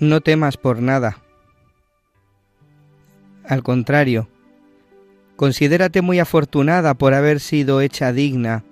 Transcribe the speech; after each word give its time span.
No 0.00 0.20
temas 0.20 0.56
por 0.56 0.80
nada. 0.80 1.18
Al 3.44 3.64
contrario, 3.64 4.28
considérate 5.34 6.02
muy 6.02 6.20
afortunada 6.20 6.94
por 6.94 7.14
haber 7.14 7.40
sido 7.40 7.80
hecha 7.80 8.12
digna 8.12 8.62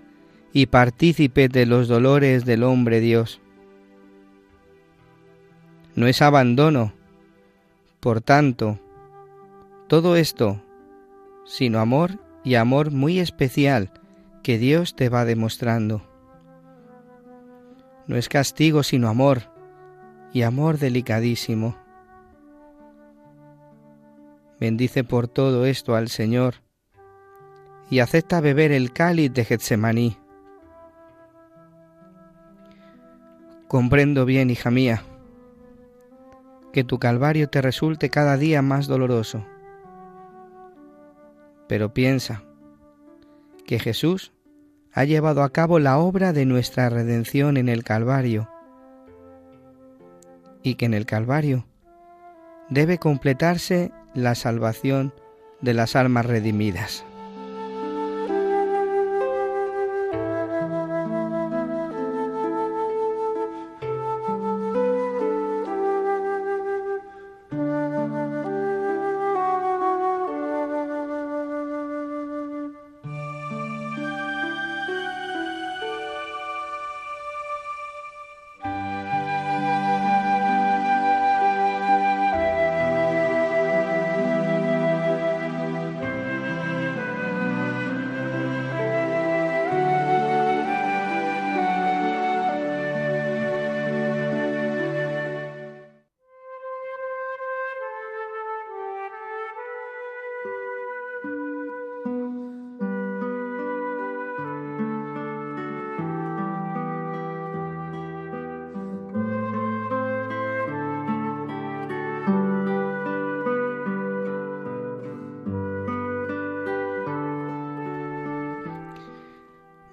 y 0.53 0.67
partícipe 0.67 1.49
de 1.49 1.67
los 1.67 1.89
dolores 1.89 2.45
del 2.45 2.63
hombre 2.63 3.01
Dios. 3.01 3.41
No 5.97 6.07
es 6.07 6.23
abandono, 6.23 6.93
por 7.99 8.21
tanto, 8.21 8.79
todo 9.89 10.15
esto, 10.15 10.63
sino 11.45 11.81
amor 11.81 12.21
y 12.45 12.55
amor 12.55 12.93
muy 12.93 13.19
especial 13.19 13.91
que 14.45 14.59
Dios 14.59 14.95
te 14.95 15.09
va 15.09 15.25
demostrando. 15.25 16.03
No 18.07 18.17
es 18.17 18.29
castigo, 18.29 18.85
sino 18.85 19.09
amor, 19.09 19.56
y 20.33 20.43
amor 20.43 20.79
delicadísimo. 20.79 21.77
Bendice 24.59 25.05
por 25.05 25.29
todo 25.29 25.67
esto 25.67 25.95
al 25.95 26.09
Señor 26.09 26.57
y 27.91 28.01
acepta 28.01 28.41
beber 28.41 28.73
el 28.73 28.93
cáliz 28.93 29.33
de 29.33 29.45
Getsemaní. 29.45 30.17
Comprendo 33.69 34.25
bien, 34.25 34.51
hija 34.51 34.71
mía, 34.71 35.03
que 36.73 36.85
tu 36.85 36.99
calvario 36.99 37.49
te 37.49 37.61
resulte 37.63 38.11
cada 38.11 38.37
día 38.37 38.63
más 38.63 38.87
doloroso. 38.87 39.45
Pero 41.69 41.93
piensa 41.93 42.45
que 43.67 43.79
Jesús 43.79 44.33
ha 44.93 45.05
llevado 45.05 45.43
a 45.43 45.51
cabo 45.51 45.79
la 45.79 45.99
obra 45.99 46.33
de 46.33 46.47
nuestra 46.47 46.89
redención 46.89 47.57
en 47.57 47.69
el 47.69 47.85
Calvario 47.85 48.49
y 50.67 50.75
que 50.75 50.87
en 50.87 50.95
el 50.95 51.07
Calvario 51.07 51.65
debe 52.71 52.99
completarse 52.99 53.93
la 54.15 54.35
salvación 54.35 55.15
de 55.61 55.75
las 55.75 55.95
almas 55.95 56.27
redimidas. 56.27 57.05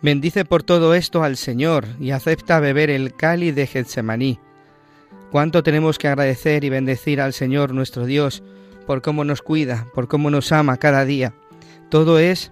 Bendice 0.03 0.43
por 0.43 0.63
todo 0.63 0.95
esto 0.95 1.23
al 1.23 1.37
Señor 1.37 1.85
y 1.97 2.11
acepta 2.11 2.59
beber 2.59 2.89
el 2.89 3.13
cáliz 3.15 3.55
de 3.55 3.65
Getsemaní. 3.65 4.37
Cuánto 5.31 5.63
tenemos 5.63 5.97
que 5.97 6.09
agradecer 6.09 6.65
y 6.65 6.69
bendecir 6.69 7.21
al 7.21 7.31
Señor 7.31 7.73
nuestro 7.73 8.05
Dios 8.05 8.43
por 8.85 9.01
cómo 9.01 9.23
nos 9.23 9.41
cuida, 9.41 9.87
por 9.95 10.09
cómo 10.09 10.29
nos 10.29 10.51
ama 10.51 10.75
cada 10.75 11.05
día. 11.05 11.33
Todo 11.87 12.19
es 12.19 12.51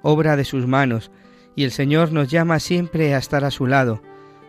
obra 0.00 0.36
de 0.36 0.46
sus 0.46 0.66
manos 0.66 1.10
y 1.54 1.64
el 1.64 1.70
Señor 1.70 2.12
nos 2.12 2.28
llama 2.28 2.60
siempre 2.60 3.14
a 3.14 3.18
estar 3.18 3.44
a 3.44 3.50
su 3.50 3.66
lado 3.66 4.00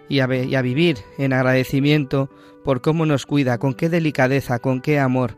y 0.07 0.21
a, 0.21 0.27
vivir 0.27 0.99
en 1.17 1.33
agradecimiento 1.33 2.29
por 2.63 2.79
cómo 2.79 3.05
nos 3.05 3.25
cuida, 3.25 3.57
con 3.57 3.73
qué 3.73 3.89
delicadeza, 3.89 4.59
con 4.59 4.79
qué 4.79 4.99
amor. 4.99 5.35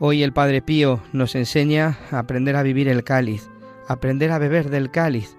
Hoy 0.00 0.24
el 0.24 0.32
Padre 0.32 0.60
Pío 0.60 1.00
nos 1.12 1.36
enseña 1.36 2.00
a 2.10 2.18
aprender 2.18 2.56
a 2.56 2.64
vivir 2.64 2.88
el 2.88 3.04
cáliz, 3.04 3.48
aprender 3.86 4.32
a 4.32 4.38
beber 4.38 4.70
del 4.70 4.90
cáliz, 4.90 5.37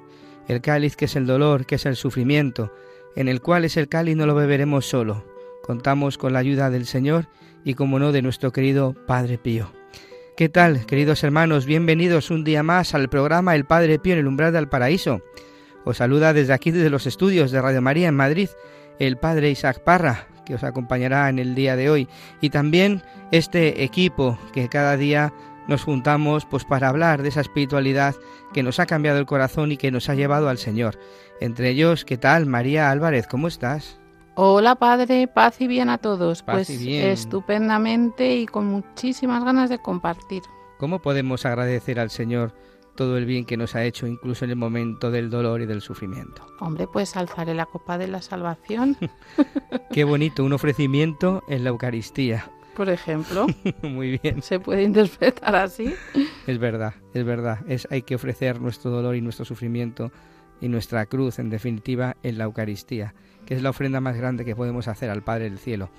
el 0.50 0.62
cáliz 0.62 0.96
que 0.96 1.06
es 1.06 1.16
el 1.16 1.28
dolor, 1.28 1.68
que 1.68 1.76
es 1.76 1.86
el 1.86 1.96
sufrimiento, 1.96 2.74
en 3.16 3.28
el 3.28 3.40
cual 3.40 3.66
es 3.66 3.78
el 3.78 3.88
cáliz 3.88 4.18
no 4.18 4.26
lo 4.26 4.34
beberemos 4.34 4.88
solo. 4.88 5.24
Contamos 5.64 6.18
con 6.18 6.34
la 6.34 6.40
ayuda 6.40 6.72
del 6.72 6.88
Señor 6.88 7.28
y 7.64 7.76
como 7.76 8.00
no 8.00 8.12
de 8.12 8.24
nuestro 8.24 8.52
querido 8.52 8.96
Padre 9.06 9.38
Pío. 9.38 9.72
¿Qué 10.36 10.50
tal, 10.50 10.88
queridos 10.88 11.24
hermanos? 11.24 11.68
Bienvenidos 11.68 12.32
un 12.32 12.44
día 12.44 12.64
más 12.64 12.96
al 12.96 13.10
programa 13.10 13.54
El 13.54 13.66
Padre 13.66 14.00
Pío 14.00 14.14
en 14.14 14.20
el 14.20 14.28
umbral 14.28 14.52
del 14.52 14.70
paraíso. 14.70 15.22
Os 15.86 15.98
saluda 15.98 16.34
desde 16.34 16.54
aquí, 16.54 16.72
desde 16.72 16.90
los 16.90 17.06
estudios 17.06 17.52
de 17.52 17.62
Radio 17.62 17.84
María 17.84 18.08
en 18.08 18.16
Madrid, 18.16 18.50
el 18.98 19.18
Padre 19.18 19.52
Isaac 19.52 19.84
Parra, 19.84 20.28
que 20.48 20.56
os 20.56 20.64
acompañará 20.64 21.30
en 21.30 21.38
el 21.38 21.54
día 21.54 21.76
de 21.76 21.92
hoy, 21.92 22.08
y 22.42 22.50
también 22.50 23.04
este 23.32 23.84
equipo 23.84 24.40
que 24.52 24.68
cada 24.68 24.98
día 24.98 25.32
nos 25.70 25.84
juntamos 25.84 26.46
pues 26.46 26.66
para 26.66 26.90
hablar 26.90 27.22
de 27.22 27.30
esa 27.30 27.42
espiritualidad 27.42 28.16
que 28.54 28.64
nos 28.64 28.80
ha 28.80 28.88
cambiado 28.88 29.20
el 29.20 29.28
corazón 29.28 29.72
y 29.72 29.78
que 29.78 29.92
nos 29.92 30.10
ha 30.10 30.16
llevado 30.16 30.50
al 30.50 30.58
Señor. 30.58 30.98
Entre 31.40 31.70
ellos, 31.70 32.04
¿qué 32.06 32.18
tal? 32.18 32.48
María 32.48 32.90
Álvarez, 32.90 33.28
¿cómo 33.28 33.48
estás? 33.48 34.00
Hola 34.36 34.76
Padre, 34.76 35.28
paz 35.28 35.62
y 35.62 35.68
bien 35.68 35.90
a 35.90 36.00
todos. 36.00 36.42
Paz 36.42 36.56
pues 36.56 36.70
y 36.72 36.78
bien. 36.78 37.08
estupendamente 37.10 38.36
y 38.36 38.48
con 38.48 38.66
muchísimas 38.66 39.44
ganas 39.44 39.70
de 39.70 39.80
compartir. 39.80 40.42
¿Cómo 40.80 41.00
podemos 41.00 41.46
agradecer 41.46 42.00
al 42.00 42.10
Señor 42.10 42.54
todo 42.96 43.18
el 43.18 43.26
bien 43.26 43.46
que 43.46 43.56
nos 43.56 43.76
ha 43.76 43.84
hecho, 43.84 44.08
incluso 44.08 44.46
en 44.46 44.52
el 44.52 44.58
momento 44.58 45.12
del 45.12 45.30
dolor 45.30 45.62
y 45.62 45.68
del 45.68 45.82
sufrimiento? 45.82 46.46
Hombre, 46.60 46.88
pues 46.88 47.16
alzaré 47.16 47.54
la 47.54 47.68
copa 47.68 47.98
de 47.98 48.08
la 48.08 48.22
salvación, 48.22 48.98
Qué 49.92 50.04
bonito, 50.04 50.44
un 50.44 50.54
ofrecimiento 50.54 51.44
en 51.48 51.64
la 51.64 51.70
Eucaristía. 51.70 52.50
Por 52.80 52.90
ejemplo. 52.90 53.46
Muy 53.82 54.18
bien, 54.24 54.42
Se 54.42 54.58
puede 54.58 54.84
interpretar 54.84 55.54
así. 55.54 55.94
es 56.48 56.60
verdad, 56.60 56.94
es 57.14 57.26
verdad. 57.26 57.60
Es, 57.68 57.86
hay 57.92 58.04
que 58.04 58.16
ofrecer 58.16 58.62
nuestro 58.62 58.90
dolor 58.90 59.18
y 59.18 59.22
nuestro 59.22 59.44
sufrimiento 59.44 60.14
y 60.62 60.70
nuestra 60.70 61.06
cruz, 61.06 61.40
en 61.40 61.50
definitiva, 61.50 62.16
en 62.24 62.38
la 62.38 62.46
Eucaristía, 62.46 63.14
que 63.46 63.54
es 63.54 63.62
la 63.64 63.72
ofrenda 63.72 64.00
más 64.00 64.16
grande 64.16 64.46
que 64.46 64.56
podemos 64.56 64.88
hacer 64.88 65.10
al 65.10 65.24
Padre 65.24 65.50
del 65.50 65.60
Cielo. 65.60 65.90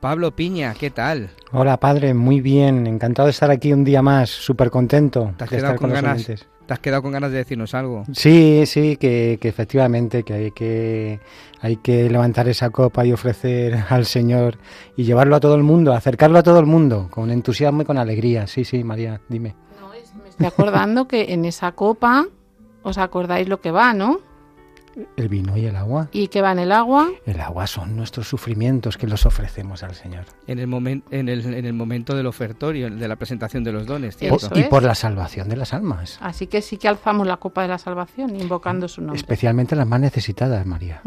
Pablo 0.00 0.30
Piña, 0.34 0.74
¿qué 0.78 0.90
tal? 0.90 1.30
Hola 1.52 1.78
padre, 1.78 2.14
muy 2.14 2.40
bien, 2.40 2.86
encantado 2.86 3.26
de 3.26 3.32
estar 3.32 3.50
aquí 3.50 3.72
un 3.72 3.84
día 3.84 4.00
más, 4.00 4.30
súper 4.30 4.70
contento 4.70 5.34
¿Te 5.36 5.44
has 5.44 5.50
de 5.50 5.56
quedado 5.56 5.74
estar 5.74 5.76
con 5.76 5.78
con 5.78 5.90
los 5.90 6.02
ganas? 6.02 6.14
oyentes. 6.16 6.48
¿Te 6.66 6.72
has 6.74 6.78
quedado 6.80 7.02
con 7.02 7.12
ganas 7.12 7.32
de 7.32 7.38
decirnos 7.38 7.74
algo? 7.74 8.04
Sí, 8.12 8.62
sí, 8.64 8.96
que, 8.96 9.38
que 9.40 9.48
efectivamente 9.48 10.22
que 10.22 10.32
hay 10.32 10.50
que 10.52 11.20
hay 11.60 11.76
que 11.76 12.08
levantar 12.08 12.48
esa 12.48 12.70
copa 12.70 13.04
y 13.04 13.12
ofrecer 13.12 13.76
al 13.90 14.06
Señor 14.06 14.56
y 14.96 15.04
llevarlo 15.04 15.36
a 15.36 15.40
todo 15.40 15.54
el 15.56 15.64
mundo, 15.64 15.92
acercarlo 15.92 16.38
a 16.38 16.42
todo 16.42 16.60
el 16.60 16.66
mundo 16.66 17.08
con 17.10 17.30
entusiasmo 17.30 17.82
y 17.82 17.84
con 17.84 17.98
alegría. 17.98 18.46
Sí, 18.46 18.64
sí, 18.64 18.82
María, 18.84 19.20
dime. 19.28 19.54
No, 19.80 19.92
es 19.92 20.14
Me 20.14 20.28
estoy 20.30 20.46
acordando 20.46 21.08
que 21.08 21.34
en 21.34 21.44
esa 21.44 21.72
copa, 21.72 22.26
¿os 22.82 22.96
acordáis 22.96 23.48
lo 23.48 23.60
que 23.60 23.70
va, 23.70 23.92
no? 23.92 24.20
El 25.16 25.28
vino 25.28 25.56
y 25.56 25.66
el 25.66 25.76
agua. 25.76 26.08
¿Y 26.12 26.28
qué 26.28 26.42
va 26.42 26.52
en 26.52 26.58
el 26.60 26.72
agua? 26.72 27.10
El 27.26 27.40
agua 27.40 27.66
son 27.66 27.96
nuestros 27.96 28.28
sufrimientos 28.28 28.96
que 28.96 29.06
los 29.06 29.26
ofrecemos 29.26 29.82
al 29.82 29.94
Señor. 29.94 30.24
En 30.46 30.58
el, 30.58 30.68
momen- 30.68 31.02
en 31.10 31.28
el, 31.28 31.44
en 31.54 31.64
el 31.64 31.72
momento 31.72 32.14
del 32.16 32.26
ofertorio, 32.26 32.90
de 32.90 33.08
la 33.08 33.16
presentación 33.16 33.64
de 33.64 33.72
los 33.72 33.86
dones, 33.86 34.16
Eso 34.16 34.18
¿cierto? 34.18 34.48
Por- 34.48 34.58
y 34.58 34.60
es. 34.62 34.68
por 34.68 34.82
la 34.82 34.94
salvación 34.94 35.48
de 35.48 35.56
las 35.56 35.72
almas. 35.74 36.18
Así 36.20 36.46
que 36.46 36.62
sí 36.62 36.76
que 36.76 36.88
alzamos 36.88 37.26
la 37.26 37.36
copa 37.38 37.62
de 37.62 37.68
la 37.68 37.78
salvación, 37.78 38.34
invocando 38.36 38.88
su 38.88 39.00
nombre. 39.00 39.16
Especialmente 39.18 39.76
las 39.76 39.86
más 39.86 40.00
necesitadas, 40.00 40.64
María. 40.66 41.02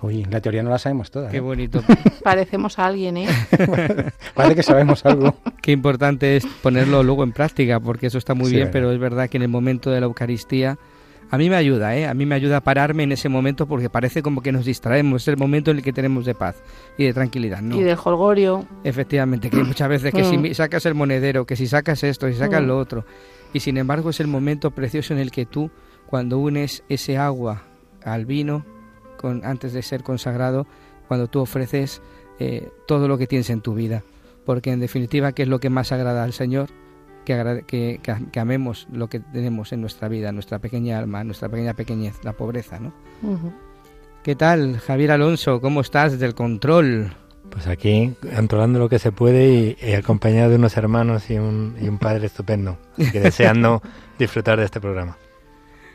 Oye, 0.00 0.26
la 0.30 0.40
teoría 0.40 0.62
no 0.62 0.70
la 0.70 0.78
sabemos 0.78 1.10
toda. 1.10 1.30
Qué 1.30 1.38
¿eh? 1.38 1.40
bonito. 1.40 1.82
Parecemos 2.22 2.78
a 2.78 2.86
alguien, 2.86 3.16
¿eh? 3.16 3.28
Parece 4.34 4.54
que 4.56 4.62
sabemos 4.62 5.04
algo. 5.06 5.34
Qué 5.62 5.72
importante 5.72 6.36
es 6.36 6.44
ponerlo 6.62 7.02
luego 7.02 7.24
en 7.24 7.32
práctica, 7.32 7.80
porque 7.80 8.08
eso 8.08 8.18
está 8.18 8.34
muy 8.34 8.46
Sí, 8.46 8.56
bien, 8.56 8.66
verdad. 8.66 8.72
pero 8.72 8.92
es 8.92 8.98
verdad 8.98 9.30
que 9.30 9.38
en 9.38 9.44
el 9.44 9.48
momento 9.48 9.90
de 9.90 10.00
la 10.00 10.06
Eucaristía, 10.06 10.76
a 11.30 11.38
mí 11.38 11.50
me 11.50 11.56
ayuda, 11.56 11.96
¿eh? 11.96 12.06
A 12.06 12.14
mí 12.14 12.26
me 12.26 12.34
ayuda 12.34 12.58
a 12.58 12.60
pararme 12.60 13.02
en 13.02 13.12
ese 13.12 13.28
momento 13.28 13.66
porque 13.66 13.90
parece 13.90 14.22
como 14.22 14.40
que 14.42 14.52
nos 14.52 14.64
distraemos, 14.64 15.22
es 15.22 15.28
el 15.28 15.36
momento 15.36 15.70
en 15.70 15.78
el 15.78 15.82
que 15.82 15.92
tenemos 15.92 16.24
de 16.24 16.34
paz 16.34 16.62
y 16.98 17.04
de 17.04 17.12
tranquilidad, 17.12 17.60
¿no? 17.62 17.76
Y 17.76 17.82
del 17.82 17.98
holgorio. 18.02 18.66
Efectivamente, 18.84 19.50
que 19.50 19.62
muchas 19.64 19.88
veces 19.88 20.12
que 20.14 20.24
si 20.24 20.36
Mm. 20.38 20.54
sacas 20.54 20.86
el 20.86 20.94
monedero, 20.94 21.44
que 21.46 21.56
si 21.56 21.66
sacas 21.66 22.04
esto, 22.04 22.28
si 22.28 22.34
sacas 22.34 22.62
Mm. 22.62 22.66
lo 22.66 22.78
otro, 22.78 23.04
y 23.52 23.60
sin 23.60 23.76
embargo 23.78 24.10
es 24.10 24.20
el 24.20 24.26
momento 24.28 24.70
precioso 24.70 25.12
en 25.14 25.20
el 25.20 25.30
que 25.30 25.46
tú, 25.46 25.70
cuando 26.06 26.38
unes 26.38 26.82
ese 26.88 27.16
agua 27.18 27.62
al 28.04 28.26
vino, 28.26 28.64
con, 29.16 29.44
antes 29.44 29.72
de 29.72 29.82
ser 29.82 30.02
consagrado, 30.02 30.66
cuando 31.08 31.26
tú 31.28 31.40
ofreces 31.40 32.02
eh, 32.40 32.68
todo 32.86 33.06
lo 33.08 33.16
que 33.16 33.26
tienes 33.26 33.48
en 33.50 33.60
tu 33.60 33.74
vida, 33.74 34.02
porque 34.44 34.70
en 34.72 34.80
definitiva, 34.80 35.32
¿qué 35.32 35.42
es 35.44 35.48
lo 35.48 35.60
que 35.60 35.70
más 35.70 35.92
agrada 35.92 36.24
al 36.24 36.32
Señor? 36.32 36.68
Que, 37.24 37.64
que, 37.66 38.00
que- 38.02 38.16
que 38.30 38.40
amemos 38.40 38.86
lo 38.92 39.08
que 39.08 39.20
tenemos 39.20 39.72
en 39.72 39.80
nuestra 39.80 40.08
vida, 40.08 40.30
nuestra 40.32 40.58
pequeña 40.58 40.98
alma, 40.98 41.24
nuestra 41.24 41.48
pequeña 41.48 41.74
pequeñez, 41.74 42.14
la 42.22 42.32
pobreza, 42.34 42.78
¿no? 42.80 42.92
¿Qué 44.22 44.34
tal, 44.36 44.78
Javier 44.78 45.12
Alonso? 45.12 45.60
¿Cómo 45.60 45.80
estás 45.80 46.12
desde 46.12 46.26
el 46.26 46.34
control? 46.34 47.12
Pues 47.50 47.66
aquí, 47.66 48.14
controlando 48.34 48.78
lo 48.78 48.88
que 48.88 48.98
se 48.98 49.12
puede 49.12 49.48
y, 49.52 49.76
y 49.86 49.92
acompañado 49.92 50.50
de 50.50 50.56
unos 50.56 50.76
hermanos 50.76 51.30
y 51.30 51.38
un, 51.38 51.76
y 51.80 51.88
un 51.88 51.98
padre 51.98 52.26
estupendo, 52.26 52.78
que 53.12 53.20
deseando 53.20 53.82
disfrutar 54.18 54.58
de 54.58 54.64
este 54.64 54.80
programa. 54.80 55.16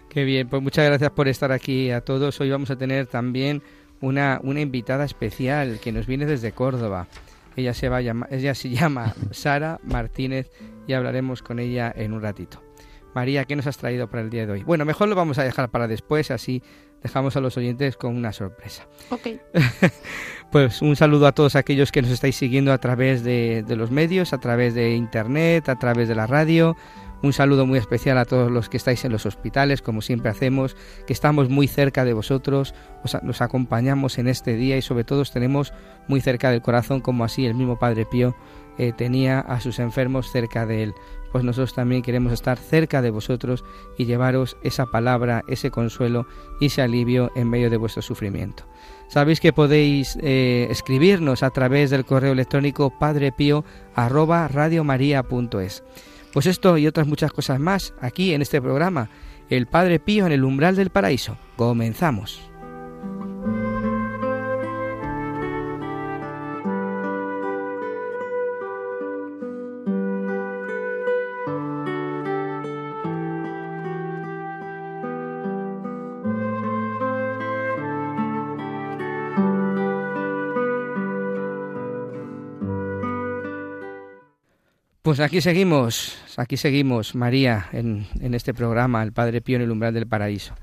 Qué 0.09 0.23
bien, 0.23 0.47
pues 0.47 0.61
muchas 0.61 0.85
gracias 0.85 1.11
por 1.11 1.27
estar 1.27 1.51
aquí 1.51 1.91
a 1.91 2.01
todos. 2.01 2.39
Hoy 2.39 2.49
vamos 2.49 2.69
a 2.71 2.75
tener 2.77 3.07
también 3.07 3.61
una, 4.01 4.39
una 4.43 4.61
invitada 4.61 5.05
especial 5.05 5.79
que 5.83 5.91
nos 5.91 6.05
viene 6.07 6.25
desde 6.25 6.51
Córdoba. 6.51 7.07
Ella 7.59 7.73
se, 7.73 7.89
va 7.89 7.97
a 7.97 8.01
llama- 8.01 8.27
ella 8.31 8.55
se 8.55 8.69
llama 8.71 9.13
Sara 9.31 9.79
Martínez 9.83 10.49
y 10.87 10.93
hablaremos 10.93 11.41
con 11.43 11.59
ella 11.59 11.91
en 11.95 12.13
un 12.13 12.21
ratito. 12.21 12.63
María, 13.15 13.45
¿qué 13.45 13.55
nos 13.55 13.67
has 13.67 13.77
traído 13.77 14.09
para 14.09 14.21
el 14.23 14.29
día 14.29 14.45
de 14.45 14.51
hoy? 14.53 14.63
Bueno, 14.63 14.85
mejor 14.85 15.07
lo 15.09 15.15
vamos 15.15 15.37
a 15.39 15.43
dejar 15.43 15.69
para 15.69 15.87
después, 15.87 16.29
así 16.31 16.61
dejamos 17.01 17.35
a 17.35 17.39
los 17.41 17.57
oyentes 17.57 17.95
con 17.97 18.15
una 18.15 18.31
sorpresa. 18.33 18.87
Ok. 19.09 19.27
Pues 20.51 20.81
un 20.81 20.95
saludo 20.95 21.27
a 21.27 21.31
todos 21.31 21.55
aquellos 21.55 21.91
que 21.91 22.01
nos 22.01 22.09
estáis 22.09 22.35
siguiendo 22.35 22.73
a 22.73 22.79
través 22.79 23.23
de, 23.23 23.63
de 23.67 23.75
los 23.75 23.91
medios, 23.91 24.33
a 24.33 24.39
través 24.39 24.73
de 24.73 24.95
internet, 24.95 25.69
a 25.69 25.75
través 25.77 26.07
de 26.07 26.15
la 26.15 26.25
radio. 26.25 26.75
Un 27.21 27.33
saludo 27.33 27.65
muy 27.65 27.77
especial 27.77 28.17
a 28.17 28.25
todos 28.25 28.49
los 28.49 28.69
que 28.69 28.77
estáis 28.77 29.03
en 29.03 29.11
los 29.11 29.25
hospitales, 29.25 29.81
como 29.81 30.01
siempre 30.01 30.29
hacemos, 30.29 30.77
que 31.05 31.11
estamos 31.11 31.49
muy 31.49 31.67
cerca 31.67 32.05
de 32.05 32.13
vosotros, 32.13 32.73
os 33.03 33.21
nos 33.23 33.41
acompañamos 33.41 34.17
en 34.17 34.29
este 34.29 34.55
día 34.55 34.77
y 34.77 34.81
sobre 34.81 35.03
todo 35.03 35.21
os 35.21 35.31
tenemos 35.31 35.73
muy 36.07 36.21
cerca 36.21 36.49
del 36.49 36.61
corazón, 36.61 37.01
como 37.01 37.25
así 37.25 37.45
el 37.45 37.55
mismo 37.55 37.77
Padre 37.77 38.05
Pío 38.05 38.35
eh, 38.77 38.93
tenía 38.95 39.41
a 39.41 39.59
sus 39.59 39.79
enfermos 39.79 40.31
cerca 40.31 40.65
de 40.65 40.83
él. 40.83 40.93
Pues 41.33 41.43
nosotros 41.43 41.73
también 41.73 42.01
queremos 42.01 42.31
estar 42.31 42.57
cerca 42.57 43.01
de 43.01 43.11
vosotros 43.11 43.65
y 43.97 44.05
llevaros 44.05 44.55
esa 44.63 44.85
palabra, 44.85 45.43
ese 45.49 45.69
consuelo 45.69 46.25
y 46.61 46.67
ese 46.67 46.81
alivio 46.81 47.31
en 47.35 47.49
medio 47.49 47.69
de 47.69 47.77
vuestro 47.77 48.01
sufrimiento. 48.01 48.63
Sabéis 49.09 49.41
que 49.41 49.51
podéis 49.51 50.17
eh, 50.21 50.67
escribirnos 50.71 51.43
a 51.43 51.49
través 51.49 51.89
del 51.89 52.05
correo 52.05 52.31
electrónico 52.31 52.97
padrepío 52.97 53.65
arroba 53.93 54.47
radiomaria.es. 54.47 55.83
Pues 56.33 56.45
esto 56.45 56.77
y 56.77 56.87
otras 56.87 57.07
muchas 57.07 57.31
cosas 57.31 57.59
más 57.59 57.93
aquí 58.01 58.33
en 58.33 58.41
este 58.41 58.61
programa, 58.61 59.09
El 59.49 59.67
Padre 59.67 59.99
Pío 59.99 60.25
en 60.25 60.31
el 60.31 60.43
umbral 60.43 60.75
del 60.75 60.89
paraíso. 60.89 61.37
Comenzamos. 61.55 62.49
Pues 85.09 85.21
aquí 85.21 85.41
seguimos, 85.41 86.15
aquí 86.37 86.55
seguimos, 86.55 87.15
María, 87.15 87.67
en, 87.71 88.05
en 88.21 88.35
este 88.35 88.53
programa, 88.53 89.01
El 89.01 89.11
Padre 89.11 89.41
Pío 89.41 89.55
en 89.55 89.63
el 89.63 89.71
umbral 89.71 89.91
del 89.91 90.05
paraíso. 90.05 90.53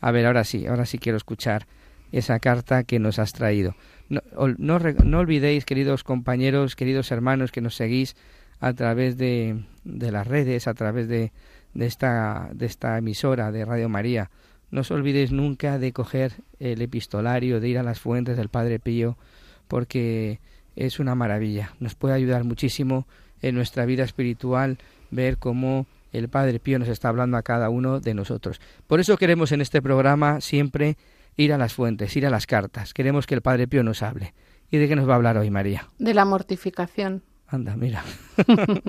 A 0.00 0.12
ver, 0.12 0.26
ahora 0.26 0.44
sí, 0.44 0.64
ahora 0.64 0.86
sí 0.86 0.98
quiero 0.98 1.16
escuchar 1.16 1.66
esa 2.12 2.38
carta 2.38 2.84
que 2.84 3.00
nos 3.00 3.18
has 3.18 3.32
traído. 3.32 3.74
No, 4.08 4.20
no 4.58 5.18
olvidéis, 5.18 5.64
queridos 5.64 6.04
compañeros, 6.04 6.76
queridos 6.76 7.10
hermanos 7.10 7.50
que 7.50 7.60
nos 7.60 7.74
seguís 7.74 8.14
a 8.60 8.74
través 8.74 9.16
de, 9.16 9.64
de 9.82 10.12
las 10.12 10.24
redes, 10.24 10.68
a 10.68 10.74
través 10.74 11.08
de, 11.08 11.32
de, 11.74 11.86
esta, 11.86 12.48
de 12.52 12.66
esta 12.66 12.96
emisora 12.98 13.50
de 13.50 13.64
Radio 13.64 13.88
María. 13.88 14.30
No 14.70 14.82
os 14.82 14.90
olvidéis 14.92 15.32
nunca 15.32 15.80
de 15.80 15.92
coger 15.92 16.30
el 16.60 16.80
epistolario, 16.80 17.58
de 17.58 17.70
ir 17.70 17.78
a 17.78 17.82
las 17.82 17.98
fuentes 17.98 18.36
del 18.36 18.50
Padre 18.50 18.78
Pío, 18.78 19.18
porque 19.66 20.38
es 20.76 21.00
una 21.00 21.16
maravilla. 21.16 21.74
Nos 21.80 21.96
puede 21.96 22.14
ayudar 22.14 22.44
muchísimo 22.44 23.08
en 23.42 23.54
nuestra 23.54 23.86
vida 23.86 24.04
espiritual 24.04 24.78
ver 25.10 25.38
cómo 25.38 25.86
el 26.12 26.28
Padre 26.28 26.60
Pío 26.60 26.78
nos 26.78 26.88
está 26.88 27.08
hablando 27.08 27.36
a 27.36 27.42
cada 27.42 27.68
uno 27.68 28.00
de 28.00 28.14
nosotros. 28.14 28.60
Por 28.86 29.00
eso 29.00 29.16
queremos 29.16 29.52
en 29.52 29.60
este 29.60 29.82
programa 29.82 30.40
siempre 30.40 30.96
ir 31.36 31.52
a 31.52 31.58
las 31.58 31.74
fuentes, 31.74 32.16
ir 32.16 32.26
a 32.26 32.30
las 32.30 32.46
cartas. 32.46 32.94
Queremos 32.94 33.26
que 33.26 33.34
el 33.34 33.42
Padre 33.42 33.68
Pío 33.68 33.82
nos 33.82 34.02
hable. 34.02 34.34
¿Y 34.70 34.78
de 34.78 34.88
qué 34.88 34.96
nos 34.96 35.08
va 35.08 35.12
a 35.12 35.16
hablar 35.16 35.36
hoy, 35.36 35.50
María? 35.50 35.88
De 35.98 36.14
la 36.14 36.24
mortificación. 36.24 37.22
Anda, 37.48 37.76
mira. 37.76 38.04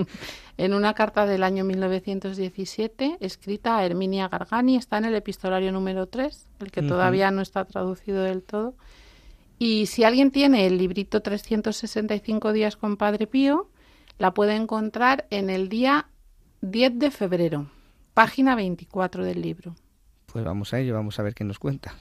En 0.57 0.74
una 0.74 0.95
carta 0.95 1.27
del 1.27 1.43
año 1.43 1.63
1917, 1.63 3.17
escrita 3.19 3.77
a 3.77 3.86
Herminia 3.86 4.27
Gargani, 4.27 4.75
está 4.75 4.98
en 4.98 5.05
el 5.05 5.13
epistolario 5.13 5.72
número 5.72 6.07
3, 6.07 6.48
el 6.62 6.72
que 6.72 6.81
todavía 6.81 7.29
no 7.29 7.43
está 7.43 7.63
traducido 7.65 8.24
del 8.24 8.41
todo. 8.41 8.74
Y 9.60 9.86
si 9.86 10.03
alguien 10.03 10.31
tiene 10.31 10.65
el 10.65 10.79
librito 10.79 11.22
365 11.22 12.53
días 12.53 12.75
con 12.75 12.98
Padre 12.98 13.27
Pío, 13.27 13.69
la 14.17 14.33
puede 14.33 14.55
encontrar 14.55 15.27
en 15.29 15.50
el 15.50 15.69
día 15.69 16.07
10 16.62 17.00
de 17.00 17.12
febrero, 17.12 17.67
página 18.13 18.55
24 18.55 19.24
del 19.24 19.41
libro. 19.41 19.75
Pues 20.25 20.43
vamos 20.43 20.74
a 20.74 20.79
ello, 20.79 20.93
vamos 20.93 21.19
a 21.19 21.24
ver 21.24 21.33
qué 21.33 21.43
nos 21.43 21.59
cuenta. 21.59 21.95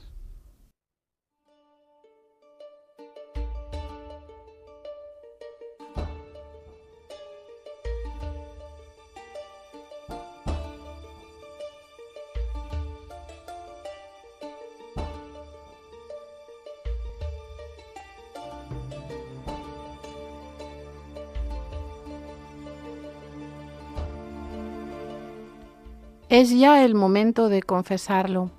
Es 26.38 26.50
ya 26.50 26.84
el 26.84 26.94
momento 26.94 27.48
de 27.48 27.62
confesarlo. 27.62 28.50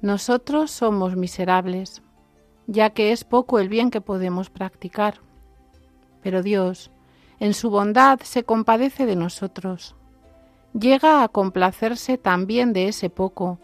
Nosotros 0.00 0.70
somos 0.70 1.16
miserables, 1.16 2.00
ya 2.66 2.88
que 2.88 3.12
es 3.12 3.24
poco 3.24 3.58
el 3.58 3.68
bien 3.68 3.90
que 3.90 4.00
podemos 4.00 4.48
practicar. 4.48 5.16
Pero 6.22 6.42
Dios, 6.42 6.90
en 7.40 7.52
su 7.52 7.68
bondad, 7.68 8.20
se 8.20 8.42
compadece 8.42 9.04
de 9.04 9.16
nosotros. 9.16 9.96
Llega 10.72 11.22
a 11.22 11.28
complacerse 11.28 12.16
también 12.16 12.72
de 12.72 12.88
ese 12.88 13.10
poco 13.10 13.58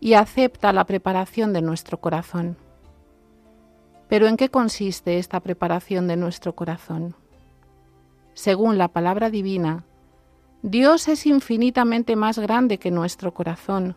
y 0.00 0.14
acepta 0.14 0.72
la 0.72 0.86
preparación 0.86 1.52
de 1.52 1.60
nuestro 1.60 2.00
corazón. 2.00 2.56
Pero 4.08 4.26
¿en 4.28 4.38
qué 4.38 4.48
consiste 4.48 5.18
esta 5.18 5.40
preparación 5.40 6.08
de 6.08 6.16
nuestro 6.16 6.54
corazón? 6.54 7.16
Según 8.32 8.78
la 8.78 8.88
palabra 8.88 9.28
divina, 9.28 9.84
Dios 10.62 11.08
es 11.08 11.26
infinitamente 11.26 12.14
más 12.14 12.38
grande 12.38 12.78
que 12.78 12.92
nuestro 12.92 13.34
corazón, 13.34 13.96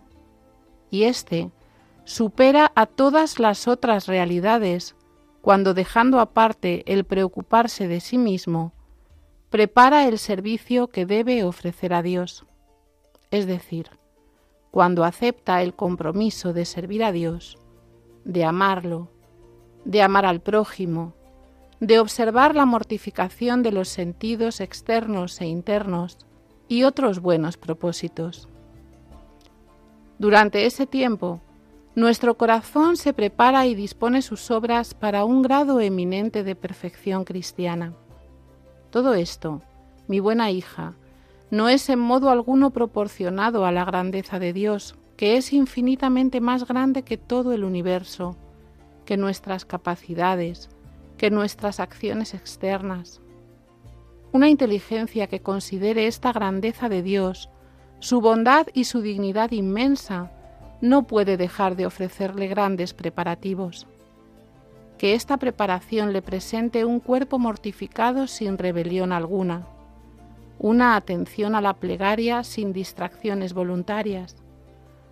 y 0.90 1.04
éste 1.04 1.52
supera 2.06 2.72
a 2.74 2.88
todas 2.88 3.38
las 3.38 3.68
otras 3.68 4.08
realidades 4.08 4.96
cuando 5.42 5.76
dejando 5.76 6.20
aparte 6.20 6.84
el 6.92 7.04
preocuparse 7.04 7.88
de 7.88 8.00
sí 8.00 8.18
mismo, 8.18 8.74
prepara 9.52 10.08
el 10.08 10.18
servicio 10.18 10.88
que 10.88 11.06
debe 11.06 11.44
ofrecer 11.44 11.94
a 11.94 12.02
Dios. 12.02 12.48
Es 13.30 13.46
decir, 13.46 13.92
cuando 14.72 15.04
acepta 15.04 15.62
el 15.62 15.76
compromiso 15.76 16.52
de 16.52 16.66
servir 16.66 17.04
a 17.04 17.12
Dios, 17.12 17.60
de 18.24 18.44
amarlo, 18.44 19.12
de 19.84 20.02
amar 20.02 20.26
al 20.26 20.42
prójimo, 20.42 21.14
de 21.80 22.00
observar 22.00 22.56
la 22.56 22.66
mortificación 22.66 23.62
de 23.62 23.72
los 23.72 23.88
sentidos 23.88 24.62
externos 24.62 25.40
e 25.42 25.46
internos 25.46 26.25
y 26.68 26.84
otros 26.84 27.20
buenos 27.20 27.58
propósitos. 27.58 28.48
Durante 30.18 30.66
ese 30.66 30.88
tiempo, 30.88 31.42
nuestro 31.96 32.38
corazón 32.38 32.98
se 32.98 33.14
prepara 33.14 33.66
y 33.68 33.76
dispone 33.76 34.22
sus 34.22 34.52
obras 34.52 34.94
para 34.94 35.26
un 35.26 35.42
grado 35.42 35.80
eminente 35.80 36.44
de 36.44 36.56
perfección 36.56 37.24
cristiana. 37.24 37.94
Todo 38.90 39.14
esto, 39.14 39.62
mi 40.08 40.20
buena 40.20 40.52
hija, 40.52 40.94
no 41.52 41.70
es 41.70 41.90
en 41.90 42.00
modo 42.00 42.30
alguno 42.30 42.72
proporcionado 42.72 43.66
a 43.66 43.72
la 43.72 43.86
grandeza 43.86 44.40
de 44.40 44.54
Dios, 44.54 44.96
que 45.16 45.38
es 45.38 45.54
infinitamente 45.54 46.42
más 46.42 46.68
grande 46.68 47.04
que 47.04 47.18
todo 47.18 47.54
el 47.54 47.64
universo, 47.64 48.36
que 49.06 49.18
nuestras 49.18 49.66
capacidades, 49.66 50.70
que 51.18 51.30
nuestras 51.30 51.80
acciones 51.80 52.34
externas. 52.34 53.22
Una 54.32 54.50
inteligencia 54.50 55.28
que 55.28 55.42
considere 55.42 56.08
esta 56.08 56.32
grandeza 56.32 56.90
de 56.90 57.02
Dios, 57.02 57.50
su 58.00 58.22
bondad 58.22 58.68
y 58.74 58.84
su 58.84 59.02
dignidad 59.02 59.52
inmensa, 59.52 60.32
no 60.82 61.04
puede 61.04 61.38
dejar 61.38 61.76
de 61.76 61.86
ofrecerle 61.86 62.48
grandes 62.48 62.94
preparativos. 62.94 63.88
Que 64.98 65.14
esta 65.14 65.38
preparación 65.38 66.14
le 66.14 66.22
presente 66.22 66.86
un 66.86 67.00
cuerpo 67.00 67.40
mortificado 67.40 68.28
sin 68.28 68.58
rebelión 68.58 69.12
alguna, 69.12 69.66
una 70.60 70.96
atención 70.96 71.56
a 71.56 71.62
la 71.62 71.74
plegaria 71.74 72.44
sin 72.44 72.74
distracciones 72.74 73.54
voluntarias, 73.54 74.36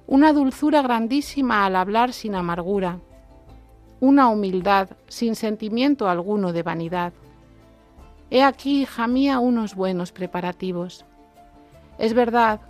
una 0.08 0.34
dulzura 0.34 0.82
grandísima 0.82 1.65
al 1.65 1.75
hablar 1.75 2.13
sin 2.13 2.36
amargura, 2.36 3.00
una 4.00 4.27
humildad 4.27 4.89
sin 5.08 5.36
sentimiento 5.36 6.10
alguno 6.10 6.51
de 6.51 6.63
vanidad. 6.63 7.13
He 8.33 8.41
aquí, 8.41 8.81
hija 8.81 9.05
mía, 9.05 9.37
unos 9.37 9.75
buenos 9.75 10.11
preparativos. 10.11 11.05
Es 11.99 12.15
verdad 12.15 12.61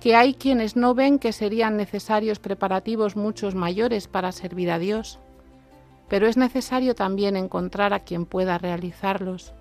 que 0.00 0.14
hay 0.14 0.34
quienes 0.34 0.76
no 0.76 0.94
ven 0.94 1.18
que 1.18 1.32
serían 1.32 1.76
necesarios 1.76 2.38
preparativos 2.38 3.16
muchos 3.16 3.56
mayores 3.56 4.06
para 4.06 4.30
servir 4.30 4.70
a 4.70 4.78
Dios, 4.78 5.18
pero 6.08 6.28
es 6.28 6.36
necesario 6.36 6.94
también 6.94 7.34
encontrar 7.34 7.94
a 7.94 8.04
quien 8.04 8.26
pueda 8.26 8.58
realizarlos, 8.58 9.54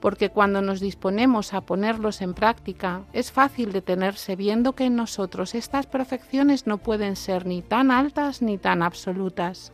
porque 0.00 0.30
cuando 0.30 0.62
nos 0.62 0.80
disponemos 0.80 1.54
a 1.54 1.60
ponerlos 1.60 2.20
en 2.20 2.34
práctica 2.34 3.04
es 3.12 3.30
fácil 3.30 3.70
detenerse 3.70 4.34
viendo 4.34 4.72
que 4.72 4.86
en 4.86 4.96
nosotros 4.96 5.54
estas 5.54 5.86
perfecciones 5.86 6.66
no 6.66 6.78
pueden 6.78 7.14
ser 7.14 7.46
ni 7.46 7.62
tan 7.62 7.92
altas 7.92 8.42
ni 8.42 8.58
tan 8.58 8.82
absolutas 8.82 9.72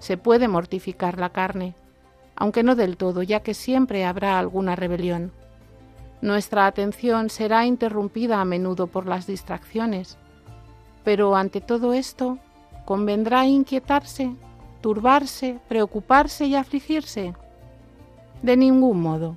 se 0.00 0.16
puede 0.16 0.48
mortificar 0.48 1.20
la 1.20 1.28
carne, 1.28 1.74
aunque 2.40 2.62
no 2.62 2.74
del 2.74 2.96
todo, 2.96 3.22
ya 3.22 3.40
que 3.40 3.52
siempre 3.52 4.06
habrá 4.06 4.38
alguna 4.38 4.74
rebelión. 4.74 5.30
Nuestra 6.22 6.66
atención 6.66 7.28
será 7.28 7.66
interrumpida 7.66 8.40
a 8.40 8.46
menudo 8.46 8.86
por 8.86 9.06
las 9.06 9.26
distracciones, 9.26 10.16
pero 11.04 11.36
ante 11.36 11.60
todo 11.60 11.92
esto 11.92 12.38
convendrá 12.86 13.44
inquietarse, 13.46 14.34
turbarse, 14.80 15.58
preocuparse 15.68 16.46
y 16.46 16.54
afligirse. 16.54 17.34
De 18.42 18.56
ningún 18.56 19.02
modo. 19.02 19.36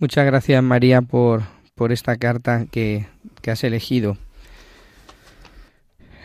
Muchas 0.00 0.24
gracias 0.26 0.62
María 0.62 1.02
por, 1.02 1.42
por 1.74 1.90
esta 1.90 2.16
carta 2.16 2.66
que, 2.70 3.08
que 3.42 3.50
has 3.50 3.64
elegido. 3.64 4.16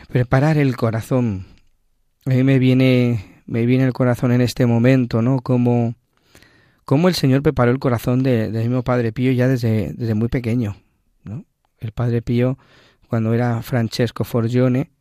Preparar 0.08 0.58
el 0.58 0.76
corazón. 0.76 1.46
A 2.24 2.30
mí 2.30 2.44
me 2.44 2.60
viene, 2.60 3.42
me 3.46 3.66
viene 3.66 3.84
el 3.84 3.92
corazón 3.92 4.30
en 4.30 4.42
este 4.42 4.66
momento, 4.66 5.22
¿no? 5.22 5.40
Como, 5.40 5.96
como 6.84 7.08
el 7.08 7.14
Señor 7.16 7.42
preparó 7.42 7.72
el 7.72 7.80
corazón 7.80 8.22
de, 8.22 8.52
del 8.52 8.68
mismo 8.68 8.84
Padre 8.84 9.12
Pío 9.12 9.32
ya 9.32 9.48
desde, 9.48 9.92
desde 9.94 10.14
muy 10.14 10.28
pequeño, 10.28 10.76
¿no? 11.24 11.44
El 11.80 11.90
Padre 11.90 12.22
Pío, 12.22 12.56
cuando 13.08 13.34
era 13.34 13.60
Francesco 13.62 14.22
Forgione, 14.22 14.92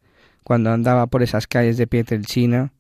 cuando 0.44 0.72
andaba 0.72 1.06
por 1.06 1.22
esas 1.22 1.46
calles 1.46 1.78
de 1.78 1.86
Pietrelcina, 1.86 2.74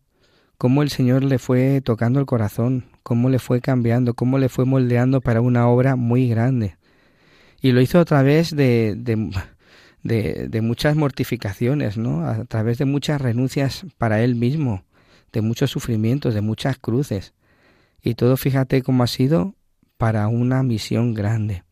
cómo 0.63 0.81
el 0.81 0.89
Señor 0.89 1.25
le 1.25 1.39
fue 1.39 1.81
tocando 1.81 2.21
el 2.21 2.25
corazón, 2.25 2.85
cómo 3.03 3.27
le 3.27 3.37
fue 3.37 3.59
cambiando, 3.59 4.13
cómo 4.13 4.37
le 4.37 4.47
fue 4.47 4.63
moldeando 4.63 5.19
para 5.19 5.41
una 5.41 5.67
obra 5.67 5.97
muy 5.97 6.29
grande. 6.29 6.77
Y 7.61 7.73
lo 7.73 7.81
hizo 7.81 7.99
a 7.99 8.05
través 8.05 8.55
de, 8.55 8.95
de, 8.95 10.47
de, 10.47 10.61
muchas 10.61 10.95
mortificaciones, 10.95 11.97
¿no? 11.97 12.25
A 12.25 12.45
través 12.45 12.77
de 12.77 12.85
muchas 12.85 13.19
renuncias 13.19 13.85
para 13.97 14.23
él 14.23 14.35
mismo, 14.35 14.85
de 15.33 15.41
muchos 15.41 15.69
sufrimientos, 15.69 16.33
de 16.33 16.39
muchas 16.39 16.77
cruces. 16.77 17.33
Y 18.01 18.13
todo, 18.13 18.37
fíjate 18.37 18.83
cómo 18.83 19.03
ha 19.03 19.07
sido 19.07 19.55
para 19.97 20.29
una 20.29 20.63
misión 20.63 21.13
grande. 21.13 21.65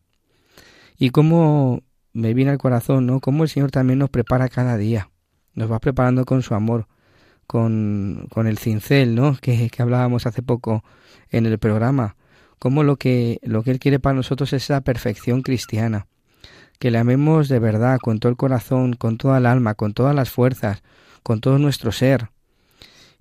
Y 0.98 1.08
cómo 1.08 1.82
me 2.12 2.34
viene 2.34 2.50
al 2.50 2.58
corazón, 2.58 3.06
¿no? 3.06 3.20
Cómo 3.20 3.44
el 3.44 3.48
Señor 3.48 3.70
también 3.70 4.00
nos 4.00 4.10
prepara 4.10 4.50
cada 4.50 4.76
día. 4.76 5.08
Nos 5.54 5.72
va 5.72 5.78
preparando 5.78 6.26
con 6.26 6.42
su 6.42 6.54
amor, 6.54 6.88
con, 7.46 8.26
con 8.30 8.46
el 8.46 8.58
cincel, 8.58 9.14
¿no? 9.14 9.36
Que, 9.40 9.68
que 9.70 9.82
hablábamos 9.82 10.26
hace 10.26 10.42
poco 10.42 10.84
en 11.30 11.46
el 11.46 11.58
programa, 11.58 12.16
como 12.58 12.84
lo 12.84 12.96
que, 12.96 13.40
lo 13.42 13.62
que 13.62 13.70
Él 13.72 13.78
quiere 13.78 13.98
para 13.98 14.14
nosotros 14.14 14.52
es 14.52 14.64
esa 14.64 14.80
perfección 14.82 15.42
cristiana, 15.42 16.06
que 16.78 16.90
le 16.90 16.98
amemos 16.98 17.48
de 17.48 17.58
verdad, 17.58 17.98
con 18.00 18.20
todo 18.20 18.30
el 18.30 18.36
corazón, 18.36 18.94
con 18.94 19.18
toda 19.18 19.38
el 19.38 19.46
alma, 19.46 19.74
con 19.74 19.94
todas 19.94 20.14
las 20.14 20.30
fuerzas, 20.30 20.82
con 21.22 21.40
todo 21.40 21.58
nuestro 21.58 21.92
ser. 21.92 22.30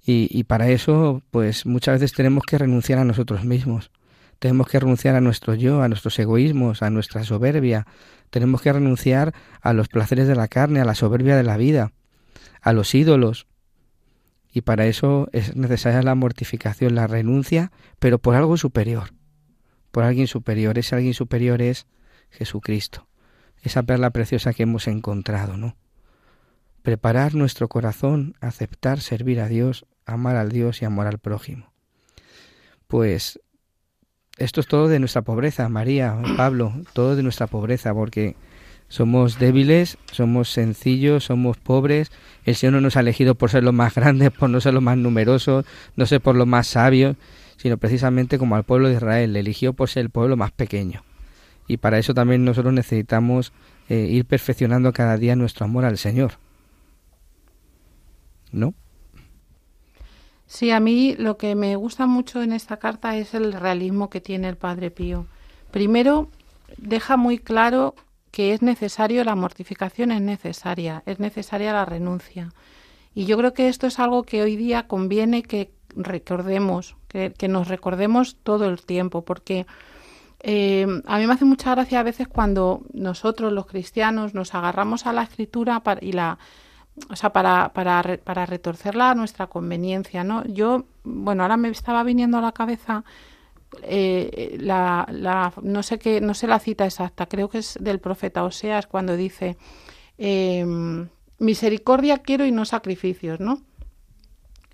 Y, 0.03 0.27
y 0.31 0.43
para 0.45 0.69
eso, 0.69 1.21
pues 1.31 1.65
muchas 1.65 1.99
veces 1.99 2.15
tenemos 2.15 2.43
que 2.43 2.57
renunciar 2.57 2.99
a 2.99 3.05
nosotros 3.05 3.45
mismos. 3.45 3.91
Tenemos 4.39 4.67
que 4.67 4.79
renunciar 4.79 5.15
a 5.15 5.21
nuestro 5.21 5.53
yo, 5.53 5.83
a 5.83 5.87
nuestros 5.87 6.17
egoísmos, 6.17 6.81
a 6.81 6.89
nuestra 6.89 7.23
soberbia. 7.23 7.85
Tenemos 8.31 8.63
que 8.63 8.73
renunciar 8.73 9.35
a 9.61 9.73
los 9.73 9.87
placeres 9.87 10.27
de 10.27 10.35
la 10.35 10.47
carne, 10.47 10.81
a 10.81 10.85
la 10.85 10.95
soberbia 10.95 11.35
de 11.35 11.43
la 11.43 11.57
vida, 11.57 11.93
a 12.61 12.73
los 12.73 12.95
ídolos, 12.95 13.45
y 14.51 14.61
para 14.61 14.85
eso 14.85 15.29
es 15.31 15.55
necesaria 15.55 16.01
la 16.01 16.15
mortificación, 16.15 16.95
la 16.95 17.07
renuncia, 17.07 17.71
pero 17.99 18.19
por 18.19 18.35
algo 18.35 18.57
superior, 18.57 19.13
por 19.91 20.03
alguien 20.03 20.27
superior. 20.27 20.77
Ese 20.77 20.95
alguien 20.95 21.13
superior 21.13 21.61
es 21.61 21.87
Jesucristo, 22.29 23.07
esa 23.61 23.83
perla 23.83 24.09
preciosa 24.09 24.53
que 24.53 24.63
hemos 24.63 24.87
encontrado, 24.87 25.57
¿no? 25.57 25.77
Preparar 26.81 27.35
nuestro 27.35 27.69
corazón, 27.69 28.35
aceptar 28.41 28.99
servir 28.99 29.39
a 29.39 29.47
Dios, 29.47 29.85
amar 30.05 30.35
al 30.35 30.51
Dios 30.51 30.81
y 30.81 30.85
amar 30.85 31.07
al 31.07 31.19
prójimo. 31.19 31.71
Pues 32.87 33.39
esto 34.37 34.59
es 34.59 34.67
todo 34.67 34.87
de 34.87 34.99
nuestra 34.99 35.21
pobreza, 35.21 35.69
María, 35.69 36.17
Pablo, 36.35 36.73
todo 36.93 37.15
de 37.15 37.23
nuestra 37.23 37.47
pobreza, 37.47 37.93
porque 37.93 38.35
somos 38.91 39.39
débiles, 39.39 39.97
somos 40.11 40.49
sencillos, 40.49 41.23
somos 41.23 41.55
pobres. 41.55 42.11
El 42.43 42.55
Señor 42.55 42.73
no 42.73 42.81
nos 42.81 42.97
ha 42.97 42.99
elegido 42.99 43.35
por 43.35 43.49
ser 43.49 43.63
los 43.63 43.73
más 43.73 43.95
grandes, 43.95 44.31
por 44.31 44.49
no 44.49 44.59
ser 44.59 44.73
los 44.73 44.83
más 44.83 44.97
numerosos, 44.97 45.65
no 45.95 46.05
ser 46.05 46.19
por 46.19 46.35
los 46.35 46.45
más 46.45 46.67
sabios, 46.67 47.15
sino 47.55 47.77
precisamente 47.77 48.37
como 48.37 48.57
al 48.57 48.65
pueblo 48.65 48.89
de 48.89 48.95
Israel, 48.95 49.31
le 49.31 49.39
eligió 49.39 49.71
por 49.71 49.89
ser 49.89 50.01
el 50.01 50.09
pueblo 50.09 50.35
más 50.35 50.51
pequeño. 50.51 51.03
Y 51.69 51.77
para 51.77 51.99
eso 51.99 52.13
también 52.13 52.43
nosotros 52.43 52.73
necesitamos 52.73 53.53
eh, 53.87 54.07
ir 54.11 54.25
perfeccionando 54.25 54.91
cada 54.91 55.15
día 55.15 55.37
nuestro 55.37 55.63
amor 55.63 55.85
al 55.85 55.97
Señor. 55.97 56.33
¿No? 58.51 58.73
Sí, 60.47 60.69
a 60.69 60.81
mí 60.81 61.15
lo 61.17 61.37
que 61.37 61.55
me 61.55 61.77
gusta 61.77 62.07
mucho 62.07 62.43
en 62.43 62.51
esta 62.51 62.75
carta 62.75 63.15
es 63.15 63.35
el 63.35 63.53
realismo 63.53 64.09
que 64.09 64.19
tiene 64.19 64.49
el 64.49 64.57
Padre 64.57 64.91
Pío. 64.91 65.27
Primero, 65.71 66.27
deja 66.77 67.15
muy 67.15 67.39
claro 67.39 67.95
que 68.31 68.53
es 68.53 68.61
necesario, 68.61 69.23
la 69.23 69.35
mortificación 69.35 70.11
es 70.11 70.21
necesaria, 70.21 71.03
es 71.05 71.19
necesaria 71.19 71.73
la 71.73 71.85
renuncia. 71.85 72.53
Y 73.13 73.25
yo 73.25 73.37
creo 73.37 73.53
que 73.53 73.67
esto 73.67 73.87
es 73.87 73.99
algo 73.99 74.23
que 74.23 74.41
hoy 74.41 74.55
día 74.55 74.87
conviene 74.87 75.43
que 75.43 75.71
recordemos, 75.95 76.95
que, 77.09 77.33
nos 77.49 77.67
recordemos 77.67 78.37
todo 78.43 78.69
el 78.69 78.81
tiempo, 78.81 79.23
porque 79.23 79.65
eh, 80.39 80.87
a 81.05 81.19
mí 81.19 81.27
me 81.27 81.33
hace 81.33 81.45
mucha 81.45 81.75
gracia 81.75 81.99
a 81.99 82.03
veces 82.03 82.29
cuando 82.29 82.83
nosotros 82.93 83.51
los 83.51 83.67
cristianos 83.67 84.33
nos 84.33 84.55
agarramos 84.55 85.05
a 85.05 85.13
la 85.13 85.23
escritura 85.23 85.83
y 85.99 86.13
la 86.13 86.39
o 87.09 87.15
sea, 87.15 87.31
para, 87.31 87.71
para, 87.73 88.17
para 88.23 88.45
retorcerla 88.45 89.11
a 89.11 89.15
nuestra 89.15 89.47
conveniencia, 89.47 90.23
¿no? 90.23 90.43
Yo, 90.45 90.85
bueno, 91.03 91.43
ahora 91.43 91.57
me 91.57 91.69
estaba 91.69 92.03
viniendo 92.03 92.37
a 92.37 92.41
la 92.41 92.51
cabeza 92.51 93.03
eh, 93.83 94.57
la, 94.59 95.07
la, 95.11 95.53
no 95.61 95.81
sé 95.83 95.97
qué, 95.97 96.21
no 96.21 96.33
sé 96.33 96.47
la 96.47 96.59
cita 96.59 96.85
exacta, 96.85 97.25
creo 97.27 97.49
que 97.49 97.59
es 97.59 97.77
del 97.79 97.99
profeta 97.99 98.43
Oseas 98.43 98.85
cuando 98.85 99.15
dice 99.15 99.57
em, 100.17 101.07
misericordia 101.39 102.19
quiero 102.19 102.45
y 102.45 102.51
no 102.51 102.65
sacrificios, 102.65 103.39
¿no? 103.39 103.61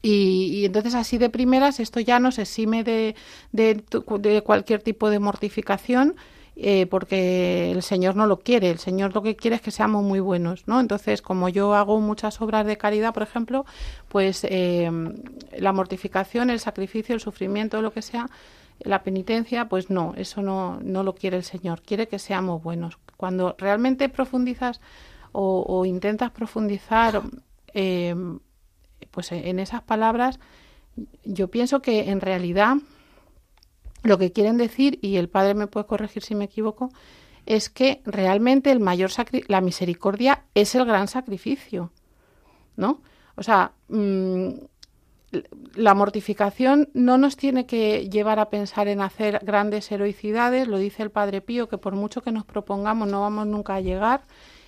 Y, 0.02 0.64
entonces 0.66 0.96
así 0.96 1.18
de 1.18 1.30
primeras 1.30 1.80
esto 1.80 2.00
ya 2.00 2.20
nos 2.20 2.40
exime 2.40 2.84
de, 2.84 3.16
de, 3.52 4.42
cualquier 4.46 4.82
tipo 4.82 5.10
de 5.10 5.20
mortificación 5.20 6.16
eh, 6.56 6.86
porque 6.88 7.72
el 7.72 7.84
Señor 7.84 8.16
no 8.16 8.26
lo 8.26 8.40
quiere, 8.40 8.70
el 8.70 8.80
Señor 8.80 9.14
lo 9.14 9.22
que 9.22 9.36
quiere 9.36 9.58
es 9.58 9.62
que 9.62 9.70
seamos 9.70 10.04
muy 10.04 10.20
buenos, 10.20 10.68
¿no? 10.68 10.80
Entonces, 10.80 11.22
como 11.22 11.50
yo 11.50 11.76
hago 11.76 12.00
muchas 12.00 12.42
obras 12.42 12.66
de 12.66 12.78
caridad, 12.78 13.14
por 13.14 13.22
ejemplo, 13.24 13.66
pues 14.08 14.44
eh, 14.50 14.90
la 15.58 15.74
mortificación, 15.74 16.50
el 16.50 16.60
sacrificio, 16.60 17.14
el 17.14 17.22
sufrimiento, 17.22 17.82
lo 17.84 17.94
que 17.94 18.02
sea, 18.02 18.28
la 18.80 19.04
penitencia, 19.04 19.70
pues 19.70 19.90
no, 19.90 20.14
eso 20.16 20.42
no, 20.42 20.80
no 20.82 21.04
lo 21.04 21.16
quiere 21.16 21.38
el 21.38 21.44
Señor, 21.44 21.82
quiere 21.82 22.08
que 22.08 22.20
seamos 22.20 22.62
buenos. 22.62 22.98
Cuando 23.18 23.56
realmente 23.58 24.10
profundizas 24.10 24.82
o, 25.32 25.86
intentas 25.86 26.32
profundizar 26.32 27.22
eh, 27.74 28.16
pues 29.12 29.32
en 29.32 29.60
esas 29.60 29.84
palabras, 29.84 30.40
yo 31.24 31.50
pienso 31.50 31.82
que 31.82 32.10
en 32.10 32.22
realidad 32.22 32.78
lo 34.04 34.18
que 34.18 34.32
quieren 34.32 34.58
decir, 34.58 35.00
y 35.02 35.18
el 35.18 35.30
Padre 35.30 35.54
me 35.54 35.68
puede 35.68 35.86
corregir 35.86 36.24
si 36.24 36.34
me 36.34 36.46
equivoco, 36.46 36.90
es 37.46 37.70
que 37.70 38.02
realmente 38.06 38.72
el 38.72 38.80
mayor 38.80 39.12
la 39.48 39.62
misericordia 39.62 40.44
es 40.54 40.76
el 40.76 40.86
gran 40.86 41.08
sacrificio, 41.08 41.92
¿no? 42.76 43.02
O 43.36 43.44
sea, 43.44 43.72
mm, 43.88 44.50
la 45.76 45.94
mortificación 45.94 46.90
no 46.94 47.18
nos 47.18 47.36
tiene 47.36 47.66
que 47.66 48.10
llevar 48.10 48.40
a 48.40 48.50
pensar 48.50 48.88
en 48.88 49.02
hacer 49.02 49.40
grandes 49.44 49.92
heroicidades, 49.92 50.68
lo 50.68 50.78
dice 50.78 51.04
el 51.04 51.12
Padre 51.12 51.42
Pío, 51.42 51.68
que 51.68 51.78
por 51.78 51.96
mucho 51.96 52.22
que 52.22 52.32
nos 52.32 52.46
propongamos 52.46 53.08
no 53.08 53.22
vamos 53.22 53.46
nunca 53.46 53.76
a 53.76 53.82
llegar, 53.82 54.22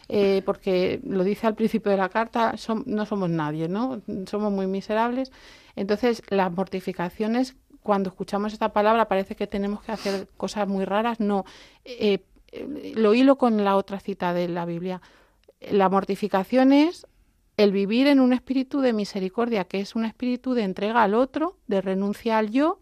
eh, 0.10 0.42
porque 0.46 1.00
lo 1.04 1.24
dice 1.24 1.48
al 1.48 1.56
principio 1.56 1.92
de 1.92 1.98
la 1.98 2.10
carta, 2.10 2.56
no 2.86 3.06
somos 3.06 3.30
nadie, 3.30 3.70
¿no? 3.70 4.02
Somos 4.26 4.52
muy 4.52 4.68
miserables. 4.68 5.32
Entonces, 5.76 6.24
las 6.30 6.52
mortificaciones 6.52 7.56
cuando 7.82 8.10
escuchamos 8.10 8.52
esta 8.52 8.74
palabra 8.74 9.08
parece 9.08 9.36
que 9.36 9.48
tenemos 9.48 9.82
que 9.82 9.92
hacer 9.92 10.28
cosas 10.36 10.68
muy 10.68 10.84
raras. 10.84 11.20
No, 11.20 11.46
eh, 11.86 12.20
eh, 12.52 12.94
lo 12.96 13.14
hilo 13.14 13.38
con 13.38 13.64
la 13.64 13.76
otra 13.76 14.00
cita 14.00 14.34
de 14.34 14.48
la 14.50 14.66
Biblia. 14.66 15.02
La 15.72 15.90
mortificación 15.90 16.74
es 16.74 17.08
el 17.60 17.74
vivir 17.74 18.08
en 18.08 18.22
un 18.22 18.32
espíritu 18.32 18.80
de 18.80 18.94
misericordia, 18.94 19.66
que 19.66 19.82
es 19.82 19.94
un 19.94 20.06
espíritu 20.06 20.54
de 20.54 20.64
entrega 20.64 21.04
al 21.04 21.14
otro, 21.14 21.58
de 21.68 21.82
renuncia 21.82 22.38
al 22.38 22.52
yo 22.52 22.80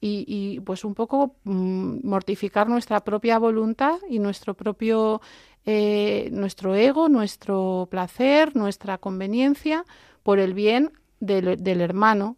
y, 0.00 0.60
pues 0.60 0.84
un 0.84 0.94
poco 0.94 1.36
mm, 1.44 1.98
mortificar 2.02 2.68
nuestra 2.68 3.00
propia 3.04 3.38
voluntad 3.38 3.98
y 4.08 4.18
nuestro 4.18 4.54
propio 4.54 5.20
eh, 5.66 6.30
nuestro 6.32 6.74
ego, 6.74 7.08
nuestro 7.10 7.88
placer, 7.90 8.56
nuestra 8.56 8.96
conveniencia 8.96 9.84
por 10.22 10.38
el 10.38 10.54
bien 10.54 10.92
del 11.20 11.80
hermano, 11.80 12.36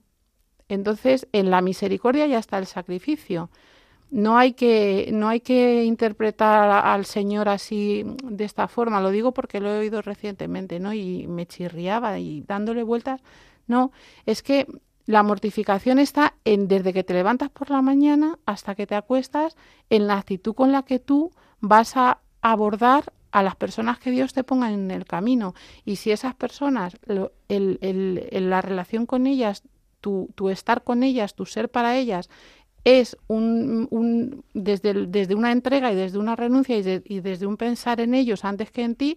entonces, 0.68 1.26
en 1.32 1.50
la 1.50 1.62
misericordia 1.62 2.26
ya 2.26 2.38
está 2.38 2.58
el 2.58 2.66
sacrificio. 2.66 3.50
No 4.10 4.38
hay 4.38 4.54
que, 4.54 5.10
no 5.12 5.28
hay 5.28 5.40
que 5.40 5.84
interpretar 5.84 6.70
al 6.86 7.04
Señor 7.04 7.48
así 7.48 8.04
de 8.24 8.44
esta 8.44 8.66
forma. 8.68 9.00
Lo 9.00 9.10
digo 9.10 9.32
porque 9.32 9.60
lo 9.60 9.70
he 9.70 9.78
oído 9.78 10.00
recientemente, 10.00 10.80
¿no? 10.80 10.94
Y 10.94 11.26
me 11.26 11.46
chirriaba 11.46 12.18
y 12.18 12.42
dándole 12.42 12.82
vueltas. 12.82 13.20
No, 13.66 13.92
es 14.25 14.42
que 14.42 14.66
la 15.04 15.23
mortificación 15.23 15.99
está 15.99 16.34
en 16.44 16.68
desde 16.68 16.92
que 16.92 17.04
te 17.04 17.14
levantas 17.14 17.50
por 17.50 17.71
la 17.71 17.82
mañana 17.82 18.38
hasta 18.47 18.75
que 18.75 18.86
te 18.86 18.94
acuestas, 18.94 19.56
en 19.90 20.06
la 20.06 20.18
actitud 20.18 20.54
con 20.54 20.73
la 20.73 20.82
que 20.82 20.99
tú 20.99 21.30
vas 21.60 21.97
a 21.97 22.21
abordar 22.40 23.12
a 23.30 23.42
las 23.42 23.56
personas 23.56 23.99
que 23.99 24.10
Dios 24.10 24.32
te 24.32 24.44
ponga 24.44 24.71
en 24.73 24.90
el 24.90 25.04
camino. 25.04 25.54
Y 25.84 25.97
si 25.97 26.12
esas 26.12 26.34
personas, 26.34 26.97
el, 27.49 27.78
el, 27.80 28.50
la 28.50 28.62
relación 28.62 29.06
con 29.06 29.26
ellas 29.26 29.62
tu, 30.00 30.49
estar 30.49 30.84
con 30.84 31.02
ellas, 31.02 31.34
tu 31.34 31.47
ser 31.47 31.71
para 31.71 31.97
ellas, 31.97 32.30
es 32.88 33.16
un, 33.26 33.86
un 33.90 34.44
desde, 34.54 35.06
desde, 35.06 35.34
una 35.34 35.52
entrega 35.52 35.92
y 35.92 35.94
desde 35.94 36.18
una 36.18 36.36
renuncia 36.36 36.76
y, 36.76 37.20
desde 37.20 37.46
un 37.46 37.56
pensar 37.56 38.00
en 38.00 38.14
ellos 38.14 38.44
antes 38.44 38.70
que 38.70 38.82
en 38.82 38.94
ti, 38.94 39.16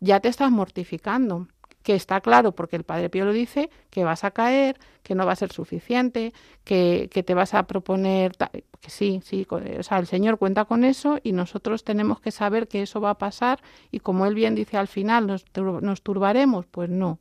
ya 0.00 0.20
te 0.20 0.28
estás 0.28 0.50
mortificando. 0.50 1.48
Que 1.82 1.94
está 1.94 2.22
claro, 2.22 2.52
porque 2.52 2.76
el 2.76 2.84
Padre 2.84 3.10
Pío 3.10 3.26
lo 3.26 3.32
dice, 3.34 3.68
que 3.90 4.04
vas 4.04 4.24
a 4.24 4.30
caer, 4.30 4.78
que 5.02 5.14
no 5.14 5.26
va 5.26 5.32
a 5.32 5.36
ser 5.36 5.52
suficiente, 5.52 6.32
que, 6.64 7.10
que 7.12 7.22
te 7.22 7.34
vas 7.34 7.52
a 7.52 7.66
proponer. 7.66 8.32
Que 8.80 8.88
sí, 8.88 9.20
sí, 9.22 9.46
o 9.50 9.82
sea, 9.82 9.98
el 9.98 10.06
Señor 10.06 10.38
cuenta 10.38 10.64
con 10.64 10.82
eso 10.82 11.18
y 11.22 11.32
nosotros 11.32 11.84
tenemos 11.84 12.20
que 12.20 12.30
saber 12.30 12.68
que 12.68 12.80
eso 12.80 13.02
va 13.02 13.10
a 13.10 13.18
pasar 13.18 13.60
y 13.90 14.00
como 14.00 14.24
Él 14.24 14.34
bien 14.34 14.54
dice 14.54 14.78
al 14.78 14.88
final, 14.88 15.26
¿nos, 15.26 15.44
nos 15.54 16.02
turbaremos? 16.02 16.64
Pues 16.64 16.88
no. 16.88 17.18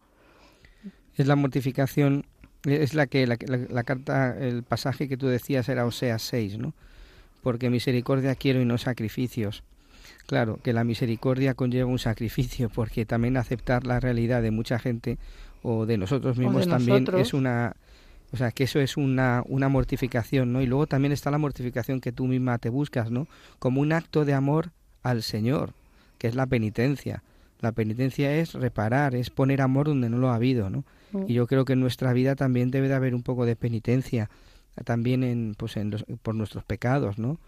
Es 1.16 1.28
la 1.28 1.36
mortificación 1.36 2.26
es 2.66 2.94
la 2.94 3.08
que 3.08 3.28
la, 3.28 3.84
carta, 3.84 4.38
el 4.40 4.64
pasaje 4.64 5.08
que 5.08 5.18
tú 5.18 5.28
decías 5.28 5.68
era 5.70 5.86
Oseas 5.86 6.22
6, 6.24 6.58
¿no? 6.58 6.74
Porque 7.42 7.70
misericordia 7.70 8.36
quiero 8.36 8.62
y 8.62 8.66
no 8.66 8.78
sacrificios. 8.78 9.64
Claro, 10.26 10.60
que 10.64 10.72
la 10.72 10.84
misericordia 10.84 11.54
conlleva 11.54 11.90
un 11.90 12.00
sacrificio, 12.00 12.70
porque 12.70 13.06
también 13.06 13.36
aceptar 13.36 13.86
la 13.86 14.00
realidad 14.00 14.42
de 14.42 14.52
mucha 14.52 14.80
gente 14.80 15.18
o 15.62 15.86
de 15.86 15.98
nosotros 15.98 16.38
mismos 16.38 16.68
también 16.68 17.06
es 17.18 17.34
una 17.34 17.76
o 18.34 18.38
sea, 18.38 18.52
que 18.52 18.64
eso 18.64 18.80
es 18.80 18.98
una, 18.98 19.44
una 19.46 19.70
mortificación, 19.70 20.52
¿no? 20.52 20.62
Y 20.62 20.66
luego 20.66 20.88
también 20.88 21.12
está 21.12 21.30
la 21.30 21.38
mortificación 21.38 22.02
que 22.02 22.12
tú 22.12 22.26
misma 22.26 22.58
te 22.58 22.70
buscas, 22.70 23.12
¿no? 23.12 23.28
Como 23.60 23.80
un 23.80 23.94
acto 23.94 24.26
de 24.26 24.34
amor 24.34 24.72
al 25.04 25.22
Señor, 25.22 25.74
que 26.18 26.28
es 26.28 26.36
la 26.36 26.48
penitencia. 26.48 27.22
La 27.64 27.72
penitencia 27.72 28.36
es 28.36 28.56
reparar, 28.56 29.16
es 29.16 29.30
poner 29.30 29.62
amor 29.62 29.88
donde 29.88 30.10
no 30.10 30.18
lo 30.18 30.30
ha 30.30 30.36
habido, 30.36 30.70
¿no? 30.70 30.84
Mm. 31.14 31.24
Y 31.30 31.34
yo 31.34 31.48
creo 31.48 31.64
que 31.64 31.72
en 31.72 31.80
nuestra 31.80 32.12
vida 32.12 32.36
también 32.36 32.72
debe 32.72 32.90
de 32.90 32.94
haber 32.94 33.16
un 33.16 33.24
poco 33.24 33.46
de 33.46 33.56
penitencia, 33.56 34.30
también 34.84 35.24
en, 35.24 35.56
pues 35.58 35.78
en 35.78 35.92
por 36.22 36.36
nuestros 36.36 36.66
pecados, 36.66 37.20
¿no? 37.20 37.40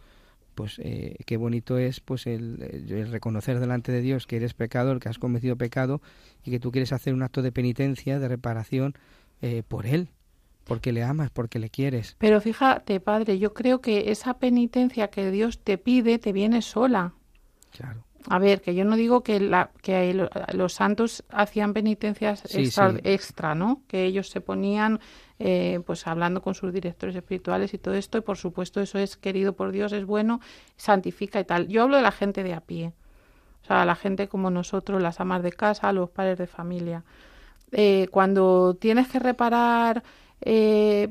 Pues 0.56 0.80
eh, 0.82 1.18
qué 1.26 1.36
bonito 1.36 1.78
es 1.78 2.00
pues 2.00 2.28
el, 2.28 3.10
reconocer 3.12 3.60
delante 3.60 3.92
de 3.92 4.00
Dios 4.00 4.26
que 4.26 4.38
eres 4.38 4.54
pecador, 4.54 5.02
que 5.02 5.10
has 5.10 5.20
cometido 5.20 5.58
pecado 5.58 6.02
y 6.46 6.52
que 6.52 6.62
tú 6.62 6.72
quieres 6.72 6.94
hacer 6.94 7.14
un 7.14 7.22
acto 7.22 7.42
de 7.42 7.52
penitencia, 7.52 8.18
de 8.18 8.30
reparación 8.30 8.94
eh, 9.42 9.64
por 9.68 9.86
Él, 9.86 10.08
porque 10.64 10.94
le 10.94 11.04
amas, 11.04 11.30
porque 11.30 11.60
le 11.60 11.70
quieres. 11.70 12.16
Pero 12.20 12.40
fíjate, 12.40 13.02
Padre, 13.02 13.38
yo 13.38 13.54
creo 13.54 13.82
que 13.82 14.12
esa 14.12 14.40
penitencia 14.40 15.10
que 15.10 15.30
Dios 15.30 15.60
te 15.60 15.78
pide 15.78 16.20
te 16.20 16.32
viene 16.32 16.62
sola. 16.62 17.16
Claro. 17.72 18.06
A 18.28 18.40
ver, 18.40 18.62
que 18.62 18.74
yo 18.74 18.86
no 18.86 18.96
digo 18.96 19.22
que, 19.22 19.40
la, 19.40 19.70
que 19.82 20.28
los 20.54 20.74
santos 20.74 21.24
hacían 21.30 21.74
penitencias 21.74 22.44
extra, 22.56 23.54
¿no? 23.54 23.84
Que 23.88 24.06
ellos 24.06 24.30
se 24.30 24.42
ponían, 24.42 25.00
eh, 25.38 25.80
pues 25.86 26.08
hablando 26.08 26.42
con 26.42 26.56
sus 26.56 26.74
directores 26.74 27.16
espirituales 27.16 27.74
y 27.74 27.78
todo 27.78 27.94
esto, 27.94 28.18
y 28.18 28.22
por 28.22 28.38
supuesto 28.38 28.82
eso 28.82 28.98
es 28.98 29.16
querido 29.16 29.54
por 29.54 29.72
Dios, 29.72 29.94
es 29.94 30.06
bueno, 30.06 30.42
santifica 30.76 31.40
y 31.40 31.44
tal. 31.44 31.68
Yo 31.68 31.84
hablo 31.84 31.98
de 31.98 32.02
la 32.02 32.12
gente 32.12 32.42
de 32.42 32.54
a 32.54 32.62
pie, 32.62 32.94
o 33.62 33.66
sea, 33.66 33.86
la 33.86 33.96
gente 33.96 34.28
como 34.28 34.50
nosotros, 34.50 35.02
las 35.02 35.20
amas 35.20 35.44
de 35.44 35.52
casa, 35.52 35.92
los 35.92 36.10
padres 36.10 36.40
de 36.40 36.48
familia. 36.48 37.04
Eh, 37.72 38.08
cuando 38.12 38.76
tienes 38.80 39.08
que 39.08 39.20
reparar 39.20 40.04
eh, 40.42 41.10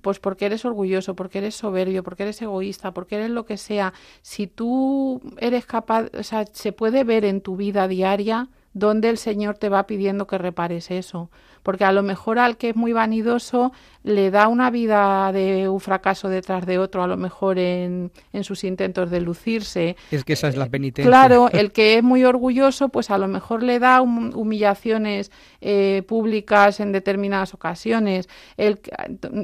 pues 0.00 0.18
porque 0.18 0.46
eres 0.46 0.64
orgulloso, 0.64 1.14
porque 1.14 1.38
eres 1.38 1.54
soberbio, 1.54 2.02
porque 2.02 2.24
eres 2.24 2.40
egoísta, 2.42 2.92
porque 2.92 3.16
eres 3.16 3.30
lo 3.30 3.44
que 3.44 3.56
sea, 3.56 3.92
si 4.22 4.46
tú 4.46 5.20
eres 5.38 5.66
capaz, 5.66 6.10
o 6.18 6.22
sea, 6.22 6.44
se 6.52 6.72
puede 6.72 7.04
ver 7.04 7.24
en 7.24 7.40
tu 7.40 7.56
vida 7.56 7.88
diaria 7.88 8.48
donde 8.74 9.08
el 9.08 9.18
Señor 9.18 9.56
te 9.56 9.68
va 9.68 9.86
pidiendo 9.86 10.26
que 10.26 10.36
repares 10.36 10.90
eso. 10.90 11.30
Porque 11.62 11.84
a 11.84 11.92
lo 11.92 12.02
mejor 12.02 12.38
al 12.38 12.58
que 12.58 12.70
es 12.70 12.76
muy 12.76 12.92
vanidoso 12.92 13.72
le 14.02 14.30
da 14.30 14.48
una 14.48 14.70
vida 14.70 15.32
de 15.32 15.66
un 15.68 15.80
fracaso 15.80 16.28
detrás 16.28 16.66
de 16.66 16.78
otro, 16.78 17.02
a 17.02 17.06
lo 17.06 17.16
mejor 17.16 17.58
en, 17.58 18.10
en 18.34 18.44
sus 18.44 18.64
intentos 18.64 19.10
de 19.10 19.22
lucirse. 19.22 19.96
Es 20.10 20.24
que 20.24 20.34
esa 20.34 20.48
es 20.48 20.56
la 20.56 20.66
penitencia. 20.66 21.08
Claro, 21.08 21.48
el 21.50 21.72
que 21.72 21.96
es 21.96 22.02
muy 22.02 22.22
orgulloso, 22.24 22.90
pues 22.90 23.10
a 23.10 23.16
lo 23.16 23.28
mejor 23.28 23.62
le 23.62 23.78
da 23.78 24.02
humillaciones 24.02 25.30
eh, 25.62 26.02
públicas 26.06 26.80
en 26.80 26.92
determinadas 26.92 27.54
ocasiones. 27.54 28.28
El, 28.58 28.80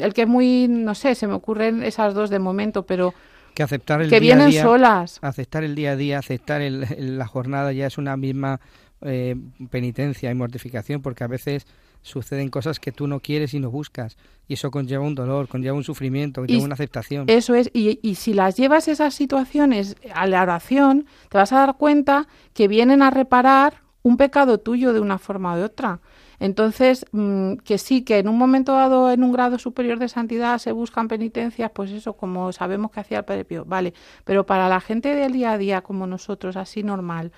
el 0.00 0.12
que 0.12 0.22
es 0.22 0.28
muy, 0.28 0.66
no 0.68 0.94
sé, 0.94 1.14
se 1.14 1.26
me 1.26 1.32
ocurren 1.32 1.82
esas 1.82 2.12
dos 2.12 2.28
de 2.28 2.38
momento, 2.38 2.84
pero 2.84 3.14
que 3.54 3.62
aceptar 3.62 4.00
el 4.00 4.10
que 4.10 4.20
día 4.20 4.34
vienen 4.34 4.46
a 4.46 4.50
día, 4.50 4.62
solas. 4.62 5.18
Aceptar 5.22 5.64
el 5.64 5.74
día 5.74 5.92
a 5.92 5.96
día, 5.96 6.18
aceptar 6.18 6.60
el, 6.60 6.86
la 7.18 7.26
jornada 7.26 7.72
ya 7.72 7.86
es 7.86 7.98
una 7.98 8.16
misma 8.16 8.60
eh, 9.02 9.36
penitencia 9.70 10.30
y 10.30 10.34
mortificación, 10.34 11.02
porque 11.02 11.24
a 11.24 11.28
veces 11.28 11.66
suceden 12.02 12.48
cosas 12.48 12.80
que 12.80 12.92
tú 12.92 13.06
no 13.06 13.20
quieres 13.20 13.52
y 13.54 13.60
no 13.60 13.70
buscas, 13.70 14.16
y 14.48 14.54
eso 14.54 14.70
conlleva 14.70 15.04
un 15.04 15.14
dolor, 15.14 15.48
conlleva 15.48 15.76
un 15.76 15.84
sufrimiento, 15.84 16.40
conlleva 16.40 16.64
una 16.64 16.74
aceptación. 16.74 17.24
Eso 17.28 17.54
es, 17.54 17.70
y, 17.72 17.98
y 18.02 18.14
si 18.14 18.32
las 18.32 18.56
llevas 18.56 18.88
esas 18.88 19.14
situaciones 19.14 19.96
a 20.14 20.26
la 20.26 20.42
oración, 20.42 21.06
te 21.28 21.38
vas 21.38 21.52
a 21.52 21.58
dar 21.58 21.76
cuenta 21.76 22.26
que 22.54 22.68
vienen 22.68 23.02
a 23.02 23.10
reparar 23.10 23.82
un 24.02 24.16
pecado 24.16 24.58
tuyo 24.58 24.92
de 24.92 25.00
una 25.00 25.18
forma 25.18 25.52
o 25.52 25.56
de 25.56 25.64
otra. 25.64 26.00
Entonces, 26.38 27.04
mm, 27.12 27.56
que 27.56 27.76
sí, 27.76 28.02
que 28.02 28.18
en 28.18 28.28
un 28.28 28.38
momento 28.38 28.72
dado, 28.72 29.10
en 29.10 29.22
un 29.22 29.30
grado 29.30 29.58
superior 29.58 29.98
de 29.98 30.08
santidad, 30.08 30.58
se 30.58 30.72
buscan 30.72 31.06
penitencias, 31.06 31.70
pues 31.72 31.90
eso, 31.90 32.14
como 32.14 32.50
sabemos 32.52 32.90
que 32.90 33.00
hacía 33.00 33.18
el 33.18 33.24
Padre 33.24 33.44
Pío, 33.44 33.66
vale. 33.66 33.92
Pero 34.24 34.46
para 34.46 34.68
la 34.68 34.80
gente 34.80 35.14
del 35.14 35.32
día 35.32 35.52
a 35.52 35.58
día, 35.58 35.82
como 35.82 36.06
nosotros, 36.06 36.56
así 36.56 36.82
normal, 36.82 37.30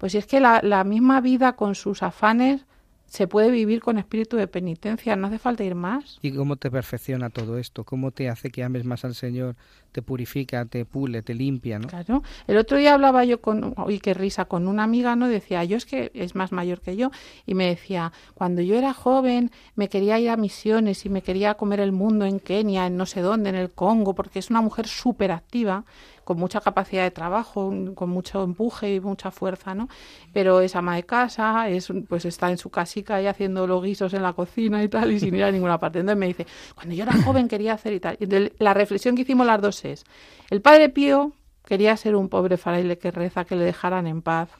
pues 0.00 0.14
es 0.14 0.26
que 0.26 0.40
la, 0.40 0.60
la 0.62 0.82
misma 0.82 1.20
vida 1.20 1.52
con 1.52 1.74
sus 1.74 2.02
afanes 2.02 2.64
se 3.10 3.26
puede 3.26 3.50
vivir 3.50 3.80
con 3.80 3.98
espíritu 3.98 4.36
de 4.36 4.46
penitencia, 4.46 5.16
no 5.16 5.26
hace 5.26 5.40
falta 5.40 5.64
ir 5.64 5.74
más. 5.74 6.20
¿Y 6.22 6.30
cómo 6.30 6.54
te 6.54 6.70
perfecciona 6.70 7.28
todo 7.28 7.58
esto? 7.58 7.82
¿Cómo 7.82 8.12
te 8.12 8.28
hace 8.28 8.50
que 8.50 8.62
ames 8.62 8.84
más 8.84 9.04
al 9.04 9.16
Señor? 9.16 9.56
Te 9.90 10.00
purifica, 10.00 10.64
te 10.64 10.84
pule, 10.84 11.20
te 11.20 11.34
limpia, 11.34 11.80
¿no? 11.80 11.88
Claro. 11.88 12.22
El 12.46 12.56
otro 12.56 12.78
día 12.78 12.94
hablaba 12.94 13.24
yo 13.24 13.40
con, 13.40 13.74
uy, 13.84 13.98
qué 13.98 14.14
risa, 14.14 14.44
con 14.44 14.68
una 14.68 14.84
amiga, 14.84 15.16
¿no? 15.16 15.26
Decía, 15.26 15.64
yo 15.64 15.76
es 15.76 15.86
que 15.86 16.12
es 16.14 16.36
más 16.36 16.52
mayor 16.52 16.80
que 16.80 16.96
yo, 16.96 17.10
y 17.46 17.54
me 17.54 17.66
decía, 17.66 18.12
cuando 18.34 18.62
yo 18.62 18.76
era 18.76 18.94
joven 18.94 19.50
me 19.74 19.88
quería 19.88 20.20
ir 20.20 20.30
a 20.30 20.36
misiones 20.36 21.04
y 21.04 21.08
me 21.08 21.22
quería 21.22 21.54
comer 21.54 21.80
el 21.80 21.90
mundo 21.90 22.26
en 22.26 22.38
Kenia, 22.38 22.86
en 22.86 22.96
no 22.96 23.06
sé 23.06 23.22
dónde, 23.22 23.50
en 23.50 23.56
el 23.56 23.72
Congo, 23.72 24.14
porque 24.14 24.38
es 24.38 24.50
una 24.50 24.60
mujer 24.60 24.86
súper 24.86 25.32
activa 25.32 25.84
con 26.30 26.38
mucha 26.38 26.60
capacidad 26.60 27.02
de 27.02 27.10
trabajo, 27.10 27.74
con 27.96 28.08
mucho 28.08 28.44
empuje 28.44 28.94
y 28.94 29.00
mucha 29.00 29.32
fuerza, 29.32 29.74
¿no? 29.74 29.88
Pero 30.32 30.60
es 30.60 30.76
ama 30.76 30.94
de 30.94 31.02
casa, 31.02 31.68
es, 31.68 31.92
pues 32.08 32.24
está 32.24 32.52
en 32.52 32.56
su 32.56 32.70
casica 32.70 33.20
y 33.20 33.26
haciendo 33.26 33.66
los 33.66 33.82
guisos 33.82 34.14
en 34.14 34.22
la 34.22 34.32
cocina 34.32 34.80
y 34.84 34.88
tal, 34.88 35.10
y 35.10 35.18
sin 35.18 35.34
ir 35.34 35.42
a 35.42 35.50
ninguna 35.50 35.78
parte. 35.78 35.98
Entonces 35.98 36.20
me 36.20 36.28
dice, 36.28 36.46
cuando 36.76 36.94
yo 36.94 37.02
era 37.02 37.20
joven 37.24 37.48
quería 37.48 37.72
hacer 37.72 37.94
y 37.94 37.98
tal. 37.98 38.16
La 38.60 38.74
reflexión 38.74 39.16
que 39.16 39.22
hicimos 39.22 39.44
las 39.44 39.60
dos 39.60 39.84
es, 39.84 40.04
el 40.50 40.60
padre 40.60 40.88
Pío 40.88 41.32
quería 41.64 41.96
ser 41.96 42.14
un 42.14 42.28
pobre 42.28 42.56
fraile 42.58 42.96
que 42.96 43.10
reza, 43.10 43.44
que 43.44 43.56
le 43.56 43.64
dejaran 43.64 44.06
en 44.06 44.22
paz. 44.22 44.50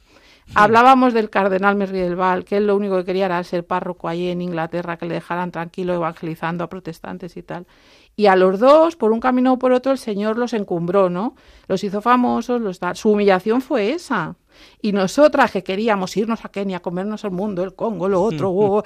Hablábamos 0.53 1.13
del 1.13 1.29
cardenal 1.29 1.77
Merri 1.77 1.99
del 1.99 2.17
Val, 2.17 2.43
que 2.43 2.57
él 2.57 2.67
lo 2.67 2.75
único 2.75 2.97
que 2.97 3.05
quería 3.05 3.27
era 3.27 3.41
ser 3.45 3.65
párroco 3.65 4.09
allí 4.09 4.27
en 4.27 4.41
Inglaterra, 4.41 4.97
que 4.97 5.05
le 5.05 5.13
dejaran 5.13 5.51
tranquilo 5.51 5.93
evangelizando 5.93 6.65
a 6.65 6.67
protestantes 6.67 7.37
y 7.37 7.43
tal. 7.43 7.65
Y 8.21 8.27
a 8.27 8.35
los 8.35 8.59
dos, 8.59 8.95
por 8.95 9.13
un 9.13 9.19
camino 9.19 9.53
o 9.53 9.57
por 9.57 9.71
otro, 9.71 9.91
el 9.91 9.97
Señor 9.97 10.37
los 10.37 10.53
encumbró, 10.53 11.09
¿no? 11.09 11.33
Los 11.67 11.83
hizo 11.83 12.01
famosos, 12.01 12.61
los 12.61 12.79
da... 12.79 12.93
su 12.93 13.09
humillación 13.09 13.61
fue 13.61 13.93
esa. 13.93 14.35
Y 14.79 14.91
nosotras 14.91 15.49
que 15.49 15.63
queríamos 15.63 16.15
irnos 16.15 16.45
a 16.45 16.49
Kenia, 16.49 16.81
comernos 16.81 17.23
el 17.23 17.31
mundo, 17.31 17.63
el 17.63 17.73
Congo, 17.73 18.07
lo 18.07 18.21
otro, 18.21 18.83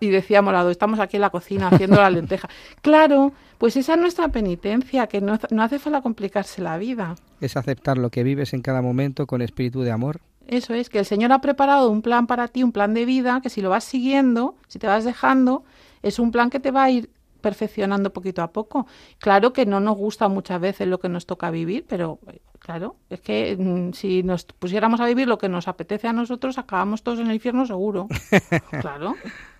y 0.00 0.08
decíamos, 0.08 0.54
lado, 0.54 0.70
estamos 0.70 1.00
aquí 1.00 1.18
en 1.18 1.20
la 1.20 1.28
cocina 1.28 1.68
haciendo 1.68 1.96
la 1.96 2.08
lenteja. 2.08 2.48
Claro, 2.80 3.34
pues 3.58 3.76
esa 3.76 3.92
es 3.92 4.00
nuestra 4.00 4.28
penitencia, 4.28 5.06
que 5.06 5.20
no, 5.20 5.38
no 5.50 5.62
hace 5.62 5.78
falta 5.78 6.00
complicarse 6.00 6.62
la 6.62 6.78
vida. 6.78 7.14
Es 7.42 7.58
aceptar 7.58 7.98
lo 7.98 8.08
que 8.08 8.22
vives 8.22 8.54
en 8.54 8.62
cada 8.62 8.80
momento 8.80 9.26
con 9.26 9.42
espíritu 9.42 9.82
de 9.82 9.90
amor. 9.90 10.20
Eso 10.46 10.72
es, 10.72 10.88
que 10.88 11.00
el 11.00 11.04
Señor 11.04 11.30
ha 11.32 11.42
preparado 11.42 11.90
un 11.90 12.00
plan 12.00 12.26
para 12.26 12.48
ti, 12.48 12.62
un 12.62 12.72
plan 12.72 12.94
de 12.94 13.04
vida, 13.04 13.40
que 13.42 13.50
si 13.50 13.60
lo 13.60 13.68
vas 13.68 13.84
siguiendo, 13.84 14.54
si 14.66 14.78
te 14.78 14.86
vas 14.86 15.04
dejando, 15.04 15.62
es 16.02 16.18
un 16.18 16.30
plan 16.32 16.48
que 16.48 16.58
te 16.58 16.70
va 16.70 16.84
a 16.84 16.90
ir 16.90 17.10
perfeccionando 17.40 18.12
poquito 18.12 18.42
a 18.42 18.52
poco. 18.52 18.86
Claro 19.18 19.52
que 19.52 19.66
no 19.66 19.80
nos 19.80 19.96
gusta 19.96 20.28
muchas 20.28 20.60
veces 20.60 20.88
lo 20.88 20.98
que 21.00 21.08
nos 21.08 21.26
toca 21.26 21.50
vivir, 21.50 21.84
pero 21.88 22.18
claro, 22.58 22.96
es 23.10 23.20
que 23.20 23.56
mm, 23.58 23.92
si 23.92 24.22
nos 24.22 24.44
pusiéramos 24.44 25.00
a 25.00 25.06
vivir 25.06 25.28
lo 25.28 25.38
que 25.38 25.48
nos 25.48 25.68
apetece 25.68 26.08
a 26.08 26.12
nosotros, 26.12 26.58
acabamos 26.58 27.02
todos 27.02 27.20
en 27.20 27.28
el 27.28 27.34
infierno 27.34 27.66
seguro. 27.66 28.08
claro. 28.80 29.14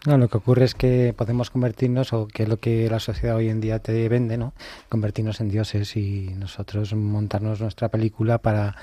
No, 0.06 0.18
lo 0.18 0.28
que 0.28 0.36
ocurre 0.36 0.64
es 0.64 0.74
que 0.74 1.14
podemos 1.16 1.50
convertirnos, 1.50 2.12
o 2.12 2.28
que 2.28 2.44
es 2.44 2.48
lo 2.48 2.58
que 2.58 2.88
la 2.88 3.00
sociedad 3.00 3.36
hoy 3.36 3.48
en 3.48 3.60
día 3.60 3.78
te 3.80 4.08
vende, 4.08 4.38
¿no? 4.38 4.52
Convertirnos 4.88 5.40
en 5.40 5.48
dioses 5.48 5.96
y 5.96 6.34
nosotros 6.36 6.94
montarnos 6.94 7.60
nuestra 7.60 7.88
película 7.88 8.38
para 8.38 8.76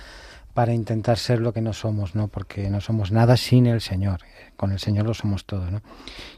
para 0.56 0.74
intentar 0.74 1.18
ser 1.18 1.42
lo 1.42 1.52
que 1.52 1.60
no 1.60 1.74
somos, 1.74 2.16
¿no? 2.16 2.30
Porque 2.30 2.70
no 2.70 2.80
somos 2.80 3.12
nada 3.12 3.36
sin 3.36 3.68
el 3.68 3.82
Señor. 3.82 4.22
Con 4.56 4.72
el 4.72 4.80
Señor 4.80 5.06
lo 5.06 5.14
somos 5.14 5.44
todo, 5.44 5.70
¿no? 5.70 5.82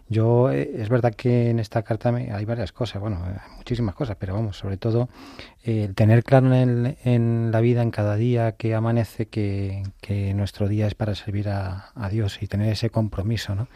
Yo, 0.10 0.52
eh, 0.52 0.72
es 0.80 0.90
verdad 0.90 1.14
que 1.14 1.52
en 1.52 1.60
esta 1.60 1.84
carta 1.84 2.10
hay 2.10 2.44
varias 2.44 2.72
cosas, 2.72 3.00
bueno, 3.00 3.22
muchísimas 3.58 3.94
cosas, 3.94 4.18
pero 4.20 4.34
vamos, 4.34 4.58
sobre 4.58 4.78
todo 4.78 5.08
el 5.62 5.94
tener 5.94 6.24
claro 6.24 6.52
en, 6.52 6.98
en, 7.04 7.52
la 7.52 7.62
vida, 7.62 7.84
en 7.84 7.92
cada 7.92 8.16
día 8.16 8.54
que 8.54 8.74
amanece, 8.74 9.28
que, 9.28 9.84
nuestro 10.34 10.68
día 10.68 10.88
es 10.88 10.96
para 10.96 11.14
servir 11.14 11.50
a, 11.50 11.92
a, 11.94 12.10
Dios 12.10 12.42
y 12.42 12.48
tener 12.48 12.72
ese 12.72 12.90
compromiso, 12.90 13.54
¿no? 13.54 13.68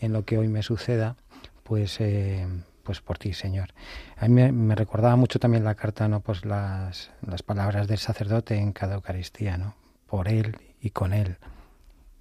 En 0.00 0.12
lo 0.12 0.24
que 0.24 0.38
hoy 0.38 0.48
me 0.48 0.64
suceda, 0.64 1.14
pues... 1.62 2.00
Eh, 2.00 2.48
pues 2.82 3.00
por 3.00 3.16
ti, 3.16 3.32
Señor. 3.32 3.70
A 4.18 4.28
mí 4.28 4.52
me, 4.52 4.74
recordaba 4.74 5.16
mucho 5.16 5.38
también 5.38 5.64
la 5.64 5.74
carta, 5.74 6.06
¿no? 6.06 6.20
Pues 6.20 6.44
las, 6.44 7.10
las 7.26 7.42
palabras 7.42 7.88
del 7.88 7.96
sacerdote 7.96 8.58
en 8.58 8.72
cada 8.72 8.96
Eucaristía, 8.96 9.56
¿no? 9.56 9.74
Por 10.14 10.28
Él 10.28 10.56
y 10.80 10.90
con 10.90 11.12
Él. 11.12 11.38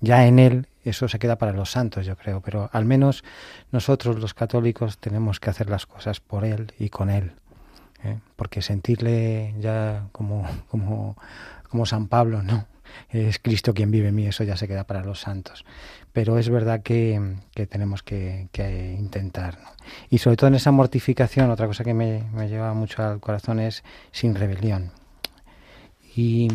Ya 0.02 0.26
en 0.26 0.40
Él 0.40 0.68
eso 0.84 1.08
se 1.08 1.20
queda 1.20 1.38
para 1.38 1.54
los 1.54 1.70
santos, 1.70 2.08
yo 2.08 2.16
creo, 2.16 2.42
pero 2.42 2.68
al 2.74 2.86
menos 2.86 3.24
nosotros 3.72 4.18
los 4.18 4.34
católicos 4.34 4.98
tenemos 4.98 5.40
que 5.40 5.52
hacer 5.52 5.70
las 5.70 5.86
cosas 5.86 6.20
por 6.20 6.44
Él 6.44 6.74
y 6.80 6.90
con 6.90 7.12
Él. 7.12 7.34
¿eh? 8.04 8.18
Porque 8.36 8.64
sentirle 8.64 9.54
ya 9.60 10.08
como, 10.12 10.44
como, 10.70 11.16
como 11.70 11.86
San 11.86 12.08
Pablo, 12.08 12.42
no, 12.42 12.66
es 13.10 13.38
Cristo 13.38 13.76
quien 13.76 13.92
vive 13.92 14.08
en 14.08 14.16
mí, 14.16 14.26
eso 14.26 14.44
ya 14.44 14.58
se 14.58 14.68
queda 14.68 14.86
para 14.86 15.04
los 15.04 15.20
santos. 15.20 15.64
Pero 16.14 16.40
es 16.40 16.50
verdad 16.50 16.82
que, 16.82 17.36
que 17.54 17.68
tenemos 17.68 18.02
que, 18.02 18.50
intentar. 18.98 19.60
Y 20.10 20.18
sobre 20.18 20.38
todo 20.38 20.48
en 20.48 20.56
esa 20.56 20.72
mortificación, 20.72 21.52
otra 21.52 21.68
cosa 21.68 21.84
que 21.84 21.94
me, 21.94 22.24
me 22.34 22.50
lleva 22.50 22.74
mucho 22.74 23.04
al 23.04 23.20
corazón 23.20 23.60
es 23.60 23.84
sin 24.12 24.34
rebelión. 24.34 24.92
Y 26.16 26.48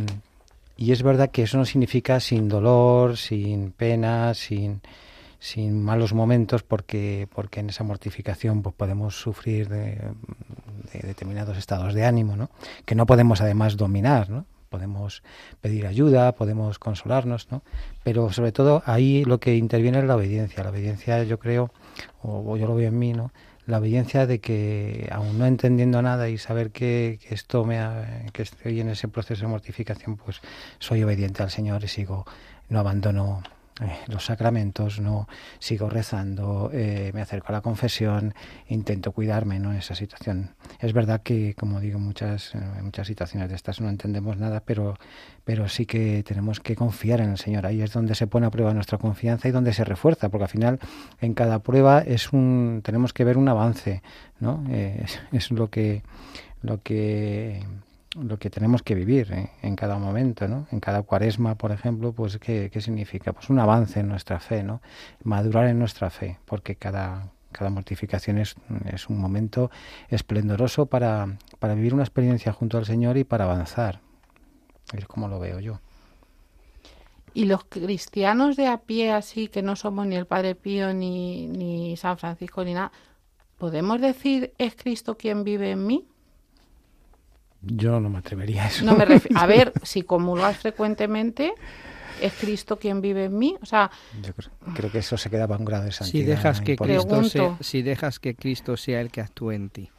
y 0.80 0.92
es 0.92 1.02
verdad 1.02 1.32
que 1.32 1.42
eso 1.42 1.58
no 1.58 1.64
significa 1.64 2.20
sin 2.20 2.48
dolor, 2.48 3.16
sin 3.16 3.72
pena, 3.72 4.32
sin, 4.32 4.80
sin 5.40 5.82
malos 5.82 6.14
momentos, 6.14 6.62
porque, 6.62 7.26
porque 7.34 7.58
en 7.58 7.70
esa 7.70 7.82
mortificación 7.82 8.62
pues, 8.62 8.76
podemos 8.76 9.20
sufrir 9.20 9.68
de, 9.68 10.00
determinados 11.02 11.58
estados 11.58 11.94
de 11.94 12.04
ánimo, 12.04 12.36
¿no? 12.36 12.48
que 12.84 12.94
no 12.94 13.06
podemos 13.06 13.40
además 13.40 13.76
dominar. 13.76 14.30
¿no? 14.30 14.46
Podemos 14.68 15.24
pedir 15.60 15.84
ayuda, 15.84 16.30
podemos 16.30 16.78
consolarnos, 16.78 17.50
¿no? 17.50 17.62
pero 18.04 18.30
sobre 18.30 18.52
todo 18.52 18.84
ahí 18.86 19.24
lo 19.24 19.40
que 19.40 19.56
interviene 19.56 19.98
es 19.98 20.04
la 20.04 20.14
obediencia. 20.14 20.62
La 20.62 20.70
obediencia, 20.70 21.24
yo 21.24 21.40
creo, 21.40 21.72
o 22.22 22.56
yo 22.56 22.68
lo 22.68 22.76
veo 22.76 22.88
en 22.88 22.98
mí, 23.00 23.14
¿no? 23.14 23.32
La 23.68 23.78
obediencia 23.78 24.26
de 24.26 24.40
que, 24.40 25.08
aún 25.12 25.38
no 25.38 25.44
entendiendo 25.44 26.00
nada 26.00 26.30
y 26.30 26.38
saber 26.38 26.70
que, 26.70 27.20
esto 27.28 27.64
me 27.66 27.78
que 28.32 28.42
estoy 28.42 28.80
en 28.80 28.88
ese 28.88 29.08
proceso 29.08 29.42
de 29.42 29.48
mortificación, 29.48 30.16
pues 30.16 30.40
soy 30.78 31.04
obediente 31.04 31.42
al 31.42 31.50
Señor 31.50 31.84
y 31.84 31.88
sigo, 31.88 32.24
no 32.70 32.80
abandono 32.80 33.42
eh, 33.80 33.96
los 34.08 34.24
sacramentos, 34.24 35.00
no 35.00 35.28
sigo 35.58 35.88
rezando, 35.88 36.70
eh, 36.72 37.10
me 37.14 37.20
acerco 37.20 37.48
a 37.48 37.52
la 37.52 37.60
confesión, 37.60 38.34
intento 38.68 39.12
cuidarme 39.12 39.58
¿no? 39.58 39.72
esa 39.72 39.94
situación. 39.94 40.54
Es 40.80 40.92
verdad 40.92 41.22
que, 41.22 41.54
como 41.54 41.80
digo, 41.80 41.98
muchas, 41.98 42.54
en 42.54 42.62
eh, 42.62 42.82
muchas 42.82 43.06
situaciones 43.06 43.48
de 43.48 43.54
estas 43.54 43.80
no 43.80 43.88
entendemos 43.88 44.36
nada, 44.36 44.60
pero, 44.64 44.96
pero 45.44 45.68
sí 45.68 45.86
que 45.86 46.22
tenemos 46.24 46.60
que 46.60 46.74
confiar 46.74 47.20
en 47.20 47.30
el 47.30 47.38
Señor. 47.38 47.66
Ahí 47.66 47.82
es 47.82 47.92
donde 47.92 48.14
se 48.14 48.26
pone 48.26 48.46
a 48.46 48.50
prueba 48.50 48.74
nuestra 48.74 48.98
confianza 48.98 49.48
y 49.48 49.52
donde 49.52 49.72
se 49.72 49.84
refuerza, 49.84 50.28
porque 50.28 50.44
al 50.44 50.50
final 50.50 50.78
en 51.20 51.34
cada 51.34 51.60
prueba 51.60 52.00
es 52.00 52.32
un, 52.32 52.80
tenemos 52.84 53.12
que 53.12 53.24
ver 53.24 53.38
un 53.38 53.48
avance, 53.48 54.02
¿no? 54.40 54.64
es, 54.70 55.20
es 55.32 55.50
lo 55.50 55.70
que 55.70 56.02
lo 56.62 56.82
que 56.82 57.62
lo 58.22 58.38
que 58.38 58.50
tenemos 58.50 58.82
que 58.82 58.94
vivir 58.94 59.32
¿eh? 59.32 59.50
en 59.62 59.76
cada 59.76 59.98
momento, 59.98 60.48
¿no? 60.48 60.66
En 60.70 60.80
cada 60.80 61.02
cuaresma, 61.02 61.56
por 61.56 61.72
ejemplo, 61.72 62.12
pues 62.12 62.38
¿qué, 62.38 62.70
¿qué, 62.72 62.80
significa? 62.80 63.32
Pues 63.32 63.50
un 63.50 63.58
avance 63.58 64.00
en 64.00 64.08
nuestra 64.08 64.40
fe, 64.40 64.62
¿no? 64.62 64.80
Madurar 65.22 65.66
en 65.66 65.78
nuestra 65.78 66.10
fe, 66.10 66.38
porque 66.44 66.76
cada, 66.76 67.30
cada 67.52 67.70
mortificación 67.70 68.38
es, 68.38 68.56
es 68.92 69.08
un 69.08 69.18
momento 69.18 69.70
esplendoroso 70.08 70.86
para, 70.86 71.38
para 71.58 71.74
vivir 71.74 71.94
una 71.94 72.02
experiencia 72.02 72.52
junto 72.52 72.78
al 72.78 72.86
Señor 72.86 73.16
y 73.16 73.24
para 73.24 73.44
avanzar. 73.44 74.00
Es 74.92 75.06
como 75.06 75.28
lo 75.28 75.38
veo 75.38 75.60
yo. 75.60 75.80
Y 77.34 77.44
los 77.44 77.64
cristianos 77.64 78.56
de 78.56 78.66
a 78.66 78.78
pie, 78.78 79.12
así 79.12 79.48
que 79.48 79.62
no 79.62 79.76
somos 79.76 80.06
ni 80.06 80.16
el 80.16 80.26
Padre 80.26 80.54
Pío 80.54 80.92
ni, 80.92 81.46
ni 81.46 81.96
San 81.96 82.18
Francisco 82.18 82.64
ni 82.64 82.74
nada, 82.74 82.90
¿podemos 83.58 84.00
decir 84.00 84.54
es 84.58 84.74
Cristo 84.74 85.16
quien 85.16 85.44
vive 85.44 85.70
en 85.70 85.86
mí? 85.86 86.08
Yo 87.60 88.00
no 88.00 88.08
me 88.08 88.18
atrevería 88.18 88.64
a 88.64 88.68
eso. 88.68 88.84
No 88.84 88.96
me 88.96 89.04
a 89.34 89.46
ver, 89.46 89.72
si 89.82 90.02
comulgas 90.02 90.58
frecuentemente, 90.58 91.52
es 92.20 92.32
Cristo 92.34 92.78
quien 92.78 93.00
vive 93.00 93.24
en 93.24 93.38
mí. 93.38 93.56
O 93.60 93.66
sea, 93.66 93.90
yo 94.22 94.32
creo, 94.74 94.90
que 94.90 94.98
eso 94.98 95.16
se 95.16 95.30
queda 95.30 95.46
para 95.46 95.58
un 95.58 95.64
grado 95.64 95.84
de 95.84 95.92
santidad. 95.92 96.24
Si 96.24 96.26
dejas, 96.26 96.60
que 96.60 96.76
Cristo 96.76 97.24
sea, 97.24 97.56
si 97.60 97.82
dejas 97.82 98.18
que 98.18 98.34
Cristo 98.34 98.76
sea 98.76 99.00
el 99.00 99.10
que 99.10 99.20
actúe 99.20 99.52
en 99.52 99.70
ti. 99.70 99.90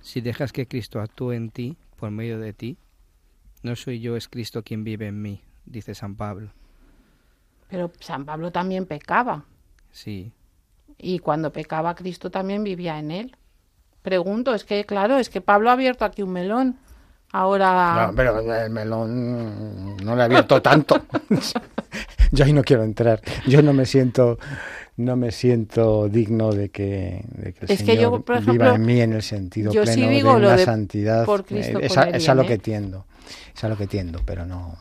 Si 0.00 0.20
dejas 0.20 0.52
que 0.52 0.66
Cristo 0.66 1.00
actúe 1.00 1.32
en 1.32 1.50
ti, 1.50 1.76
por 1.96 2.10
medio 2.10 2.38
de 2.38 2.52
ti, 2.52 2.76
no 3.62 3.76
soy 3.76 4.00
yo, 4.00 4.16
es 4.16 4.28
Cristo 4.28 4.62
quien 4.62 4.82
vive 4.82 5.06
en 5.06 5.22
mí, 5.22 5.42
dice 5.64 5.94
San 5.94 6.16
Pablo. 6.16 6.50
Pero 7.68 7.92
San 8.00 8.24
Pablo 8.24 8.50
también 8.50 8.86
pecaba. 8.86 9.44
Sí. 9.92 10.32
Y 10.98 11.20
cuando 11.20 11.52
pecaba, 11.52 11.94
Cristo 11.94 12.30
también 12.30 12.64
vivía 12.64 12.98
en 12.98 13.10
él. 13.10 13.36
Pregunto, 14.02 14.54
es 14.54 14.64
que 14.64 14.84
claro, 14.84 15.18
es 15.18 15.30
que 15.30 15.40
Pablo 15.40 15.70
ha 15.70 15.74
abierto 15.74 16.04
aquí 16.04 16.22
un 16.22 16.32
melón. 16.32 16.76
Ahora. 17.34 18.08
No, 18.08 18.14
pero 18.14 18.38
el 18.40 18.70
melón 18.70 19.96
no 19.96 20.14
le 20.14 20.22
ha 20.22 20.24
abierto 20.26 20.60
tanto. 20.60 21.06
yo 22.32 22.44
ahí 22.44 22.52
no 22.52 22.62
quiero 22.62 22.82
entrar. 22.82 23.22
Yo 23.46 23.62
no 23.62 23.72
me 23.72 23.86
siento 23.86 24.38
no 24.96 25.16
me 25.16 25.32
siento 25.32 26.08
digno 26.08 26.52
de 26.52 26.70
que, 26.70 27.24
el 27.60 27.78
Señor 27.78 28.24
viva 28.46 28.74
en 28.74 28.84
mí 28.84 29.00
en 29.00 29.14
el 29.14 29.22
sentido 29.22 29.72
pleno 29.72 30.38
de 30.38 30.46
la 30.46 30.58
santidad. 30.58 31.26
Eh, 31.50 31.78
es, 31.80 32.28
a, 32.28 32.34
lo 32.34 32.46
que 32.46 32.58
tiendo, 32.58 33.06
es 33.54 33.64
a 33.64 33.68
lo 33.68 33.76
que 33.76 33.86
tiendo, 33.86 34.20
pero 34.24 34.44
no, 34.44 34.76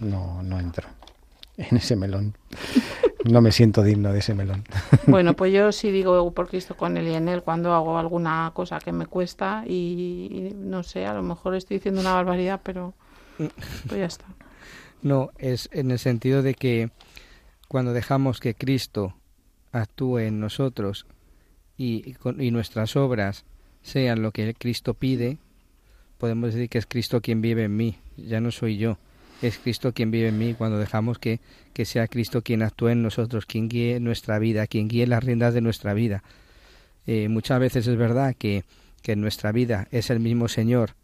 no, 0.00 0.42
no 0.42 0.60
entro 0.60 0.88
en 1.56 1.76
ese 1.76 1.96
melón. 1.96 2.34
No 3.24 3.40
me 3.40 3.50
siento 3.52 3.82
digno 3.82 4.12
de 4.12 4.20
ese 4.20 4.34
melón. 4.34 4.64
Bueno, 5.06 5.34
pues 5.34 5.52
yo 5.52 5.72
sí 5.72 5.90
digo 5.90 6.30
por 6.32 6.48
Cristo 6.48 6.76
con 6.76 6.96
él 6.96 7.08
y 7.08 7.14
en 7.14 7.28
él 7.28 7.42
cuando 7.42 7.72
hago 7.72 7.98
alguna 7.98 8.52
cosa 8.54 8.78
que 8.78 8.92
me 8.92 9.06
cuesta 9.06 9.64
y, 9.66 10.52
no 10.56 10.82
sé, 10.82 11.06
a 11.06 11.14
lo 11.14 11.22
mejor 11.22 11.54
estoy 11.54 11.78
diciendo 11.78 12.00
una 12.00 12.12
barbaridad, 12.12 12.60
pero 12.62 12.94
pues 13.36 13.98
ya 13.98 14.04
está. 14.04 14.26
No, 15.02 15.30
es 15.38 15.68
en 15.72 15.90
el 15.90 15.98
sentido 15.98 16.42
de 16.42 16.54
que 16.54 16.90
cuando 17.68 17.92
dejamos 17.92 18.40
que 18.40 18.54
Cristo 18.54 19.14
actúe 19.72 20.18
en 20.18 20.40
nosotros 20.40 21.06
y, 21.76 22.14
y 22.38 22.50
nuestras 22.50 22.96
obras 22.96 23.44
sean 23.82 24.22
lo 24.22 24.32
que 24.32 24.54
Cristo 24.54 24.94
pide, 24.94 25.38
podemos 26.18 26.52
decir 26.52 26.68
que 26.68 26.78
es 26.78 26.86
Cristo 26.86 27.20
quien 27.20 27.40
vive 27.40 27.64
en 27.64 27.76
mí, 27.76 27.98
ya 28.16 28.40
no 28.40 28.50
soy 28.50 28.76
yo 28.76 28.98
es 29.42 29.58
Cristo 29.58 29.92
quien 29.92 30.10
vive 30.10 30.28
en 30.28 30.38
mí 30.38 30.54
cuando 30.54 30.78
dejamos 30.78 31.18
que, 31.18 31.40
que 31.72 31.84
sea 31.84 32.08
Cristo 32.08 32.42
quien 32.42 32.62
actúe 32.62 32.88
en 32.88 33.02
nosotros, 33.02 33.46
quien 33.46 33.68
guíe 33.68 34.00
nuestra 34.00 34.38
vida, 34.38 34.66
quien 34.66 34.88
guíe 34.88 35.06
las 35.06 35.22
riendas 35.22 35.54
de 35.54 35.60
nuestra 35.60 35.94
vida. 35.94 36.22
Eh, 37.06 37.28
muchas 37.28 37.60
veces 37.60 37.86
es 37.86 37.96
verdad 37.96 38.34
que, 38.36 38.64
que, 39.02 39.12
en 39.12 39.20
nuestra 39.20 39.52
vida 39.52 39.88
es 39.90 40.10
el 40.10 40.20
mismo 40.20 40.48
Señor 40.48 40.94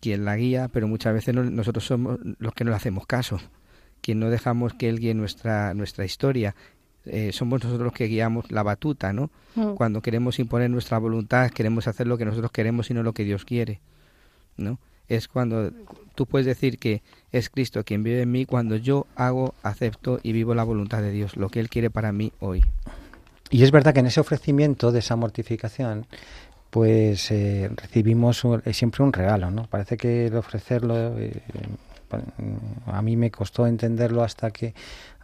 quien 0.00 0.24
la 0.24 0.36
guía, 0.36 0.68
pero 0.72 0.88
muchas 0.88 1.14
veces 1.14 1.34
nosotros 1.34 1.86
somos 1.86 2.18
los 2.38 2.54
que 2.54 2.64
no 2.64 2.70
le 2.70 2.76
hacemos 2.76 3.06
caso, 3.06 3.40
quien 4.00 4.18
no 4.18 4.30
dejamos 4.30 4.74
que 4.74 4.88
Él 4.88 4.98
guíe 4.98 5.14
nuestra, 5.14 5.74
nuestra 5.74 6.04
historia. 6.04 6.54
Eh, 7.04 7.32
somos 7.32 7.64
nosotros 7.64 7.86
los 7.86 7.92
que 7.92 8.06
guiamos 8.06 8.50
la 8.50 8.62
batuta, 8.62 9.12
¿no? 9.12 9.30
Mm. 9.54 9.74
Cuando 9.74 10.02
queremos 10.02 10.38
imponer 10.38 10.70
nuestra 10.70 10.98
voluntad, 10.98 11.50
queremos 11.50 11.88
hacer 11.88 12.06
lo 12.06 12.18
que 12.18 12.24
nosotros 12.24 12.52
queremos 12.52 12.90
y 12.90 12.94
no 12.94 13.02
lo 13.02 13.12
que 13.12 13.24
Dios 13.24 13.44
quiere, 13.44 13.80
¿no? 14.56 14.78
Es 15.08 15.28
cuando 15.28 15.72
tú 16.14 16.26
puedes 16.26 16.46
decir 16.46 16.78
que 16.78 17.02
es 17.32 17.48
Cristo 17.50 17.84
quien 17.84 18.02
vive 18.02 18.22
en 18.22 18.30
mí 18.30 18.44
cuando 18.44 18.76
yo 18.76 19.06
hago, 19.16 19.54
acepto 19.62 20.20
y 20.22 20.32
vivo 20.32 20.54
la 20.54 20.64
voluntad 20.64 21.02
de 21.02 21.10
Dios, 21.10 21.36
lo 21.36 21.48
que 21.48 21.60
Él 21.60 21.68
quiere 21.68 21.90
para 21.90 22.12
mí 22.12 22.32
hoy. 22.40 22.62
Y 23.50 23.62
es 23.62 23.70
verdad 23.70 23.92
que 23.92 24.00
en 24.00 24.06
ese 24.06 24.20
ofrecimiento 24.20 24.92
de 24.92 25.00
esa 25.00 25.16
mortificación, 25.16 26.06
pues 26.70 27.30
eh, 27.30 27.70
recibimos 27.76 28.42
siempre 28.72 29.04
un 29.04 29.12
regalo, 29.12 29.50
¿no? 29.50 29.66
Parece 29.66 29.96
que 29.96 30.26
el 30.26 30.36
ofrecerlo 30.36 31.18
eh, 31.18 31.42
a 32.86 33.02
mí 33.02 33.16
me 33.16 33.30
costó 33.30 33.66
entenderlo 33.66 34.22
hasta 34.22 34.50
que 34.50 34.74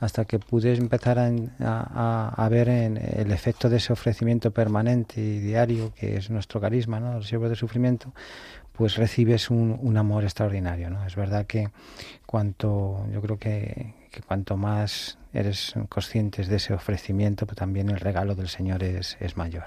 hasta 0.01 0.25
que 0.25 0.39
pude 0.39 0.75
empezar 0.75 1.19
a, 1.19 2.35
a, 2.45 2.49
ver 2.49 2.69
en 2.69 2.97
el 2.97 3.33
efecto 3.33 3.69
de 3.69 3.79
ese 3.79 3.93
ofrecimiento 3.93 4.53
permanente 4.53 5.21
y 5.21 5.41
diario 5.41 5.93
que 5.95 6.17
es 6.17 6.31
nuestro 6.31 6.61
carisma, 6.61 7.01
¿no? 7.01 7.17
el 7.17 7.25
siervo 7.25 7.49
de 7.49 7.57
sufrimiento, 7.57 8.13
pues 8.79 8.95
recibes 8.95 9.51
un, 9.51 9.77
un, 9.83 9.97
amor 9.97 10.23
extraordinario, 10.23 10.89
¿no? 10.89 11.05
Es 11.05 11.17
verdad 11.17 11.47
que 11.47 11.69
cuanto, 12.27 13.05
yo 13.13 13.21
creo 13.21 13.37
que, 13.37 13.93
que 14.13 14.23
cuanto 14.23 14.57
más 14.57 15.19
eres 15.33 15.75
conscientes 15.89 16.47
de 16.47 16.57
ese 16.57 16.75
ofrecimiento, 16.75 17.45
pues 17.45 17.57
también 17.57 17.91
el 17.91 17.99
regalo 17.99 18.37
del 18.37 18.49
Señor 18.49 18.85
es, 18.85 19.17
es 19.19 19.37
mayor. 19.37 19.65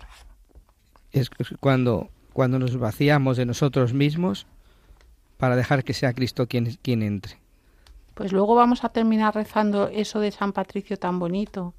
Es 1.11 1.29
cuando, 1.59 2.09
cuando 2.31 2.57
nos 2.57 2.77
vaciamos 2.77 3.35
de 3.35 3.45
nosotros 3.45 3.93
mismos 3.93 4.47
para 5.35 5.57
dejar 5.57 5.83
que 5.83 5.93
sea 5.93 6.13
Cristo 6.13 6.47
quien, 6.47 6.77
quien 6.81 7.03
entre. 7.03 7.37
Pues 8.13 8.31
luego 8.31 8.55
vamos 8.55 8.85
a 8.85 8.89
terminar 8.89 9.35
rezando 9.35 9.89
eso 9.89 10.21
de 10.21 10.31
San 10.31 10.53
Patricio 10.53 10.95
tan 10.95 11.19
bonito, 11.19 11.73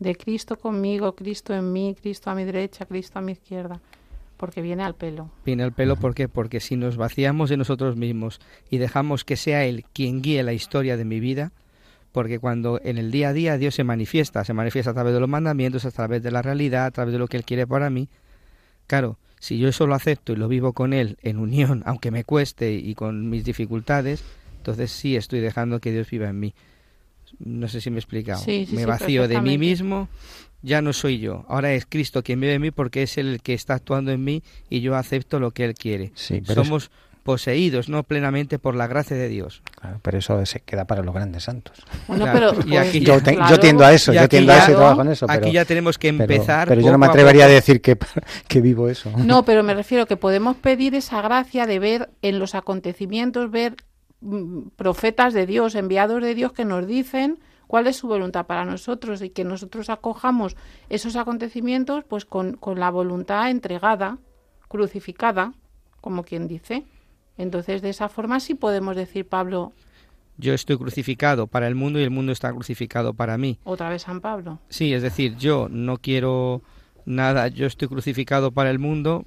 de 0.00 0.14
Cristo 0.16 0.58
conmigo, 0.58 1.14
Cristo 1.14 1.54
en 1.54 1.72
mí, 1.72 1.96
Cristo 1.98 2.28
a 2.28 2.34
mi 2.34 2.44
derecha, 2.44 2.84
Cristo 2.84 3.18
a 3.18 3.22
mi 3.22 3.32
izquierda. 3.32 3.80
Porque 4.36 4.62
viene 4.62 4.82
al 4.82 4.94
pelo. 4.94 5.30
Viene 5.44 5.62
al 5.62 5.72
pelo 5.72 5.96
¿por 5.96 6.14
qué? 6.14 6.28
porque 6.28 6.60
si 6.60 6.76
nos 6.76 6.96
vaciamos 6.96 7.50
de 7.50 7.56
nosotros 7.56 7.96
mismos 7.96 8.40
y 8.68 8.78
dejamos 8.78 9.24
que 9.24 9.36
sea 9.36 9.64
Él 9.64 9.84
quien 9.92 10.22
guíe 10.22 10.42
la 10.42 10.52
historia 10.52 10.96
de 10.96 11.04
mi 11.04 11.20
vida, 11.20 11.52
porque 12.12 12.38
cuando 12.38 12.80
en 12.82 12.98
el 12.98 13.10
día 13.10 13.28
a 13.28 13.32
día 13.32 13.58
Dios 13.58 13.74
se 13.74 13.84
manifiesta, 13.84 14.44
se 14.44 14.52
manifiesta 14.52 14.90
a 14.90 14.94
través 14.94 15.14
de 15.14 15.20
los 15.20 15.28
mandamientos, 15.28 15.84
a 15.84 15.90
través 15.90 16.22
de 16.22 16.30
la 16.30 16.42
realidad, 16.42 16.86
a 16.86 16.90
través 16.90 17.12
de 17.12 17.18
lo 17.18 17.28
que 17.28 17.36
Él 17.36 17.44
quiere 17.44 17.66
para 17.66 17.90
mí, 17.90 18.08
claro, 18.86 19.18
si 19.38 19.58
yo 19.58 19.68
eso 19.68 19.86
lo 19.86 19.94
acepto 19.94 20.32
y 20.32 20.36
lo 20.36 20.48
vivo 20.48 20.72
con 20.72 20.92
Él 20.92 21.16
en 21.22 21.38
unión, 21.38 21.82
aunque 21.86 22.10
me 22.10 22.24
cueste 22.24 22.72
y 22.72 22.94
con 22.94 23.28
mis 23.30 23.44
dificultades, 23.44 24.24
entonces 24.58 24.90
sí 24.90 25.16
estoy 25.16 25.40
dejando 25.40 25.80
que 25.80 25.92
Dios 25.92 26.08
viva 26.10 26.28
en 26.28 26.40
mí. 26.40 26.54
No 27.38 27.68
sé 27.68 27.80
si 27.80 27.90
me 27.90 27.96
he 27.96 27.98
explicado. 27.98 28.42
me 28.46 28.86
vacío 28.86 29.26
de 29.26 29.40
mí 29.40 29.58
mismo 29.58 30.08
ya 30.64 30.80
no 30.80 30.92
soy 30.92 31.18
yo, 31.18 31.44
ahora 31.48 31.72
es 31.74 31.86
Cristo 31.86 32.22
quien 32.22 32.40
vive 32.40 32.54
en 32.54 32.62
mí 32.62 32.70
porque 32.70 33.02
es 33.02 33.18
el 33.18 33.40
que 33.42 33.54
está 33.54 33.74
actuando 33.74 34.10
en 34.12 34.24
mí 34.24 34.42
y 34.70 34.80
yo 34.80 34.96
acepto 34.96 35.38
lo 35.38 35.50
que 35.50 35.64
Él 35.64 35.74
quiere. 35.74 36.12
Somos 36.14 36.90
poseídos, 37.22 37.88
no 37.88 38.02
plenamente 38.02 38.58
por 38.58 38.74
la 38.74 38.86
gracia 38.86 39.16
de 39.16 39.28
Dios. 39.28 39.62
pero 40.02 40.18
eso 40.18 40.44
se 40.46 40.60
queda 40.60 40.86
para 40.86 41.02
los 41.02 41.14
grandes 41.14 41.44
santos. 41.44 41.78
pero, 42.06 42.54
yo, 42.64 42.82
tiendo 43.58 43.84
a 43.84 43.92
eso, 43.92 44.12
yo 44.12 44.28
tiendo 44.28 44.52
a 44.52 44.58
eso 44.58 44.72
y 44.72 44.74
trabajo 44.74 45.02
en 45.02 45.08
eso. 45.08 45.26
aquí 45.28 45.52
ya 45.52 45.64
tenemos 45.64 45.98
que 45.98 46.08
empezar. 46.08 46.68
Pero, 46.68 46.80
yo 46.80 46.92
no 46.92 46.98
me 46.98 47.06
atrevería 47.06 47.44
a, 47.46 47.48
decir 47.48 47.80
que, 47.80 47.98
que 48.48 48.60
vivo 48.60 48.88
eso. 48.88 49.10
No, 49.16 49.44
pero 49.44 49.62
me 49.62 49.74
refiero 49.74 50.06
que 50.06 50.16
podemos 50.16 50.56
pedir 50.56 50.94
esa 50.94 51.20
gracia 51.20 51.66
de 51.66 51.78
ver 51.78 52.10
en 52.22 52.38
los 52.38 52.54
acontecimientos, 52.54 53.50
ver 53.50 53.76
mm, 54.20 54.68
profetas 54.76 55.34
de 55.34 55.46
Dios, 55.46 55.74
enviados 55.74 56.22
de 56.22 56.34
Dios 56.34 56.52
que 56.52 56.64
nos 56.64 56.86
dicen 56.86 57.38
cuál 57.66 57.86
es 57.86 57.96
su 57.96 58.08
voluntad 58.08 58.46
para 58.46 58.64
nosotros 58.64 59.22
y 59.22 59.30
que 59.30 59.44
nosotros 59.44 59.90
acojamos 59.90 60.56
esos 60.88 61.16
acontecimientos 61.16 62.04
pues 62.04 62.24
con, 62.24 62.54
con 62.56 62.80
la 62.80 62.90
voluntad 62.90 63.50
entregada, 63.50 64.18
crucificada, 64.68 65.52
como 66.00 66.24
quien 66.24 66.48
dice. 66.48 66.84
Entonces, 67.36 67.82
de 67.82 67.90
esa 67.90 68.08
forma 68.08 68.40
sí 68.40 68.54
podemos 68.54 68.96
decir, 68.96 69.26
Pablo, 69.26 69.72
yo 70.36 70.52
estoy 70.52 70.76
crucificado 70.76 71.46
para 71.46 71.68
el 71.68 71.74
mundo 71.74 72.00
y 72.00 72.02
el 72.02 72.10
mundo 72.10 72.32
está 72.32 72.52
crucificado 72.52 73.14
para 73.14 73.38
mí. 73.38 73.58
Otra 73.64 73.88
vez 73.88 74.02
San 74.02 74.20
Pablo. 74.20 74.58
Sí, 74.68 74.92
es 74.92 75.02
decir, 75.02 75.36
yo 75.36 75.68
no 75.70 75.98
quiero 75.98 76.62
nada, 77.04 77.48
yo 77.48 77.66
estoy 77.66 77.88
crucificado 77.88 78.50
para 78.50 78.70
el 78.70 78.78
mundo, 78.78 79.26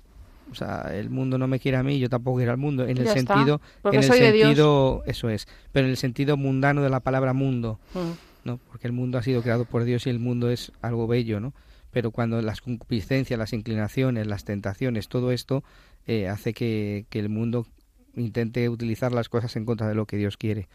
o 0.51 0.55
sea, 0.55 0.91
el 0.93 1.10
mundo 1.10 1.38
no 1.38 1.47
me 1.47 1.60
quiere 1.60 1.77
a 1.77 1.83
mí, 1.83 1.99
yo 1.99 2.10
tampoco 2.10 2.38
quiero 2.38 2.51
al 2.51 2.57
mundo, 2.57 2.86
en 2.86 2.97
el 2.97 3.07
sentido, 3.07 3.62
en 3.83 3.95
el 3.95 4.03
sentido, 4.03 5.03
eso 5.05 5.29
es, 5.29 5.47
pero 5.71 5.86
en 5.86 5.91
el 5.91 5.97
sentido 5.97 6.38
mundano 6.38 6.81
de 6.81 6.89
la 6.89 6.99
palabra 6.99 7.33
mundo. 7.33 7.79
Mm. 7.93 8.27
¿no? 8.47 8.60
Porque 8.69 8.88
el 8.88 8.93
mundo 8.93 9.17
ha 9.17 9.23
sido 9.23 9.41
creado 9.41 9.65
por 9.65 9.83
Dios 9.83 10.07
y 10.07 10.10
el 10.10 10.19
mundo 10.19 10.49
es 10.49 10.71
algo 10.81 11.05
bello, 11.05 11.41
¿no? 11.41 11.53
Pero 11.91 12.12
cuando 12.12 12.41
las 12.41 12.62
concupiscencias, 12.62 13.38
las 13.38 13.51
inclinaciones, 13.51 14.25
las 14.25 14.45
tentaciones, 14.45 15.10
todo 15.10 15.31
esto 15.31 15.63
eh, 16.05 16.29
hace 16.29 16.53
que, 16.53 17.05
que 17.10 17.19
el 17.19 17.27
mundo 17.27 17.67
intente 18.15 18.67
utilizar 18.69 19.12
las 19.12 19.29
cosas 19.29 19.55
en 19.55 19.65
contra 19.65 19.88
de 19.88 19.95
lo 19.95 20.05
que 20.05 20.17
Dios 20.17 20.38
quiere. 20.38 20.67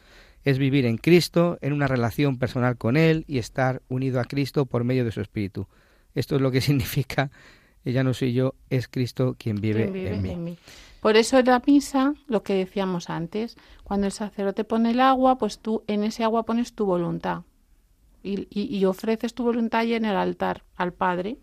Es 0.44 0.58
vivir 0.58 0.86
en 0.86 0.98
Cristo, 0.98 1.58
en 1.60 1.72
una 1.72 1.88
relación 1.88 2.38
personal 2.38 2.76
con 2.76 2.96
Él 2.96 3.24
y 3.26 3.38
estar 3.38 3.82
unido 3.88 4.20
a 4.20 4.24
Cristo 4.24 4.66
por 4.66 4.84
medio 4.84 5.04
de 5.04 5.12
su 5.12 5.20
Espíritu. 5.20 5.66
Esto 6.14 6.36
es 6.36 6.42
lo 6.42 6.50
que 6.50 6.60
significa, 6.60 7.30
ya 7.84 8.04
no 8.04 8.14
soy 8.14 8.32
yo, 8.32 8.54
es 8.70 8.86
Cristo 8.86 9.34
quien 9.38 9.60
vive, 9.60 9.84
en, 9.84 10.44
mí. 10.44 10.58
Por 11.00 11.16
eso 11.16 11.38
en 11.38 11.46
la 11.46 11.60
misa, 11.66 12.14
lo 12.28 12.44
que 12.44 12.54
decíamos 12.54 13.10
antes, 13.10 13.56
cuando 13.82 14.06
el 14.06 14.12
sacerdote 14.12 14.62
pone 14.62 14.92
el 14.92 15.00
agua, 15.00 15.38
pues 15.38 15.58
tú 15.58 15.82
en 15.88 16.04
ese 16.04 16.22
agua 16.22 16.44
pones 16.44 16.74
tu 16.74 16.86
voluntad 16.86 17.42
y, 18.22 18.84
ofreces 18.84 19.34
tu 19.34 19.42
voluntad 19.42 19.84
en 19.84 20.04
el 20.04 20.16
altar 20.16 20.62
al 20.76 20.92
Padre. 20.92 21.38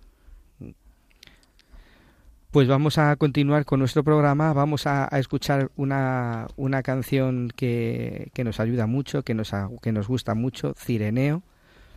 Pues 2.52 2.68
vamos 2.68 2.98
a 2.98 3.16
continuar 3.18 3.66
con 3.66 3.80
nuestro 3.80 4.04
programa, 4.04 4.54
vamos 4.54 4.88
a, 4.88 5.08
escuchar 5.20 5.72
una, 5.76 6.48
una 6.56 6.82
canción 6.82 7.52
que, 7.56 8.32
que, 8.34 8.44
nos 8.44 8.60
ayuda 8.60 8.88
mucho, 8.88 9.24
que 9.24 9.34
nos, 9.34 9.52
que 9.82 9.92
nos 9.92 10.08
gusta 10.08 10.34
mucho, 10.34 10.74
Cireneo, 10.74 11.44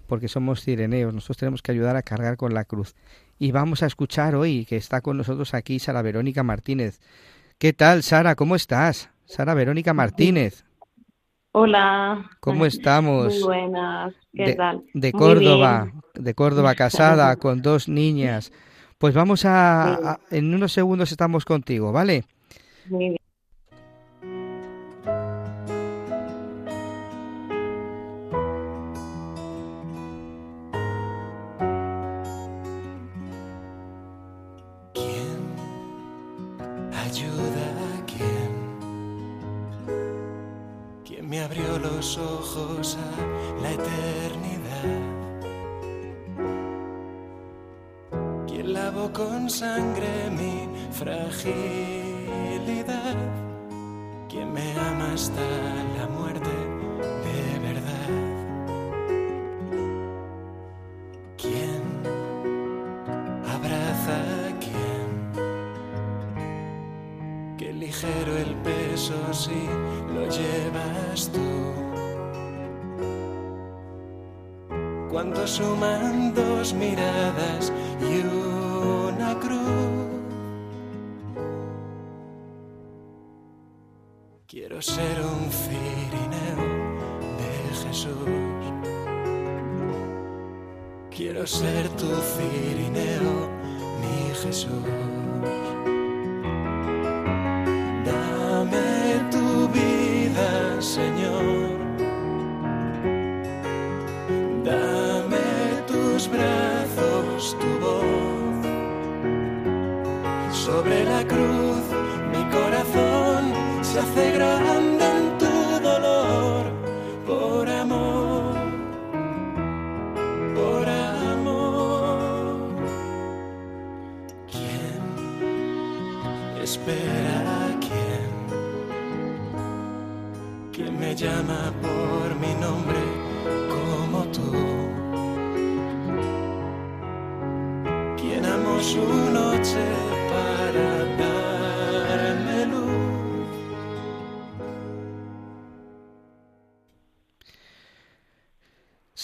porque 0.06 0.28
somos 0.28 0.62
cireneos, 0.62 1.14
nosotros 1.14 1.38
tenemos 1.38 1.62
que 1.62 1.72
ayudar 1.72 1.96
a 1.96 2.02
cargar 2.02 2.36
con 2.36 2.52
la 2.52 2.64
cruz. 2.64 2.94
Y 3.42 3.50
vamos 3.50 3.82
a 3.82 3.86
escuchar 3.86 4.36
hoy 4.36 4.64
que 4.64 4.76
está 4.76 5.00
con 5.00 5.16
nosotros 5.16 5.52
aquí 5.52 5.80
Sara 5.80 6.00
Verónica 6.00 6.44
Martínez. 6.44 7.00
¿Qué 7.58 7.72
tal, 7.72 8.04
Sara? 8.04 8.36
¿Cómo 8.36 8.54
estás? 8.54 9.10
Sara 9.24 9.52
Verónica 9.54 9.92
Martínez. 9.92 10.64
Hola. 11.50 12.30
¿Cómo 12.38 12.66
estamos? 12.66 13.34
Muy 13.34 13.42
buenas. 13.42 14.14
¿Qué 14.32 14.44
de, 14.44 14.54
tal? 14.54 14.84
De 14.94 15.10
Córdoba, 15.10 15.90
de 16.14 16.34
Córdoba, 16.34 16.76
casada 16.76 17.34
con 17.40 17.62
dos 17.62 17.88
niñas. 17.88 18.52
Pues 18.98 19.12
vamos 19.12 19.44
a, 19.44 20.20
en 20.30 20.54
unos 20.54 20.72
segundos 20.72 21.10
estamos 21.10 21.44
contigo, 21.44 21.90
¿vale? 21.90 22.22
Muy 22.88 23.08
bien. 23.08 23.21
los 42.02 42.18
ojos 42.18 42.98
a 42.98 43.10
la 43.62 43.70
eternidad. 43.70 44.98
Quien 48.48 48.72
lavó 48.72 49.12
con 49.12 49.48
sangre 49.48 50.28
mi 50.30 50.68
fragilidad. 50.90 51.54
Quien 54.28 54.52
me 54.52 54.72
ama 54.72 55.12
hasta 55.14 55.40
la 55.96 56.08
muerte 56.08 56.50
de 57.26 57.58
verdad. 57.68 58.10
Quien 61.36 61.82
abraza 63.54 64.16
a 64.48 64.50
quien. 64.58 65.08
Qué 67.56 67.72
ligero 67.72 68.36
el 68.38 68.56
peso 68.56 69.14
sí 69.32 69.68
Cuánto 75.12 75.46
suman 75.46 76.32
dos 76.32 76.72
miradas 76.72 77.70
y 78.00 78.24
una 78.24 79.38
cruz. 79.38 79.60
Quiero 84.46 84.80
ser 84.80 85.20
un 85.20 85.52
cirineo 85.52 86.64
de 87.36 87.74
Jesús. 87.86 88.14
Quiero 91.14 91.46
ser 91.46 91.90
tu 91.90 92.08
cirineo, 92.16 93.50
mi 94.00 94.34
Jesús. 94.34 95.11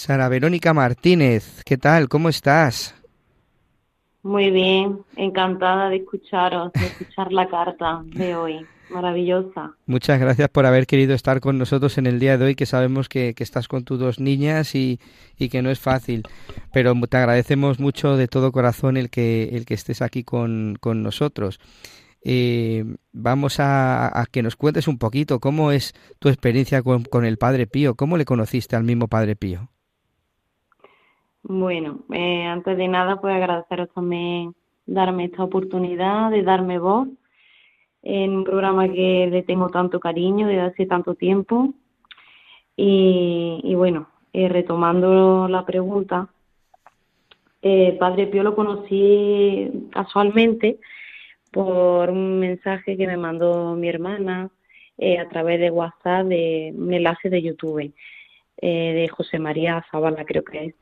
Sara 0.09 0.27
Verónica 0.27 0.73
Martínez, 0.73 1.61
¿qué 1.65 1.77
tal? 1.77 2.09
¿Cómo 2.09 2.29
estás? 2.29 2.95
Muy 4.23 4.49
bien, 4.49 5.01
encantada 5.15 5.87
de 5.87 5.97
escucharos, 5.97 6.73
de 6.73 6.87
escuchar 6.87 7.31
la 7.31 7.47
carta 7.47 8.01
de 8.05 8.35
hoy. 8.35 8.65
Maravillosa. 8.89 9.75
Muchas 9.85 10.19
gracias 10.19 10.49
por 10.49 10.65
haber 10.65 10.87
querido 10.87 11.13
estar 11.13 11.39
con 11.39 11.59
nosotros 11.59 11.99
en 11.99 12.07
el 12.07 12.19
día 12.19 12.39
de 12.39 12.45
hoy, 12.45 12.55
que 12.55 12.65
sabemos 12.65 13.07
que, 13.07 13.35
que 13.35 13.43
estás 13.43 13.67
con 13.67 13.83
tus 13.83 13.99
dos 13.99 14.19
niñas 14.19 14.73
y, 14.73 14.99
y, 15.37 15.49
que 15.49 15.61
no 15.61 15.69
es 15.69 15.79
fácil. 15.79 16.23
Pero 16.73 16.95
te 17.07 17.17
agradecemos 17.17 17.79
mucho 17.79 18.17
de 18.17 18.27
todo 18.27 18.51
corazón 18.51 18.97
el 18.97 19.11
que, 19.11 19.49
el 19.51 19.67
que 19.67 19.75
estés 19.75 20.01
aquí 20.01 20.23
con, 20.23 20.75
con 20.81 21.03
nosotros. 21.03 21.59
Eh, 22.23 22.83
vamos 23.11 23.59
a, 23.59 24.19
a, 24.19 24.25
que 24.25 24.41
nos 24.41 24.55
cuentes 24.55 24.87
un 24.87 24.97
poquito 24.97 25.39
cómo 25.39 25.71
es 25.71 25.93
tu 26.17 26.29
experiencia 26.29 26.81
con, 26.81 27.03
con 27.03 27.25
el 27.25 27.37
Padre 27.37 27.67
Pío, 27.67 27.93
cómo 27.93 28.17
le 28.17 28.25
conociste 28.25 28.75
al 28.75 28.85
mismo 28.85 29.07
Padre 29.07 29.35
Pío. 29.35 29.69
Bueno, 31.43 31.99
eh, 32.13 32.45
antes 32.45 32.77
de 32.77 32.87
nada, 32.87 33.19
pues 33.21 33.35
agradeceros 33.35 33.89
también 33.93 34.55
darme 34.85 35.25
esta 35.25 35.43
oportunidad 35.43 36.31
de 36.31 36.43
darme 36.43 36.79
voz 36.79 37.07
en 38.01 38.35
un 38.37 38.43
programa 38.43 38.87
que 38.87 39.27
le 39.31 39.43
tengo 39.43 39.69
tanto 39.69 39.99
cariño 39.99 40.47
desde 40.47 40.61
hace 40.61 40.85
tanto 40.85 41.15
tiempo. 41.15 41.73
Y, 42.75 43.61
y 43.63 43.75
bueno, 43.75 44.09
eh, 44.33 44.47
retomando 44.49 45.47
la 45.47 45.65
pregunta, 45.65 46.29
eh, 47.61 47.97
Padre 47.99 48.27
Pío 48.27 48.43
lo 48.43 48.55
conocí 48.55 49.69
casualmente 49.91 50.79
por 51.51 52.09
un 52.09 52.39
mensaje 52.39 52.95
que 52.95 53.07
me 53.07 53.17
mandó 53.17 53.75
mi 53.75 53.89
hermana 53.89 54.49
eh, 54.97 55.19
a 55.19 55.27
través 55.27 55.59
de 55.59 55.71
WhatsApp 55.71 56.27
de 56.27 56.73
un 56.75 56.93
enlace 56.93 57.29
de 57.29 57.41
YouTube 57.41 57.93
eh, 58.61 58.93
de 58.93 59.07
José 59.09 59.39
María 59.39 59.85
Zavala, 59.91 60.25
creo 60.25 60.43
que 60.43 60.65
es. 60.65 60.75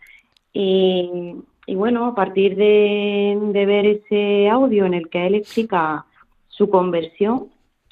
Y, 0.54 1.36
bueno, 1.68 2.06
a 2.06 2.16
partir 2.16 2.56
de, 2.56 3.38
de, 3.54 3.66
ver 3.66 3.86
ese 3.86 4.50
audio 4.50 4.86
en 4.86 4.94
el 4.94 5.10
que 5.10 5.28
él 5.28 5.36
explica 5.36 6.06
su 6.48 6.70
conversión 6.70 7.50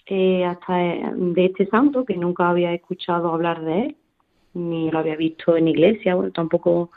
eh, 0.07 0.45
hasta 0.45 0.77
de 0.77 1.45
este 1.45 1.67
santo, 1.67 2.05
que 2.05 2.15
nunca 2.15 2.49
había 2.49 2.73
escuchado 2.73 3.33
hablar 3.33 3.63
de 3.63 3.81
él, 3.81 3.95
ni 4.53 4.89
lo 4.89 4.99
había 4.99 5.15
visto 5.15 5.57
en 5.57 5.67
iglesia, 5.67 6.15
bueno, 6.15 6.31
tampoco 6.31 6.91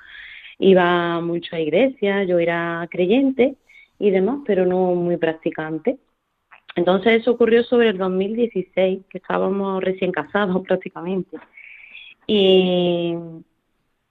iba 0.59 1.21
mucho 1.21 1.57
a 1.57 1.61
iglesia, 1.61 2.25
yo 2.25 2.39
era 2.39 2.87
creyente 2.91 3.57
y 3.99 4.11
demás, 4.11 4.41
pero 4.47 4.67
no 4.67 4.95
muy 4.95 5.17
practicante. 5.17 5.99
Entonces 6.77 7.21
eso 7.21 7.33
ocurrió 7.33 7.65
sobre 7.65 7.89
el 7.89 7.99
2016, 7.99 9.01
que 9.09 9.19
estábamos 9.19 9.83
recién 9.83 10.13
casados 10.13 10.63
prácticamente. 10.67 11.37
Y, 12.27 13.15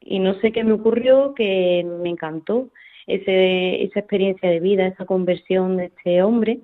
y 0.08 0.20
no 0.20 0.36
sé 0.36 0.52
qué 0.52 0.64
me 0.64 0.74
ocurrió, 0.74 1.34
que 1.36 1.86
me 2.02 2.10
encantó 2.10 2.70
ese, 3.08 3.84
esa 3.84 4.00
experiencia 4.00 4.50
de 4.50 4.62
vida, 4.62 4.88
esa 4.88 5.06
conversión 5.06 5.78
de 5.78 5.86
este 5.86 6.24
hombre, 6.24 6.60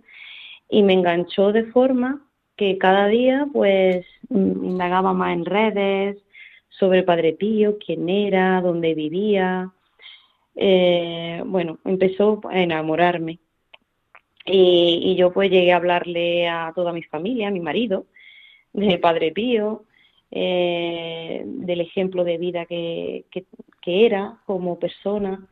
y 0.69 0.81
me 0.83 0.93
enganchó 0.93 1.51
de 1.51 1.65
forma 1.65 2.25
que 2.55 2.77
cada 2.77 3.07
día 3.07 3.45
pues 3.51 4.05
indagaba 4.29 5.13
más 5.13 5.33
en 5.33 5.45
redes 5.45 6.17
sobre 6.69 7.03
Padre 7.03 7.33
Pío, 7.33 7.77
quién 7.77 8.07
era, 8.09 8.61
dónde 8.61 8.93
vivía. 8.93 9.71
Eh, 10.55 11.41
bueno, 11.45 11.79
empezó 11.83 12.41
a 12.49 12.61
enamorarme. 12.61 13.39
Y, 14.45 14.99
y, 15.03 15.15
yo 15.15 15.31
pues 15.31 15.49
llegué 15.49 15.71
a 15.71 15.77
hablarle 15.77 16.49
a 16.49 16.73
toda 16.75 16.91
mi 16.91 17.03
familia, 17.03 17.47
a 17.47 17.51
mi 17.51 17.61
marido, 17.61 18.05
de 18.73 18.97
Padre 18.97 19.31
Pío, 19.31 19.85
eh, 20.35 21.43
del 21.45 21.81
ejemplo 21.81 22.23
de 22.23 22.39
vida 22.39 22.65
que, 22.65 23.25
que, 23.29 23.45
era 23.85 24.39
como 24.47 24.79
persona, 24.79 25.47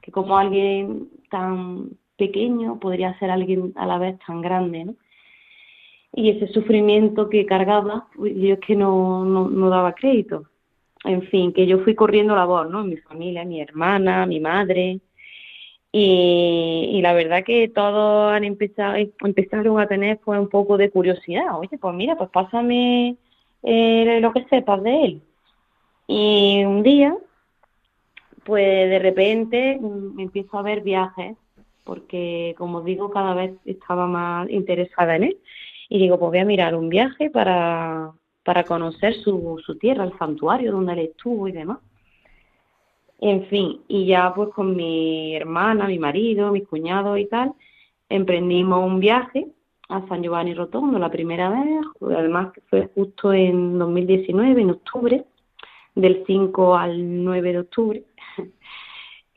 que 0.00 0.10
como 0.10 0.38
alguien 0.38 1.10
tan 1.30 1.90
pequeño 2.16 2.80
podría 2.80 3.18
ser 3.18 3.30
alguien 3.30 3.74
a 3.76 3.84
la 3.84 3.98
vez 3.98 4.18
tan 4.26 4.40
grande, 4.40 4.86
¿no? 4.86 4.94
Y 6.14 6.30
ese 6.30 6.48
sufrimiento 6.48 7.28
que 7.28 7.44
cargaba, 7.44 8.08
yo 8.16 8.54
es 8.54 8.60
que 8.60 8.74
no, 8.74 9.26
no, 9.26 9.50
no, 9.50 9.68
daba 9.68 9.92
crédito. 9.94 10.44
En 11.04 11.20
fin, 11.24 11.52
que 11.52 11.66
yo 11.66 11.80
fui 11.80 11.94
corriendo 11.94 12.34
la 12.34 12.46
voz, 12.46 12.70
¿no? 12.70 12.84
Mi 12.84 12.96
familia, 12.96 13.44
mi 13.44 13.60
hermana, 13.60 14.24
mi 14.24 14.40
madre. 14.40 15.00
Y, 15.92 16.90
y 16.94 17.02
la 17.02 17.12
verdad 17.12 17.44
que 17.44 17.68
todos 17.68 18.32
han 18.32 18.44
empezado, 18.44 18.94
empezaron 18.96 19.78
a 19.78 19.86
tener 19.86 20.18
pues 20.24 20.40
un 20.40 20.48
poco 20.48 20.78
de 20.78 20.90
curiosidad. 20.90 21.58
Oye, 21.58 21.76
pues 21.76 21.94
mira, 21.94 22.16
pues 22.16 22.30
pásame 22.30 23.18
eh, 23.62 24.18
lo 24.20 24.32
que 24.32 24.44
sepas 24.44 24.82
de 24.82 25.04
él. 25.04 25.22
Y 26.06 26.64
un 26.64 26.82
día, 26.82 27.16
pues 28.44 28.90
de 28.90 28.98
repente 28.98 29.78
me 29.80 30.24
empiezo 30.24 30.58
a 30.58 30.62
ver 30.62 30.82
viajes 30.82 31.36
porque 31.86 32.54
como 32.58 32.82
digo, 32.82 33.10
cada 33.10 33.32
vez 33.32 33.52
estaba 33.64 34.06
más 34.08 34.50
interesada 34.50 35.16
en 35.16 35.22
él. 35.24 35.38
Y 35.88 36.00
digo, 36.00 36.18
pues 36.18 36.30
voy 36.30 36.38
a 36.38 36.44
mirar 36.44 36.74
un 36.74 36.88
viaje 36.88 37.30
para, 37.30 38.12
para 38.44 38.64
conocer 38.64 39.14
su, 39.14 39.62
su 39.64 39.78
tierra, 39.78 40.04
el 40.04 40.18
santuario 40.18 40.72
donde 40.72 40.94
él 40.94 40.98
estuvo 40.98 41.46
y 41.46 41.52
demás. 41.52 41.78
En 43.20 43.46
fin, 43.46 43.80
y 43.86 44.06
ya 44.06 44.34
pues 44.34 44.50
con 44.50 44.74
mi 44.74 45.36
hermana, 45.36 45.86
mi 45.86 45.98
marido, 45.98 46.50
mis 46.50 46.66
cuñados 46.66 47.18
y 47.20 47.26
tal, 47.26 47.52
emprendimos 48.08 48.84
un 48.84 48.98
viaje 48.98 49.46
a 49.88 50.06
San 50.08 50.22
Giovanni 50.22 50.54
Rotondo 50.54 50.98
la 50.98 51.10
primera 51.10 51.50
vez, 51.50 51.86
además 52.00 52.52
que 52.52 52.60
fue 52.62 52.90
justo 52.94 53.32
en 53.32 53.78
2019, 53.78 54.60
en 54.60 54.70
octubre, 54.70 55.24
del 55.94 56.24
5 56.26 56.76
al 56.76 57.24
9 57.24 57.52
de 57.52 57.58
octubre. 57.58 58.04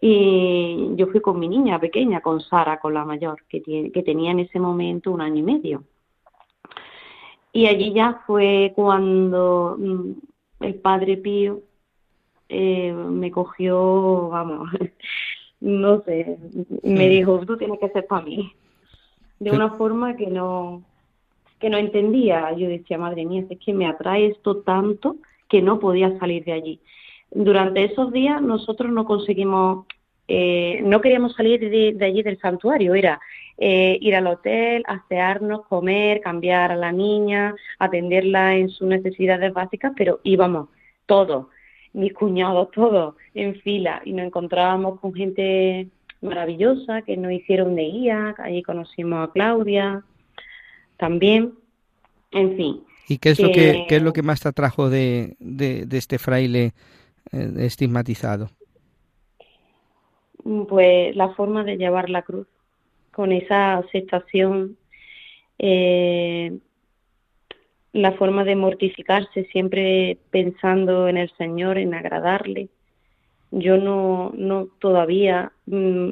Y 0.02 0.96
yo 0.96 1.08
fui 1.08 1.20
con 1.20 1.38
mi 1.40 1.50
niña 1.50 1.78
pequeña, 1.78 2.22
con 2.22 2.40
Sara, 2.40 2.80
con 2.80 2.94
la 2.94 3.04
mayor, 3.04 3.44
que, 3.50 3.60
tiene, 3.60 3.92
que 3.92 4.02
tenía 4.02 4.32
en 4.32 4.40
ese 4.40 4.58
momento 4.58 5.12
un 5.12 5.20
año 5.20 5.40
y 5.40 5.44
medio. 5.44 5.84
Y 7.52 7.68
allí 7.68 7.92
ya 7.94 8.22
fue 8.26 8.72
cuando 8.76 9.78
el 10.62 10.76
padre 10.76 11.18
Pío 11.18 11.64
eh, 12.48 12.94
me 12.94 13.30
cogió, 13.30 14.30
vamos, 14.30 14.70
no 15.60 16.02
sé, 16.04 16.38
me 16.84 17.10
dijo, 17.10 17.46
tú 17.46 17.58
tienes 17.58 17.80
que 17.80 17.90
ser 17.90 18.08
para 18.08 18.24
mí. 18.24 18.54
De 19.40 19.52
una 19.52 19.72
forma 19.72 20.16
que 20.16 20.28
no, 20.28 20.84
que 21.60 21.70
no 21.70 21.78
entendía. 21.78 22.52
Yo 22.54 22.68
decía, 22.68 22.98
madre 22.98 23.26
mía, 23.26 23.46
es 23.50 23.60
que 23.60 23.74
me 23.74 23.86
atrae 23.88 24.28
esto 24.28 24.58
tanto 24.58 25.18
que 25.48 25.62
no 25.62 25.80
podía 25.80 26.18
salir 26.20 26.44
de 26.46 26.54
allí. 26.54 26.80
Durante 27.32 27.84
esos 27.84 28.12
días 28.12 28.42
nosotros 28.42 28.92
no 28.92 29.06
conseguimos, 29.06 29.86
eh, 30.28 30.82
no 30.84 31.02
queríamos 31.02 31.34
salir 31.34 31.60
de, 31.60 32.06
allí 32.06 32.24
del 32.24 32.40
santuario, 32.40 32.96
era 32.96 33.20
eh, 33.58 33.98
ir 34.02 34.16
al 34.16 34.28
hotel, 34.28 34.84
asearnos, 34.88 35.66
comer, 35.68 36.22
cambiar 36.22 36.72
a 36.72 36.76
la 36.76 36.92
niña, 36.92 37.56
atenderla 37.78 38.56
en 38.56 38.70
sus 38.70 38.88
necesidades 38.88 39.54
básicas, 39.54 39.94
pero 39.96 40.20
íbamos 40.24 40.70
todos, 41.06 41.48
mis 41.94 42.14
cuñados, 42.14 42.72
todos 42.72 43.16
en 43.34 43.56
fila 43.56 44.02
y 44.06 44.14
nos 44.14 44.28
encontrábamos 44.28 45.00
con 45.00 45.14
gente 45.14 45.88
maravillosa 46.22 47.02
que 47.02 47.18
nos 47.18 47.32
hicieron 47.32 47.76
de 47.76 47.84
guía, 47.84 48.36
allí 48.38 48.62
conocimos 48.64 49.28
a 49.28 49.32
Claudia 49.32 50.04
también, 50.98 51.54
en 52.32 52.56
fin. 52.58 52.84
¿Y 53.08 53.18
qué 53.18 53.30
es, 53.30 53.40
lo, 53.40 53.52
que, 53.52 53.86
qué 53.88 53.96
es 53.96 54.04
lo 54.04 54.14
que 54.14 54.22
más 54.22 54.42
te 54.42 54.50
atrajo 54.50 54.90
de, 54.90 55.36
de, 55.40 55.88
este 55.98 56.20
fraile 56.20 56.74
eh, 57.32 57.52
estigmatizado? 57.58 58.52
Pues 60.44 61.16
la 61.16 61.30
forma 61.30 61.64
de 61.64 61.78
llevar 61.78 62.10
la 62.10 62.22
cruz, 62.22 62.48
con 63.12 63.32
esa 63.32 63.78
aceptación, 63.78 64.78
eh, 65.58 66.60
la 67.94 68.12
forma 68.12 68.44
de 68.44 68.56
mortificarse, 68.56 69.46
siempre 69.46 70.20
pensando 70.30 71.08
en 71.08 71.18
el 71.18 71.32
Señor, 71.38 71.80
en 71.80 71.96
agradarle. 71.96 72.70
Yo 73.52 73.78
no, 73.78 74.32
no 74.36 74.68
todavía 74.80 75.52
mm, 75.66 76.12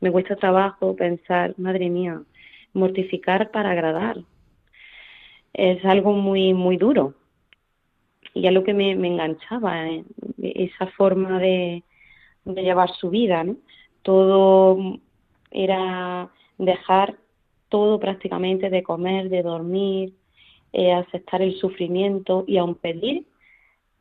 me 0.00 0.10
cuesta 0.10 0.36
trabajo 0.36 0.96
pensar, 0.96 1.54
madre 1.58 1.88
mía, 1.88 2.22
mortificar 2.72 3.50
para 3.50 3.70
agradar. 3.70 4.18
Es 5.52 5.84
algo 5.84 6.12
muy, 6.12 6.54
muy 6.54 6.76
duro. 6.76 7.14
Y 8.34 8.46
es 8.46 8.52
lo 8.52 8.64
que 8.64 8.74
me, 8.74 8.92
enganchaba, 8.92 9.88
eh, 9.88 10.04
esa 10.42 10.86
forma 10.88 11.38
de, 11.38 11.82
llevar 12.44 12.90
su 12.94 13.10
vida. 13.10 13.44
¿no? 13.44 13.56
Todo 14.02 14.98
era 15.50 16.30
dejar 16.58 17.16
todo 17.68 18.00
prácticamente 18.00 18.70
de 18.70 18.82
comer, 18.82 19.28
de 19.28 19.42
dormir, 19.42 20.14
eh, 20.72 20.92
aceptar 20.92 21.42
el 21.42 21.54
sufrimiento 21.56 22.44
y 22.46 22.56
aún 22.56 22.74
pedir, 22.74 23.26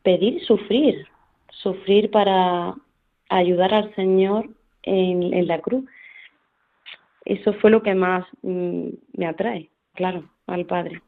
pedir 0.04 0.44
sufrir, 0.46 1.08
sufrir 1.52 2.12
para 2.12 2.76
ayudar 3.30 3.74
al 3.74 3.94
Señor 3.96 4.50
en, 4.84 5.48
la 5.48 5.60
cruz. 5.60 5.86
Eso 7.26 7.54
fue 7.54 7.72
lo 7.72 7.84
que 7.84 7.94
más 7.94 8.26
mm, 8.42 8.88
me 9.14 9.26
atrae, 9.26 9.70
claro, 9.94 10.30
al 10.48 10.66
Padre. 10.66 11.02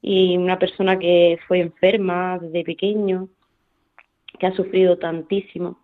Y 0.00 0.36
una 0.36 0.58
persona 0.58 0.98
que 0.98 1.38
fue 1.48 1.60
enferma 1.60 2.38
desde 2.38 2.64
pequeño, 2.64 3.28
que 4.38 4.46
ha 4.46 4.54
sufrido 4.54 4.98
tantísimo, 4.98 5.78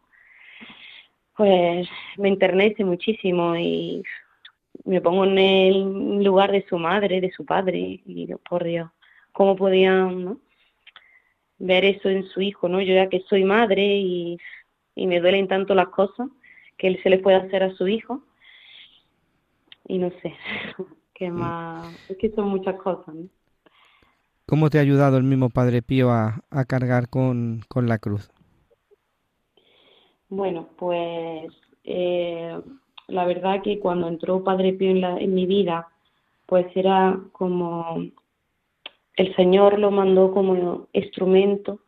pues 1.37 1.89
me 2.17 2.29
enternece 2.29 2.85
muchísimo 2.85 3.57
y 3.57 4.03
me 4.85 5.01
pongo 5.01 5.25
en 5.25 5.39
el 5.39 6.23
lugar 6.23 6.53
de 6.53 6.65
su 6.69 6.79
madre, 6.79 7.21
de 7.21 7.33
su 7.33 7.45
padre, 7.45 7.79
y 8.05 8.15
digo, 8.15 8.39
por 8.49 8.63
Dios, 8.65 8.91
¿cómo 9.33 9.57
podían 9.57 10.39
ver 11.59 11.85
eso 11.85 12.09
en 12.09 12.25
su 12.29 12.41
hijo? 12.41 12.69
no 12.69 12.81
Yo 12.81 12.95
ya 12.95 13.09
que 13.09 13.21
soy 13.29 13.45
madre 13.45 13.97
y, 13.97 14.39
y 14.95 15.07
me 15.07 15.21
duelen 15.21 15.49
tanto 15.49 15.75
las 15.75 15.89
cosas 15.89 16.29
que 16.77 16.89
él 16.89 17.01
se 17.03 17.11
le 17.11 17.19
puede 17.19 17.37
hacer 17.37 17.63
a 17.63 17.75
su 17.75 17.87
hijo, 17.89 18.23
y 19.87 19.99
no 19.99 20.11
sé, 20.23 20.35
qué 21.15 21.31
mm. 21.31 21.35
más, 21.35 22.11
es 22.11 22.17
que 22.17 22.31
son 22.31 22.49
muchas 22.49 22.77
cosas. 22.77 23.15
¿Cómo 24.47 24.69
te 24.69 24.79
ha 24.79 24.83
ayudado 24.83 25.17
el 25.17 25.25
mismo 25.25 25.49
Padre 25.49 25.81
Pío 25.81 26.11
a, 26.11 26.43
a 26.51 26.65
cargar 26.65 27.09
con, 27.09 27.63
con 27.69 27.89
la 27.89 27.99
cruz? 27.99 28.31
Bueno, 30.29 30.69
pues 30.77 31.51
eh, 31.85 32.61
la 33.09 33.25
verdad 33.25 33.63
que 33.63 33.79
cuando 33.79 34.09
entró 34.09 34.45
Padre 34.45 34.75
Pío 34.75 34.91
en, 34.91 35.01
la, 35.01 35.17
en 35.19 35.35
mi 35.35 35.47
vida, 35.47 35.89
pues 36.47 36.67
era 36.75 37.19
como 37.33 38.03
el 39.17 39.35
Señor 39.37 39.79
lo 39.79 39.91
mandó 39.91 40.33
como 40.33 40.89
instrumento 40.93 41.81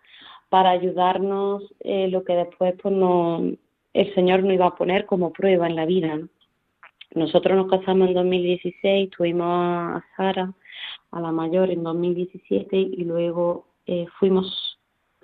para 0.49 0.71
ayudarnos 0.71 1.63
eh, 1.81 2.09
lo 2.09 2.25
que 2.25 2.35
después 2.35 2.75
pues 2.81 2.95
no 2.95 3.43
el 3.93 4.15
Señor 4.15 4.43
nos 4.43 4.53
iba 4.53 4.67
a 4.67 4.77
poner 4.77 5.07
como 5.07 5.33
prueba 5.33 5.67
en 5.67 5.75
la 5.75 5.87
vida. 5.87 6.21
Nosotros 7.15 7.57
nos 7.57 7.71
casamos 7.71 8.09
en 8.09 8.15
2016, 8.15 9.11
tuvimos 9.11 9.47
a 9.49 10.05
Sara, 10.17 10.53
a 11.13 11.21
la 11.21 11.33
mayor, 11.33 11.71
en 11.71 11.83
2017 11.83 12.77
y 12.77 13.05
luego 13.05 13.67
eh, 13.87 14.07
fuimos 14.19 14.79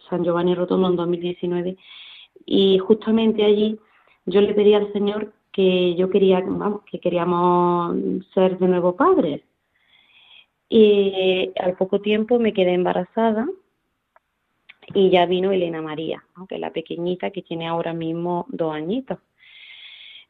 San 0.09 0.25
Giovanni 0.25 0.55
Rotondo 0.55 0.89
en 0.89 0.97
2019 0.97 1.77
y 2.47 2.79
justamente 2.79 3.45
allí 3.45 3.79
yo 4.25 4.41
le 4.41 4.55
pedí 4.55 4.73
al 4.73 4.91
Señor 4.93 5.33
que 5.53 5.95
yo 5.97 6.09
quería, 6.09 6.43
que 6.91 6.99
queríamos 6.99 7.95
ser 8.33 8.59
de 8.59 8.69
nuevo 8.69 8.97
padres. 8.97 9.43
Y 10.75 11.53
al 11.61 11.75
poco 11.75 12.01
tiempo 12.01 12.39
me 12.39 12.55
quedé 12.55 12.73
embarazada 12.73 13.47
y 14.95 15.11
ya 15.11 15.27
vino 15.27 15.53
Elena 15.53 15.83
María, 15.83 16.25
que 16.49 16.55
es 16.55 16.61
la 16.63 16.73
pequeñita 16.73 17.31
que 17.31 17.43
tiene 17.43 17.67
ahora 17.69 17.93
mismo 17.93 18.47
dos 18.49 18.75
añitos. 18.75 19.19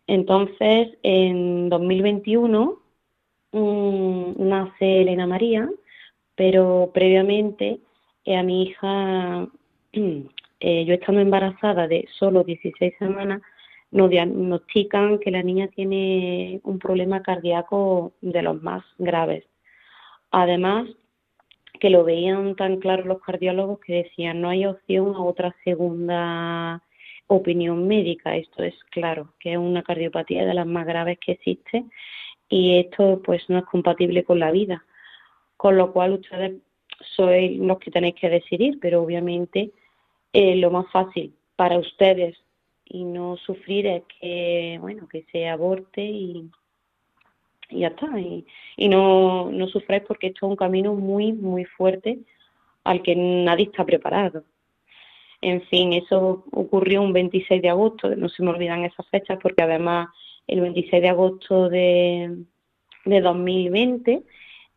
Entonces, 0.09 0.99
en 1.05 1.69
2021 1.69 2.77
mm, 3.53 4.33
nace 4.39 5.03
Elena 5.03 5.29
María, 5.29 5.71
pero 6.35 6.91
previamente 6.93 7.79
eh, 8.25 8.37
a 8.37 8.43
mi 8.43 8.65
hija, 8.65 9.47
eh, 9.93 10.85
yo 10.85 10.95
estando 10.95 11.21
embarazada 11.21 11.87
de 11.87 12.09
solo 12.19 12.43
16 12.43 12.95
semanas, 12.99 13.43
nos 13.93 14.11
diagnostican 14.11 15.21
que 15.21 15.31
la 15.31 15.45
niña 15.45 15.69
tiene 15.69 16.61
un 16.65 16.81
problema 16.81 17.23
cardíaco 17.23 18.15
de 18.21 18.43
los 18.43 18.61
más 18.61 18.83
graves. 18.99 19.45
Además, 20.33 20.89
que 21.79 21.91
lo 21.91 22.05
veían 22.05 22.57
tan 22.57 22.79
claro 22.79 23.05
los 23.05 23.21
cardiólogos 23.21 23.81
que 23.81 24.05
decían 24.05 24.41
no 24.41 24.49
hay 24.49 24.67
opción 24.67 25.15
a 25.15 25.23
otra 25.23 25.55
segunda 25.63 26.83
opinión 27.27 27.87
médica. 27.87 28.37
Esto 28.37 28.63
es 28.63 28.75
claro, 28.91 29.35
que 29.39 29.53
es 29.53 29.59
una 29.59 29.83
cardiopatía 29.83 30.45
de 30.45 30.55
las 30.55 30.67
más 30.67 30.87
graves 30.87 31.19
que 31.19 31.33
existe 31.33 31.85
y 32.49 32.79
esto 32.79 33.21
pues 33.25 33.49
no 33.49 33.59
es 33.59 33.65
compatible 33.65 34.25
con 34.25 34.39
la 34.39 34.51
vida. 34.51 34.85
Con 35.57 35.77
lo 35.77 35.93
cual 35.93 36.13
ustedes 36.15 36.55
sois 37.17 37.59
los 37.59 37.79
que 37.79 37.91
tenéis 37.91 38.15
que 38.15 38.31
decidir, 38.31 38.79
pero 38.81 39.03
obviamente 39.03 39.71
eh, 40.33 40.57
lo 40.57 40.71
más 40.71 40.91
fácil 40.91 41.35
para 41.57 41.79
ustedes 41.79 42.37
y 42.85 43.05
no 43.05 43.37
sufrir 43.37 43.87
es 43.87 44.03
que, 44.21 44.79
bueno, 44.81 45.09
que 45.09 45.25
se 45.33 45.49
aborte 45.49 46.03
y, 46.03 46.51
y 47.73 47.81
ya 47.81 47.89
está. 47.89 48.21
Y, 48.21 48.47
y 48.77 48.89
no, 48.89 49.51
no 49.51 49.67
sufráis 49.69 50.03
porque 50.07 50.29
esto 50.29 50.47
es 50.47 50.51
un 50.51 50.57
camino 50.57 50.95
muy, 50.95 51.33
muy 51.33 51.65
fuerte 51.65 52.19
al 52.85 53.03
que 53.03 53.15
nadie 53.17 53.67
está 53.67 53.85
preparado. 53.85 54.45
En 55.41 55.63
fin, 55.63 55.93
eso 55.93 56.45
ocurrió 56.53 57.03
un 57.03 57.13
26 57.13 57.63
de 57.63 57.69
agosto, 57.69 58.15
no 58.15 58.29
se 58.29 58.43
me 58.43 58.51
olvidan 58.51 58.85
esas 58.85 59.09
fechas 59.09 59.39
porque 59.43 59.63
además 59.63 60.09
el 60.47 60.61
26 60.61 61.03
de 61.03 61.09
agosto 61.09 61.69
de, 61.69 62.45
de 63.05 63.21
2020 63.21 64.23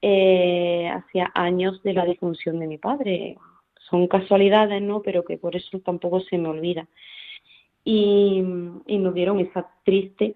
eh, 0.02 0.89
hacía 0.89 1.32
años 1.36 1.82
de 1.84 1.93
la 1.93 2.06
defunción 2.06 2.60
de 2.60 2.68
mi 2.68 2.78
padre. 2.78 3.38
Son 3.89 4.08
casualidades, 4.08 4.82
¿no? 4.82 5.02
Pero 5.04 5.24
que 5.24 5.38
por 5.38 5.56
eso 5.56 5.80
tampoco 5.80 6.20
se 6.22 6.38
me 6.38 6.50
olvida 6.50 6.88
y, 7.86 8.41
nos 8.41 9.14
dieron 9.14 9.39
esa 9.39 9.70
triste 9.84 10.36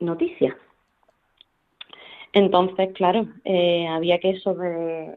noticia. 0.00 0.58
Entonces, 2.36 2.92
claro, 2.92 3.26
eh, 3.44 3.88
había 3.88 4.20
que 4.20 4.38
sobre, 4.40 5.16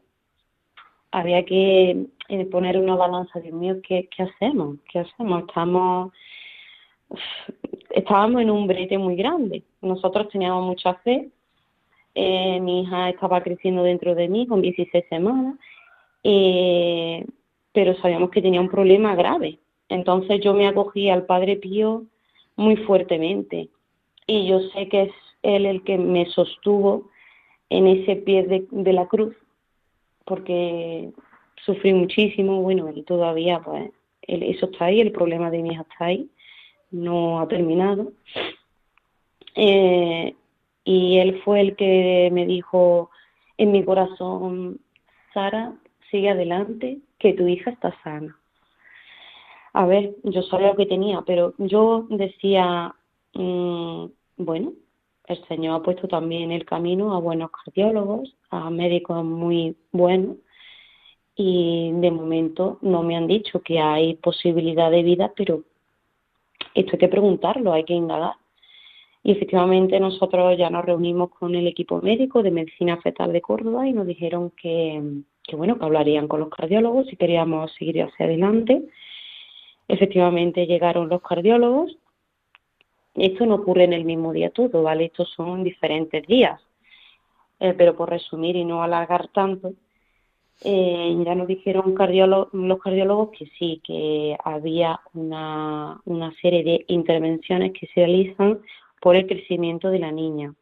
había 1.10 1.44
que 1.44 2.06
eh, 2.28 2.44
poner 2.46 2.78
una 2.78 2.96
balanza, 2.96 3.40
Dios 3.40 3.54
mío, 3.54 3.76
¿qué, 3.86 4.08
¿qué, 4.14 4.22
hacemos? 4.22 4.78
¿Qué 4.90 5.00
hacemos? 5.00 5.44
Estamos, 5.46 6.12
estábamos 7.90 8.40
en 8.42 8.50
un 8.50 8.66
brete 8.66 8.96
muy 8.96 9.16
grande. 9.16 9.62
Nosotros 9.82 10.28
teníamos 10.30 10.66
mucha 10.66 10.94
fe. 10.94 11.28
Eh, 12.14 12.58
mi 12.60 12.82
hija 12.82 13.10
estaba 13.10 13.42
creciendo 13.42 13.82
dentro 13.82 14.14
de 14.14 14.28
mí 14.28 14.46
con 14.46 14.62
16 14.62 15.04
semanas, 15.08 15.56
pero 17.72 17.94
sabíamos 18.00 18.30
que 18.30 18.42
tenía 18.42 18.60
un 18.60 18.70
problema 18.70 19.14
grave 19.14 19.58
entonces 19.90 20.40
yo 20.40 20.54
me 20.54 20.68
acogí 20.68 21.10
al 21.10 21.26
Padre 21.26 21.56
Pío 21.56 22.04
muy 22.56 22.76
fuertemente 22.76 23.68
y 24.26 24.46
yo 24.46 24.60
sé 24.70 24.88
que 24.88 25.02
es 25.02 25.12
él 25.42 25.66
el 25.66 25.82
que 25.84 25.98
me 25.98 26.26
sostuvo 26.26 27.10
en 27.68 27.86
ese 27.86 28.16
pie 28.16 28.66
de, 28.70 28.92
la 28.92 29.06
cruz 29.06 29.34
porque 30.24 31.10
sufrí 31.64 31.92
muchísimo, 31.92 32.60
bueno, 32.62 32.90
y 32.94 33.02
todavía 33.02 33.60
pues 33.60 33.90
eso 34.22 34.66
está 34.66 34.86
ahí, 34.86 35.00
el 35.00 35.12
problema 35.12 35.50
de 35.50 35.62
mi 35.62 35.70
hija 35.70 35.82
está 35.82 36.06
ahí, 36.06 36.28
no 36.90 37.40
ha 37.40 37.48
terminado. 37.48 38.12
Eh, 39.56 40.34
y 40.84 41.18
él 41.18 41.40
fue 41.44 41.60
el 41.60 41.76
que 41.76 42.30
me 42.32 42.46
dijo 42.46 43.10
en 43.58 43.72
mi 43.72 43.84
corazón, 43.84 44.80
Sara, 45.34 45.74
sigue 46.10 46.30
adelante, 46.30 46.98
que 47.18 47.34
tu 47.34 47.46
hija 47.46 47.70
está 47.70 47.94
sana. 48.02 48.36
A 49.72 49.86
ver, 49.86 50.16
yo 50.24 50.42
sabía 50.42 50.68
lo 50.68 50.76
que 50.76 50.86
tenía, 50.86 51.22
pero 51.22 51.54
yo 51.58 52.06
decía, 52.08 52.94
mm, 53.34 54.06
bueno, 54.38 54.72
el 55.34 55.44
Señor 55.46 55.80
ha 55.80 55.82
puesto 55.82 56.08
también 56.08 56.52
el 56.52 56.64
camino 56.64 57.14
a 57.14 57.20
buenos 57.20 57.50
cardiólogos, 57.50 58.36
a 58.50 58.70
médicos 58.70 59.24
muy 59.24 59.76
buenos, 59.92 60.36
y 61.34 61.90
de 61.92 62.10
momento 62.10 62.78
no 62.82 63.02
me 63.02 63.16
han 63.16 63.26
dicho 63.26 63.62
que 63.62 63.80
hay 63.80 64.14
posibilidad 64.14 64.90
de 64.90 65.02
vida, 65.02 65.32
pero 65.36 65.64
esto 66.74 66.92
hay 66.92 66.98
que 66.98 67.08
preguntarlo, 67.08 67.72
hay 67.72 67.84
que 67.84 67.94
indagar. 67.94 68.34
Y 69.22 69.32
efectivamente 69.32 70.00
nosotros 70.00 70.56
ya 70.56 70.70
nos 70.70 70.84
reunimos 70.84 71.30
con 71.30 71.54
el 71.54 71.66
equipo 71.66 72.00
médico 72.00 72.42
de 72.42 72.50
medicina 72.50 72.96
fetal 72.98 73.32
de 73.32 73.42
Córdoba 73.42 73.86
y 73.86 73.92
nos 73.92 74.06
dijeron 74.06 74.50
que, 74.50 75.02
bueno, 75.52 75.78
que 75.78 75.84
hablarían 75.84 76.26
con 76.26 76.40
los 76.40 76.48
cardiólogos 76.48 77.06
si 77.06 77.16
queríamos 77.16 77.72
seguir 77.74 78.02
hacia 78.02 78.26
adelante. 78.26 78.82
Efectivamente 79.88 80.66
llegaron 80.66 81.08
los 81.08 81.20
cardiólogos. 81.22 81.96
Esto 83.20 83.44
no 83.44 83.56
ocurre 83.56 83.84
en 83.84 83.92
el 83.92 84.04
mismo 84.04 84.32
día 84.32 84.50
todo, 84.50 84.82
¿vale? 84.82 85.06
Estos 85.06 85.30
son 85.36 85.62
diferentes 85.62 86.26
días. 86.26 86.60
Eh, 87.58 87.74
pero 87.76 87.94
por 87.94 88.08
resumir 88.08 88.56
y 88.56 88.64
no 88.64 88.82
alargar 88.82 89.28
tanto, 89.28 89.74
eh, 90.64 91.14
ya 91.24 91.34
nos 91.34 91.46
dijeron 91.46 91.94
los 91.94 92.78
cardiólogos 92.80 93.30
que 93.36 93.46
sí, 93.58 93.82
que 93.84 94.36
había 94.42 95.00
una, 95.12 96.00
una 96.06 96.32
serie 96.40 96.64
de 96.64 96.84
intervenciones 96.88 97.72
que 97.72 97.86
se 97.88 98.06
realizan 98.06 98.60
por 99.02 99.16
el 99.16 99.26
crecimiento 99.26 99.90
de 99.90 99.98
la 99.98 100.12
niña. 100.12 100.54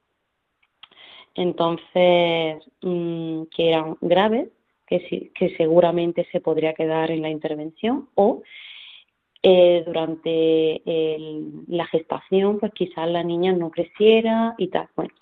Entonces, 1.34 2.64
mm, 2.82 3.42
que 3.54 3.68
eran 3.68 3.96
graves, 4.00 4.48
que, 4.86 5.30
que 5.32 5.56
seguramente 5.56 6.26
se 6.32 6.40
podría 6.40 6.74
quedar 6.74 7.12
en 7.12 7.22
la 7.22 7.30
intervención 7.30 8.09
o 8.16 8.42
eh, 9.43 9.82
durante 9.86 10.82
la 11.68 11.86
gestación, 11.86 12.59
pues 12.59 12.72
quizás 12.72 13.09
la 13.09 13.22
niña 13.22 13.53
no 13.53 13.70
creciera 13.70 14.55
y 14.59 14.68
tal. 14.68 14.89
Bueno, 14.97 15.12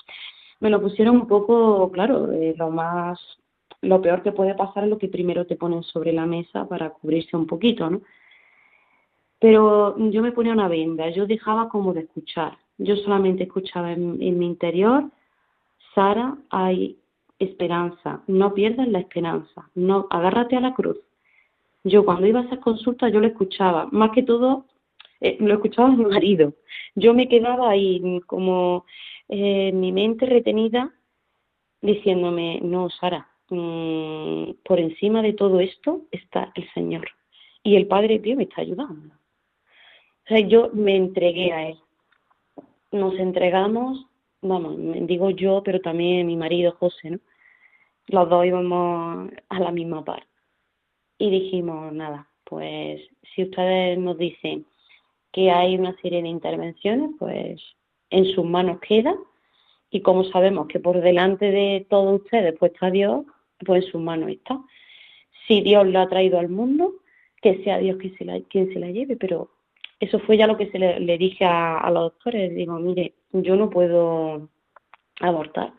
me 0.61 0.71
lo 0.71 0.81
pusieron 0.81 1.17
un 1.17 1.27
poco, 1.27 1.91
claro, 1.93 2.33
eh, 2.33 2.55
lo 2.57 2.71
más, 2.71 3.21
lo 3.83 4.01
peor 4.01 4.23
que 4.23 4.33
puede 4.33 4.55
pasar 4.55 4.85
es 4.85 4.91
lo 4.91 4.99
que 4.99 5.09
primero 5.09 5.47
te 5.47 5.57
ponen 5.57 5.83
sobre 5.83 6.13
la 6.13 6.27
mesa 6.27 6.67
para 6.67 6.91
cubrirse 6.91 7.37
un 7.37 7.47
poquito, 7.47 7.91
¿no? 7.91 8.01
Pero 9.39 9.97
yo 10.11 10.23
me 10.23 10.33
ponía 10.33 10.53
una 10.53 10.69
venda, 10.69 11.11
yo 11.11 11.27
dejaba 11.27 11.69
como 11.69 11.93
de 11.93 12.01
escuchar. 12.01 12.57
Yo 12.79 12.97
solamente 12.97 13.45
escuchaba 13.45 13.93
en, 13.93 14.19
mi 14.39 14.47
interior, 14.47 15.11
Sara, 15.95 16.37
hay 16.51 16.99
esperanza, 17.39 18.23
no 18.27 18.55
pierdas 18.55 18.89
la 18.89 19.01
esperanza, 19.01 19.69
no, 19.75 20.07
agárrate 20.11 20.57
a 20.57 20.61
la 20.61 20.75
cruz. 20.75 20.99
Yo 21.87 22.05
cuando 22.05 22.27
iba 22.27 22.41
a 22.41 22.45
esas 22.45 22.59
consultas 22.59 23.13
yo 23.13 23.21
lo 23.21 23.27
escuchaba, 23.29 23.89
más 23.93 24.11
que 24.11 24.23
todo 24.23 24.67
eh, 25.21 25.37
lo 25.41 25.55
escuchaba 25.55 25.89
mi 25.91 26.05
marido. 26.05 26.55
Yo 26.95 27.15
me 27.15 27.29
quedaba 27.29 27.71
ahí 27.71 28.21
como 28.27 28.85
eh, 29.29 29.73
mi 29.73 29.93
mente 29.93 30.27
retenida 30.27 30.93
diciéndome, 31.81 32.61
no, 32.63 32.91
Sara, 32.91 33.29
mm, 33.51 34.63
por 34.65 34.81
encima 34.81 35.23
de 35.23 35.35
todo 35.35 35.61
esto 35.61 36.03
está 36.11 36.53
el 36.55 36.69
Señor 36.73 37.09
y 37.63 37.77
el 37.77 37.87
Padre 37.87 38.19
Pío 38.19 38.37
me 38.37 38.45
está 38.45 38.63
ayudando. 38.63 39.15
O 39.15 40.29
sea, 40.29 40.41
yo 40.41 40.71
me 40.73 40.97
entregué 40.97 41.53
a 41.53 41.69
Él 41.69 41.79
nos 42.93 43.19
entregamos, 43.19 44.07
vamos, 44.43 44.77
digo 45.07 45.31
yo, 45.31 45.63
pero 45.65 45.81
también 45.81 46.27
mi 46.27 46.37
marido 46.37 46.73
José, 46.73 47.11
¿no? 47.11 47.19
Los 48.09 48.29
dos 48.29 48.47
íbamos 48.47 49.31
a 49.49 49.61
la 49.61 49.73
misma 49.73 50.05
par. 50.05 50.25
Y 51.19 51.31
dijimos, 51.31 51.93
nada, 51.93 52.29
pues 52.45 53.03
si 53.35 53.45
ustedes 53.45 53.99
nos 53.99 54.19
dicen 54.19 54.67
que 55.33 55.51
hay 55.51 55.77
una 55.77 55.97
serie 56.01 56.23
de 56.23 56.29
intervenciones, 56.29 57.11
pues 57.19 57.61
en 58.11 58.25
sus 58.27 58.45
manos 58.45 58.79
queda. 58.81 59.15
Y 59.91 60.01
como 60.01 60.25
sabemos 60.25 60.67
que 60.69 60.81
por 60.81 61.01
delante 61.01 61.51
de 61.51 61.87
todos 61.89 62.23
ustedes 62.23 62.55
pues 62.59 62.73
está 62.73 62.91
Dios, 62.91 63.25
pues 63.65 63.85
en 63.85 63.91
sus 63.91 64.01
manos 64.01 64.31
está. 64.31 64.61
Si 65.47 65.61
Dios 65.61 65.87
lo 65.87 66.01
ha 66.01 66.09
traído 66.09 66.39
al 66.39 66.49
mundo, 66.49 66.95
que 67.41 67.63
sea 67.63 67.79
Dios 67.79 67.97
quien 67.99 68.17
se 68.17 68.25
la, 68.25 68.41
quien 68.43 68.73
se 68.73 68.81
la 68.81 68.91
lleve, 68.91 69.17
pero 69.17 69.51
eso 70.01 70.19
fue 70.21 70.37
ya 70.37 70.47
lo 70.47 70.57
que 70.57 70.71
se 70.71 70.79
le, 70.79 71.19
dije 71.19 71.45
a, 71.45 71.89
los 71.91 72.13
doctores. 72.13 72.55
Digo, 72.55 72.79
mire, 72.79 73.15
yo 73.33 73.57
no 73.57 73.71
puedo 73.71 74.49
abortar 75.21 75.73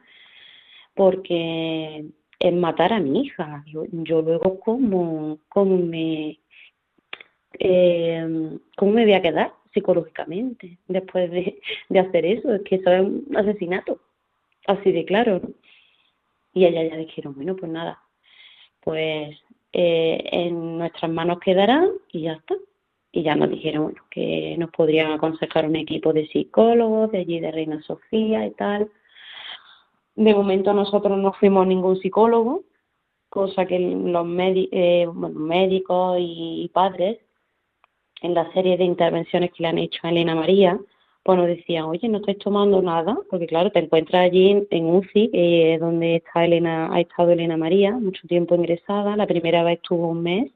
porque 0.98 2.06
es 2.40 2.54
matar 2.54 2.94
a 2.94 3.00
mi 3.00 3.22
hija. 3.22 3.64
Yo, 3.68 4.22
luego, 4.22 4.60
¿cómo, 4.60 5.40
cómo, 5.50 5.78
me, 5.78 6.40
eh, 7.60 8.58
¿cómo 8.76 8.92
me 8.92 9.04
voy 9.04 9.14
a 9.14 9.22
quedar 9.22 9.54
psicológicamente 9.74 10.78
después 10.88 11.32
de, 11.32 11.60
hacer 12.00 12.26
eso? 12.26 12.54
Es 12.54 12.62
que 12.64 12.76
eso 12.76 12.92
es 12.92 13.02
un 13.02 13.36
asesinato. 13.36 14.00
Así 14.68 14.92
de 14.92 15.06
claro. 15.06 15.42
Y 16.54 16.66
ella 16.66 16.84
ya 16.84 16.98
dijeron, 16.98 17.36
bueno, 17.36 17.56
pues 17.56 17.72
nada, 17.72 18.02
pues 18.82 19.38
eh, 19.74 20.24
en 20.32 20.78
nuestras 20.80 21.12
manos 21.12 21.40
quedarán 21.40 21.90
y 22.12 22.22
ya 22.22 22.34
está 22.34 22.56
y 23.12 23.24
ya 23.24 23.36
nos 23.36 23.50
dijeron 23.50 23.96
que 24.12 24.56
nos 24.60 24.70
podrían 24.72 25.12
aconsejar 25.12 25.66
un 25.66 25.76
equipo 25.76 26.14
de 26.14 26.28
psicólogos 26.28 27.12
de 27.12 27.20
allí 27.20 27.40
de 27.40 27.52
Reina 27.52 27.82
Sofía 27.82 28.46
y 28.46 28.52
tal. 28.52 28.92
De 30.18 30.34
momento 30.34 30.74
nosotros 30.74 31.18
no 31.18 31.32
fuimos 31.34 31.68
ningún 31.68 32.00
psicólogo, 32.02 32.64
cosa 33.30 33.66
que 33.66 33.80
los 33.80 34.26
eh, 34.28 35.08
médicos 35.14 36.18
y 36.20 36.70
padres 36.74 37.20
en 38.22 38.34
la 38.34 38.52
serie 38.52 38.78
de 38.78 38.84
intervenciones 38.84 39.52
que 39.54 39.62
le 39.62 39.70
han 39.70 39.78
hecho 39.78 40.00
a 40.02 40.10
Elena 40.10 40.34
María, 40.34 40.80
pues 41.22 41.38
nos 41.38 41.48
decían, 41.48 41.86
oye, 41.86 42.10
no 42.10 42.18
estáis 42.18 42.40
tomando 42.40 42.82
nada, 42.82 43.16
porque 43.30 43.46
claro, 43.46 43.70
te 43.72 43.78
encuentras 43.78 44.24
allí 44.24 44.66
en, 44.72 44.86
UCI, 44.86 45.30
eh, 45.34 45.78
donde 45.80 46.16
está 46.16 46.46
Elena, 46.46 46.90
ha 46.92 47.00
estado 47.00 47.32
Elena 47.32 47.58
María, 47.58 47.92
mucho 47.92 48.28
tiempo 48.28 48.56
ingresada, 48.56 49.16
la 49.16 49.28
primera 49.28 49.62
vez 49.62 49.76
estuvo 49.76 50.08
un 50.08 50.24
mes, 50.24 50.52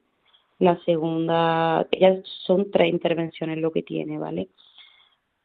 la 0.58 0.80
segunda, 0.86 1.88
ya 2.00 2.20
son 2.46 2.72
tres 2.72 2.90
intervenciones 2.90 3.60
lo 3.60 3.72
que 3.72 3.84
tiene, 3.84 4.18
¿vale? 4.18 4.50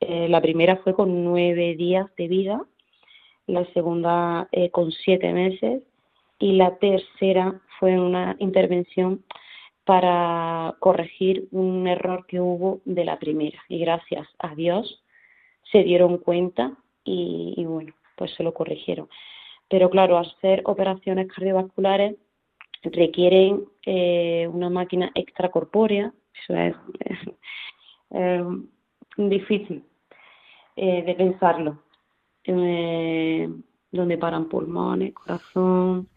Eh, 0.01 0.27
la 0.31 0.41
primera 0.41 0.77
fue 0.79 0.95
con 0.95 1.23
nueve 1.23 1.75
días 1.75 2.07
de 2.17 2.29
vida, 2.29 2.65
la 3.47 3.65
segunda 3.73 4.49
eh, 4.53 4.71
con 4.71 4.91
siete 4.93 5.33
meses 5.33 5.83
y 6.39 6.53
la 6.53 6.77
tercera 6.77 7.61
fue 7.79 7.99
una 7.99 8.37
intervención 8.39 9.25
para 9.85 10.75
corregir 10.81 11.47
un 11.53 11.87
error 11.87 12.27
que 12.27 12.41
hubo 12.41 12.81
de 12.85 13.05
la 13.05 13.19
primera. 13.19 13.59
Y 13.69 13.79
gracias 13.79 14.27
a 14.39 14.55
Dios 14.55 15.03
se 15.71 15.85
dieron 15.85 16.19
cuenta 16.19 16.73
y, 17.05 17.65
bueno, 17.65 17.95
pues 18.17 18.33
se 18.35 18.43
lo 18.43 18.53
corrigieron. 18.53 19.09
Pero 19.69 19.91
claro, 19.91 20.19
hacer 20.19 20.63
operaciones 20.65 21.29
cardiovasculares 21.33 22.17
requieren 22.83 23.65
eh, 23.85 24.49
una 24.53 24.71
máquina 24.71 25.11
extracorpórea, 25.15 26.13
eso 26.43 26.57
es, 26.57 26.75
eh, 28.11 28.45
difícil 29.17 29.85
de 30.77 31.15
pensarlo, 31.17 31.86
donde 32.53 34.19
paran 34.19 34.49
pulmones, 34.49 35.15
corazón, 35.15 36.09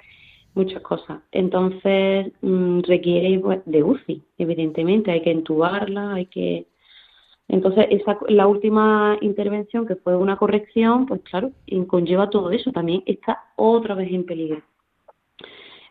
muchas 0.54 0.82
cosas. 0.82 1.22
Entonces 1.32 2.32
mm, 2.42 2.82
requiere 2.82 3.42
de 3.66 3.84
UCI, 3.84 4.24
evidentemente, 4.38 5.12
hay 5.12 5.22
que 5.22 5.32
entubarla, 5.32 6.14
hay 6.16 6.26
que... 6.28 6.68
Entonces, 7.48 7.88
esa, 7.90 8.20
la 8.28 8.46
última 8.46 9.18
intervención, 9.22 9.88
que 9.88 9.96
fue 9.96 10.16
una 10.16 10.38
corrección, 10.38 11.08
pues 11.08 11.22
claro, 11.22 11.52
conlleva 11.88 12.30
todo 12.30 12.52
eso, 12.52 12.72
también 12.72 13.02
está 13.08 13.46
otra 13.56 13.96
vez 13.96 14.12
en 14.12 14.24
peligro. 14.24 14.62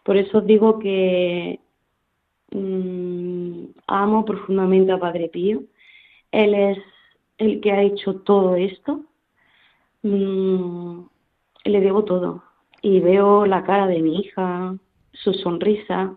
Por 0.05 0.16
eso 0.16 0.41
digo 0.41 0.78
que 0.78 1.61
mm, 2.53 3.64
amo 3.89 4.24
profundamente 4.24 4.93
a 4.93 4.99
Padre 4.99 5.28
Pío. 5.28 5.64
Él 6.30 6.55
es 6.55 6.78
el 7.39 7.61
que 7.61 7.72
ha 7.72 7.82
hecho 7.82 8.14
todo 8.20 8.57
esto. 8.57 9.05
Mm, 10.03 11.03
le 11.64 11.80
debo 11.80 12.05
todo. 12.05 12.42
Y 12.82 13.01
veo 13.01 13.46
la 13.46 13.64
cara 13.64 13.86
de 13.86 14.01
mi 14.01 14.20
hija, 14.20 14.76
su 15.12 15.34
sonrisa, 15.34 16.16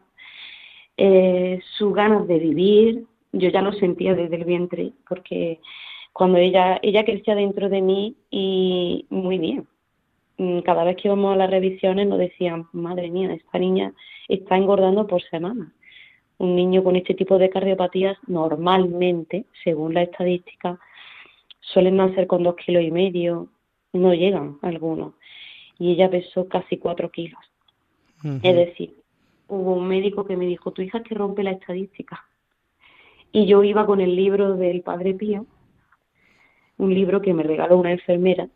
eh, 0.97 1.59
sus 1.77 1.93
ganas 1.93 2.27
de 2.27 2.39
vivir. 2.39 3.05
Yo 3.33 3.49
ya 3.49 3.61
lo 3.61 3.73
sentía 3.73 4.13
desde 4.13 4.35
el 4.35 4.45
vientre, 4.45 4.93
porque 5.07 5.59
cuando 6.13 6.37
ella, 6.37 6.79
ella 6.83 7.05
crecía 7.05 7.35
dentro 7.35 7.69
de 7.69 7.81
mí 7.81 8.15
y 8.29 9.05
muy 9.09 9.37
bien. 9.37 9.67
Mm, 10.37 10.61
cada 10.61 10.83
vez 10.83 10.97
que 10.97 11.07
íbamos 11.07 11.33
a 11.33 11.37
las 11.37 11.49
revisiones 11.49 12.07
nos 12.07 12.19
decían, 12.19 12.67
madre 12.73 13.09
mía, 13.11 13.33
esta 13.33 13.59
niña 13.59 13.93
está 14.27 14.57
engordando 14.57 15.07
por 15.07 15.21
semana. 15.23 15.73
Un 16.37 16.55
niño 16.55 16.83
con 16.83 16.95
este 16.95 17.13
tipo 17.13 17.37
de 17.37 17.49
cardiopatías 17.49 18.17
normalmente, 18.27 19.45
según 19.63 19.93
la 19.93 20.03
estadística, 20.03 20.79
suelen 21.61 21.97
nacer 21.97 22.27
con 22.27 22.43
dos 22.43 22.55
kilos 22.55 22.83
y 22.83 22.91
medio, 22.91 23.49
no 23.93 24.13
llegan 24.13 24.57
algunos. 24.61 25.13
Y 25.79 25.91
ella 25.91 26.09
pesó 26.09 26.47
casi 26.47 26.77
cuatro 26.77 27.09
kilos. 27.09 27.39
Es 28.43 28.55
decir, 28.55 28.95
hubo 29.47 29.73
un 29.73 29.87
médico 29.87 30.25
que 30.25 30.37
me 30.37 30.45
dijo, 30.45 30.71
tu 30.71 30.83
hija 30.83 30.99
es 30.99 31.03
que 31.03 31.15
rompe 31.15 31.43
la 31.43 31.51
estadística. 31.51 32.23
Y 33.31 33.47
yo 33.47 33.63
iba 33.63 33.85
con 33.87 33.99
el 33.99 34.15
libro 34.15 34.55
del 34.55 34.81
Padre 34.81 35.15
Pío, 35.15 35.47
un 36.77 36.93
libro 36.93 37.21
que 37.21 37.33
me 37.33 37.41
regaló 37.41 37.77
una 37.77 37.91
enfermera 37.91 38.47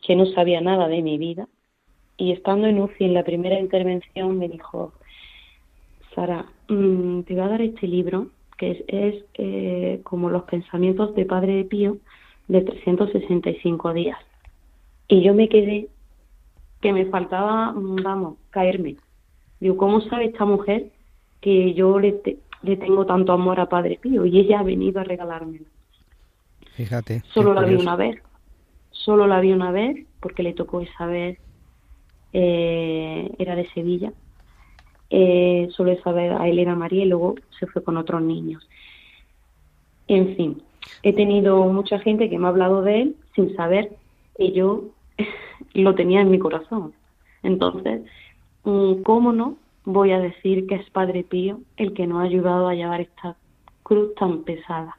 que 0.00 0.16
no 0.16 0.26
sabía 0.26 0.60
nada 0.60 0.88
de 0.88 1.02
mi 1.02 1.18
vida. 1.18 1.48
Y 2.16 2.32
estando 2.32 2.68
en 2.68 2.80
UCI 2.80 3.04
en 3.04 3.14
la 3.14 3.24
primera 3.24 3.58
intervención 3.58 4.38
me 4.38 4.48
dijo, 4.48 4.92
Sara, 6.14 6.46
mm, 6.68 7.22
te 7.22 7.34
voy 7.34 7.42
a 7.42 7.48
dar 7.48 7.62
este 7.62 7.86
libro 7.86 8.28
que 8.56 8.84
es, 8.86 9.24
eh, 9.34 10.00
como 10.04 10.30
los 10.30 10.44
pensamientos 10.44 11.14
de 11.14 11.26
Padre 11.26 11.64
Pío 11.64 11.98
de 12.48 12.60
365 12.62 13.92
días. 13.92 14.18
Y 15.08 15.22
yo 15.22 15.34
me 15.34 15.48
quedé 15.48 15.88
que 16.80 16.92
me 16.92 17.06
faltaba, 17.06 17.72
vamos, 17.74 18.36
caerme. 18.50 18.96
Digo, 19.60 19.76
¿cómo 19.76 20.00
sabe 20.02 20.26
esta 20.26 20.44
mujer 20.44 20.90
que 21.40 21.74
yo 21.74 21.98
le, 21.98 22.20
le 22.62 22.76
tengo 22.76 23.06
tanto 23.06 23.32
amor 23.32 23.60
a 23.60 23.68
Padre 23.68 23.98
Pío? 24.00 24.26
Y 24.26 24.38
ella 24.38 24.60
ha 24.60 24.62
venido 24.62 25.00
a 25.00 25.04
regalármelo. 25.04 25.64
Fíjate. 26.74 27.22
Solo 27.32 27.54
la 27.54 27.62
vi 27.62 27.74
una 27.76 27.96
vez. 27.96 28.20
Solo 28.90 29.26
la 29.26 29.40
vi 29.40 29.52
una 29.52 29.70
vez 29.70 30.06
porque 30.20 30.42
le 30.42 30.52
tocó 30.52 30.80
esa 30.80 31.06
vez. 31.06 31.38
Eh, 32.32 33.30
era 33.38 33.54
de 33.54 33.68
Sevilla. 33.70 34.12
Eh, 35.10 35.68
solo 35.70 35.92
esa 35.92 36.10
vez 36.12 36.32
a 36.32 36.48
Elena 36.48 36.74
María 36.74 37.04
y 37.04 37.08
luego 37.08 37.36
se 37.58 37.66
fue 37.66 37.84
con 37.84 37.96
otros 37.96 38.20
niños. 38.22 38.68
En 40.08 40.36
fin, 40.36 40.62
he 41.02 41.12
tenido 41.12 41.64
mucha 41.64 41.98
gente 41.98 42.28
que 42.30 42.38
me 42.38 42.46
ha 42.46 42.50
hablado 42.50 42.82
de 42.82 43.02
él 43.02 43.16
sin 43.34 43.54
saber 43.56 43.92
que 44.36 44.52
yo 44.52 44.84
lo 45.74 45.94
tenía 45.94 46.20
en 46.20 46.30
mi 46.30 46.38
corazón. 46.38 46.92
Entonces, 47.42 48.02
mm, 48.64 49.02
¿cómo 49.02 49.32
no 49.32 49.56
voy 49.84 50.12
a 50.12 50.18
decir 50.18 50.66
que 50.66 50.76
es 50.76 50.90
Padre 50.90 51.24
Pío 51.24 51.60
el 51.76 51.92
que 51.92 52.06
nos 52.06 52.20
ha 52.20 52.24
ayudado 52.24 52.68
a 52.68 52.74
llevar 52.74 53.00
esta 53.00 53.36
cruz 53.82 54.14
tan 54.14 54.42
pesada? 54.44 54.96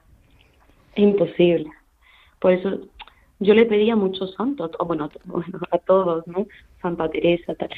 Es 0.93 1.03
imposible. 1.03 1.69
Por 2.39 2.53
eso 2.53 2.79
yo 3.39 3.53
le 3.53 3.65
pedía 3.65 3.93
a 3.93 3.97
muchos 3.97 4.33
santos, 4.35 4.71
bueno, 4.85 5.09
a 5.71 5.77
todos, 5.79 6.25
¿no? 6.27 6.47
Santa 6.81 7.09
Teresa, 7.09 7.55
tal. 7.55 7.69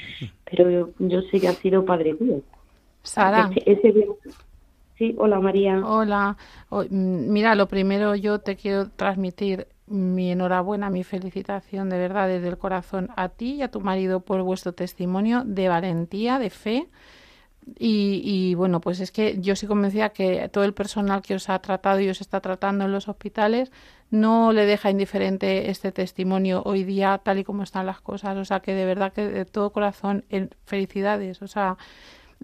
pero 0.50 0.92
yo, 1.00 1.22
sé 1.24 1.40
que 1.40 1.48
ha 1.48 1.54
sido 1.54 1.86
Padre 1.86 2.14
Pío. 2.16 2.42
Sara. 3.04 3.50
Sí, 4.98 5.16
hola 5.20 5.40
María. 5.40 5.80
Hola. 5.86 6.38
Mm, 6.72 7.32
mira, 7.32 7.54
lo 7.56 7.68
primero 7.68 8.16
yo 8.16 8.40
te 8.40 8.56
quiero 8.56 8.90
transmitir 8.90 9.68
mi 9.86 10.32
enhorabuena, 10.32 10.90
mi 10.90 11.04
felicitación 11.04 11.90
de 11.90 11.98
verdad 11.98 12.28
desde 12.28 12.48
el 12.48 12.58
corazón 12.58 13.10
a 13.16 13.30
ti 13.30 13.56
y 13.56 13.62
a 13.62 13.72
tu 13.72 13.80
marido 13.80 14.22
por 14.22 14.42
vuestro 14.42 14.74
testimonio 14.74 15.44
de 15.46 15.70
valentía, 15.70 16.40
de 16.40 16.50
fe 16.50 16.90
y, 17.80 18.56
bueno, 18.56 18.80
pues 18.80 19.00
es 19.02 19.12
que 19.12 19.40
yo 19.42 19.56
sí 19.56 19.68
convencida 19.68 20.10
que 20.10 20.50
todo 20.50 20.64
el 20.64 20.74
personal 20.74 21.22
que 21.22 21.36
os 21.36 21.50
ha 21.50 21.60
tratado 21.60 22.00
y 22.00 22.10
os 22.10 22.22
está 22.22 22.40
tratando 22.40 22.86
en 22.86 22.92
los 22.94 23.10
hospitales 23.10 23.72
no 24.10 24.54
le 24.54 24.66
deja 24.66 24.90
indiferente 24.90 25.70
este 25.70 25.92
testimonio 25.92 26.64
hoy 26.66 26.86
día 26.86 27.20
tal 27.24 27.40
y 27.40 27.44
como 27.44 27.64
están 27.64 27.86
las 27.86 28.00
cosas. 28.00 28.38
O 28.38 28.46
sea, 28.46 28.62
que 28.62 28.74
de 28.74 28.86
verdad 28.86 29.12
que 29.12 29.28
de 29.28 29.46
todo 29.46 29.72
corazón, 29.72 30.24
felicidades. 30.64 31.42
O 31.42 31.48
sea, 31.48 31.78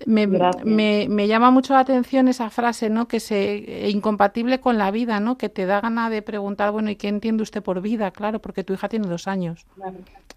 me, 0.05 0.27
me, 0.27 1.07
me, 1.09 1.27
llama 1.27 1.51
mucho 1.51 1.73
la 1.73 1.79
atención 1.79 2.27
esa 2.27 2.49
frase, 2.49 2.89
¿no? 2.89 3.07
Que 3.07 3.19
se 3.19 3.89
incompatible 3.89 4.59
con 4.59 4.77
la 4.77 4.91
vida, 4.91 5.19
¿no? 5.19 5.37
Que 5.37 5.49
te 5.49 5.65
da 5.65 5.81
gana 5.81 6.09
de 6.09 6.21
preguntar, 6.21 6.71
bueno, 6.71 6.89
¿y 6.89 6.95
qué 6.95 7.07
entiende 7.07 7.43
usted 7.43 7.61
por 7.61 7.81
vida? 7.81 8.11
Claro, 8.11 8.39
porque 8.39 8.63
tu 8.63 8.73
hija 8.73 8.89
tiene 8.89 9.07
dos 9.07 9.27
años 9.27 9.65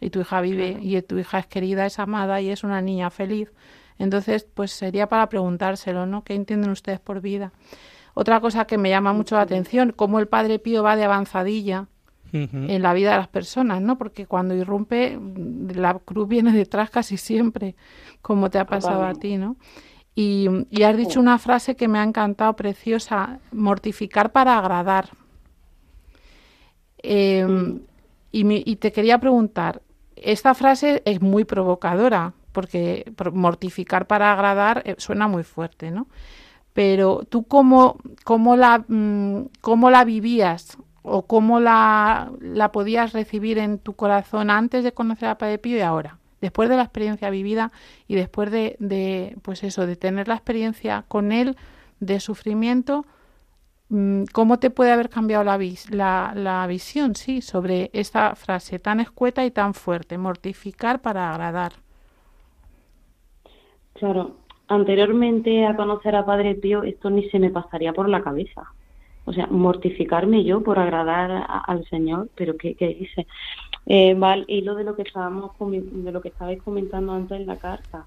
y 0.00 0.10
tu 0.10 0.20
hija 0.20 0.40
vive 0.40 0.78
y 0.80 1.00
tu 1.02 1.18
hija 1.18 1.38
es 1.38 1.46
querida, 1.46 1.86
es 1.86 1.98
amada 1.98 2.40
y 2.40 2.50
es 2.50 2.64
una 2.64 2.80
niña 2.80 3.10
feliz. 3.10 3.50
Entonces, 3.98 4.46
pues 4.52 4.72
sería 4.72 5.08
para 5.08 5.28
preguntárselo, 5.28 6.04
¿no? 6.06 6.22
¿Qué 6.22 6.34
entienden 6.34 6.70
ustedes 6.70 7.00
por 7.00 7.20
vida? 7.22 7.52
Otra 8.12 8.40
cosa 8.40 8.66
que 8.66 8.78
me 8.78 8.90
llama 8.90 9.12
mucho 9.12 9.36
la 9.36 9.42
atención, 9.42 9.92
cómo 9.94 10.18
el 10.18 10.28
Padre 10.28 10.58
Pío 10.58 10.82
va 10.82 10.96
de 10.96 11.04
avanzadilla 11.04 11.86
en 12.52 12.82
la 12.82 12.92
vida 12.92 13.12
de 13.12 13.18
las 13.18 13.28
personas, 13.28 13.80
¿no? 13.80 13.98
Porque 13.98 14.26
cuando 14.26 14.54
irrumpe, 14.54 15.18
la 15.74 15.98
cruz 15.98 16.28
viene 16.28 16.52
detrás 16.52 16.90
casi 16.90 17.16
siempre, 17.16 17.76
como 18.22 18.50
te 18.50 18.58
ha 18.58 18.66
pasado 18.66 19.04
a 19.04 19.14
ti, 19.14 19.36
¿no? 19.36 19.56
Y, 20.14 20.48
has 20.82 20.96
dicho 20.96 21.20
una 21.20 21.38
frase 21.38 21.76
que 21.76 21.88
me 21.88 21.98
ha 21.98 22.02
encantado, 22.02 22.56
preciosa, 22.56 23.38
mortificar 23.52 24.32
para 24.32 24.58
agradar. 24.58 25.10
Em, 26.98 27.80
y, 28.32 28.70
y 28.70 28.76
te 28.76 28.92
quería 28.92 29.18
preguntar, 29.18 29.82
esta 30.16 30.54
frase 30.54 31.02
es 31.04 31.20
muy 31.20 31.44
provocadora, 31.44 32.32
porque 32.52 33.12
mortificar 33.34 34.06
para 34.06 34.32
agradar 34.32 34.82
eh, 34.86 34.94
suena 34.96 35.28
muy 35.28 35.42
fuerte, 35.42 35.90
¿no? 35.90 36.06
Pero 36.72 37.20
tú 37.28 37.44
cómo, 37.44 37.98
cómo, 38.24 38.56
la, 38.56 38.82
mm, 38.88 39.48
cómo 39.60 39.90
la 39.90 40.06
vivías 40.06 40.78
o 41.06 41.22
cómo 41.22 41.60
la, 41.60 42.32
la, 42.40 42.72
podías 42.72 43.12
recibir 43.12 43.58
en 43.58 43.78
tu 43.78 43.94
corazón 43.94 44.50
antes 44.50 44.82
de 44.82 44.92
conocer 44.92 45.28
a 45.28 45.38
Padre 45.38 45.58
Pío 45.58 45.76
y 45.76 45.80
ahora, 45.80 46.18
después 46.40 46.68
de 46.68 46.76
la 46.76 46.82
experiencia 46.82 47.30
vivida 47.30 47.70
y 48.08 48.16
después 48.16 48.50
de, 48.50 49.36
pues 49.42 49.62
eso, 49.62 49.86
de 49.86 49.96
tener 49.96 50.26
la 50.28 50.34
experiencia 50.34 51.04
con 51.06 51.30
él 51.30 51.56
de 52.00 52.18
sufrimiento, 52.18 53.06
mm, 53.88 54.24
¿cómo 54.32 54.58
te 54.58 54.70
puede 54.70 54.90
haber 54.90 55.08
cambiado 55.08 55.44
la, 55.44 55.58
la, 55.90 56.32
la 56.34 56.66
visión, 56.66 57.14
sí, 57.14 57.40
sobre 57.40 57.90
esta 57.92 58.34
frase 58.34 58.80
tan 58.80 58.98
escueta 58.98 59.44
y 59.44 59.52
tan 59.52 59.74
fuerte, 59.74 60.18
mortificar 60.18 61.00
para 61.00 61.30
agradar? 61.30 61.72
Claro, 63.94 64.36
anteriormente 64.66 65.64
a 65.64 65.76
conocer 65.76 66.16
a 66.16 66.26
Padre 66.26 66.56
Pío 66.56 66.82
esto 66.82 67.10
ni 67.10 67.30
se 67.30 67.38
me 67.38 67.50
pasaría 67.50 67.92
por 67.92 68.08
la 68.08 68.22
cabeza. 68.22 68.72
O 69.26 69.32
sea, 69.32 69.48
mortificarme 69.48 70.44
yo 70.44 70.62
por 70.62 70.78
agradar 70.78 71.46
al 71.66 71.84
Señor, 71.88 72.28
pero 72.36 72.56
¿qué, 72.56 72.76
dice? 72.78 73.26
Eh, 73.84 74.14
va 74.14 74.36
y 74.46 74.62
lo 74.62 74.74
de 74.76 74.84
lo 74.84 74.94
que 74.94 75.02
estábamos 75.02 75.52
de 75.58 76.12
lo 76.12 76.20
que 76.20 76.28
estabais 76.28 76.62
comentando 76.62 77.12
antes 77.12 77.40
en 77.40 77.46
la 77.46 77.56
carta, 77.56 78.06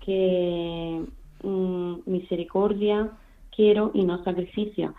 que 0.00 1.02
mm, 1.42 1.94
misericordia 2.06 3.10
quiero 3.54 3.90
y 3.94 4.04
no 4.04 4.22
sacrificio. 4.22 4.94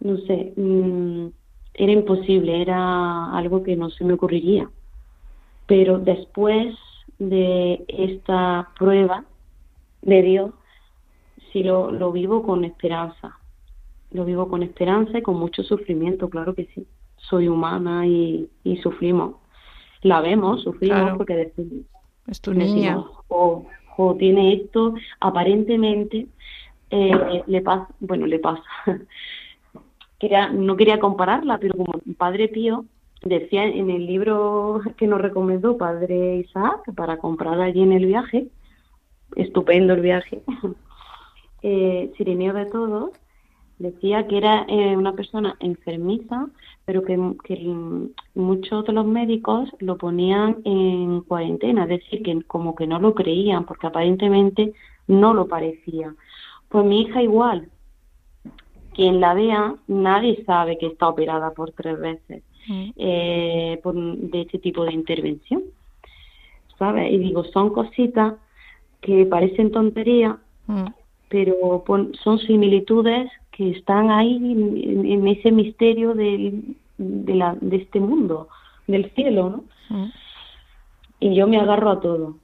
No 0.00 0.16
sé, 0.26 0.54
mm, 0.56 1.26
era 1.74 1.92
imposible, 1.92 2.62
era 2.62 3.36
algo 3.36 3.62
que 3.62 3.76
no 3.76 3.90
se 3.90 4.04
me 4.04 4.14
ocurriría. 4.14 4.70
Pero 5.66 5.98
después 5.98 6.74
de 7.18 7.84
esta 7.88 8.70
prueba 8.78 9.24
de 10.00 10.22
Dios 10.22 10.50
si 11.52 11.62
lo, 11.62 11.90
lo 11.90 12.12
vivo 12.12 12.42
con 12.42 12.64
esperanza. 12.64 13.39
Lo 14.10 14.24
vivo 14.24 14.48
con 14.48 14.62
esperanza 14.62 15.18
y 15.18 15.22
con 15.22 15.36
mucho 15.36 15.62
sufrimiento, 15.62 16.28
claro 16.28 16.54
que 16.54 16.66
sí. 16.74 16.86
Soy 17.16 17.48
humana 17.48 18.06
y, 18.06 18.48
y 18.64 18.76
sufrimos. 18.78 19.36
La 20.02 20.20
vemos, 20.20 20.62
sufrimos 20.62 21.16
porque 21.16 21.36
decimos, 21.36 21.84
es 22.26 22.40
tu 22.40 22.54
niña. 22.54 23.04
o, 23.28 23.66
o 23.96 24.14
tiene 24.16 24.54
esto, 24.54 24.94
aparentemente 25.20 26.26
eh, 26.90 27.42
le 27.46 27.62
pasa, 27.62 27.88
bueno, 28.00 28.26
le 28.26 28.38
pasa. 28.38 28.62
quería, 30.18 30.50
no 30.50 30.76
quería 30.76 30.98
compararla, 30.98 31.58
pero 31.58 31.74
como 31.74 31.94
Padre 32.16 32.48
Pío 32.48 32.84
decía 33.22 33.64
en 33.64 33.90
el 33.90 34.06
libro 34.06 34.80
que 34.96 35.06
nos 35.06 35.20
recomendó 35.20 35.76
Padre 35.76 36.36
Isaac 36.36 36.92
para 36.94 37.18
comprar 37.18 37.60
allí 37.60 37.82
en 37.82 37.92
el 37.92 38.06
viaje, 38.06 38.48
estupendo 39.36 39.94
el 39.94 40.00
viaje, 40.00 40.42
eh, 41.62 42.12
Sireneo 42.16 42.54
de 42.54 42.66
Todos, 42.66 43.10
decía 43.80 44.26
que 44.28 44.36
era 44.36 44.66
eh, 44.68 44.94
una 44.94 45.14
persona 45.14 45.56
enfermiza, 45.58 46.46
pero 46.84 47.02
que, 47.02 47.16
muchos 48.34 48.84
de 48.84 48.92
los 48.92 49.06
médicos 49.06 49.70
lo 49.78 49.96
ponían 49.96 50.58
en 50.64 51.22
cuarentena, 51.22 51.84
es 51.84 51.88
decir, 51.88 52.22
que 52.22 52.42
como 52.42 52.74
que 52.74 52.86
no 52.86 53.00
lo 53.00 53.14
creían, 53.14 53.64
porque 53.64 53.86
aparentemente 53.86 54.74
no 55.08 55.32
lo 55.32 55.48
parecía. 55.48 56.14
Pues 56.68 56.84
mi 56.84 57.02
hija 57.02 57.22
igual, 57.22 57.68
quien 58.92 59.18
la 59.18 59.32
vea, 59.32 59.74
nadie 59.88 60.44
sabe 60.44 60.76
que 60.76 60.88
está 60.88 61.08
operada 61.08 61.52
por 61.52 61.72
tres 61.72 61.98
veces 61.98 62.42
mm. 62.68 62.90
eh, 62.96 63.80
de 63.82 64.40
este 64.42 64.58
tipo 64.58 64.84
de 64.84 64.92
intervención. 64.92 65.62
¿Sabes? 66.78 67.10
Y 67.12 67.18
digo, 67.18 67.44
son 67.44 67.70
cositas 67.70 68.34
que 69.00 69.24
parecen 69.24 69.70
tonterías, 69.70 70.36
mm. 70.66 70.86
pero 71.30 71.82
son 72.22 72.38
similitudes 72.40 73.30
que 73.60 73.72
están 73.72 74.10
ahí 74.10 74.36
en, 74.36 75.28
ese 75.28 75.52
misterio 75.52 76.14
de, 76.14 76.62
la, 76.96 77.54
de 77.60 77.76
este 77.76 78.00
mundo, 78.00 78.48
del 78.86 79.10
cielo, 79.10 79.50
¿no? 79.50 79.64
Mm. 79.94 80.10
Y 81.20 81.34
yo 81.34 81.46
me 81.46 81.58
agarro 81.58 81.90
a 81.90 82.00
todo, 82.00 82.38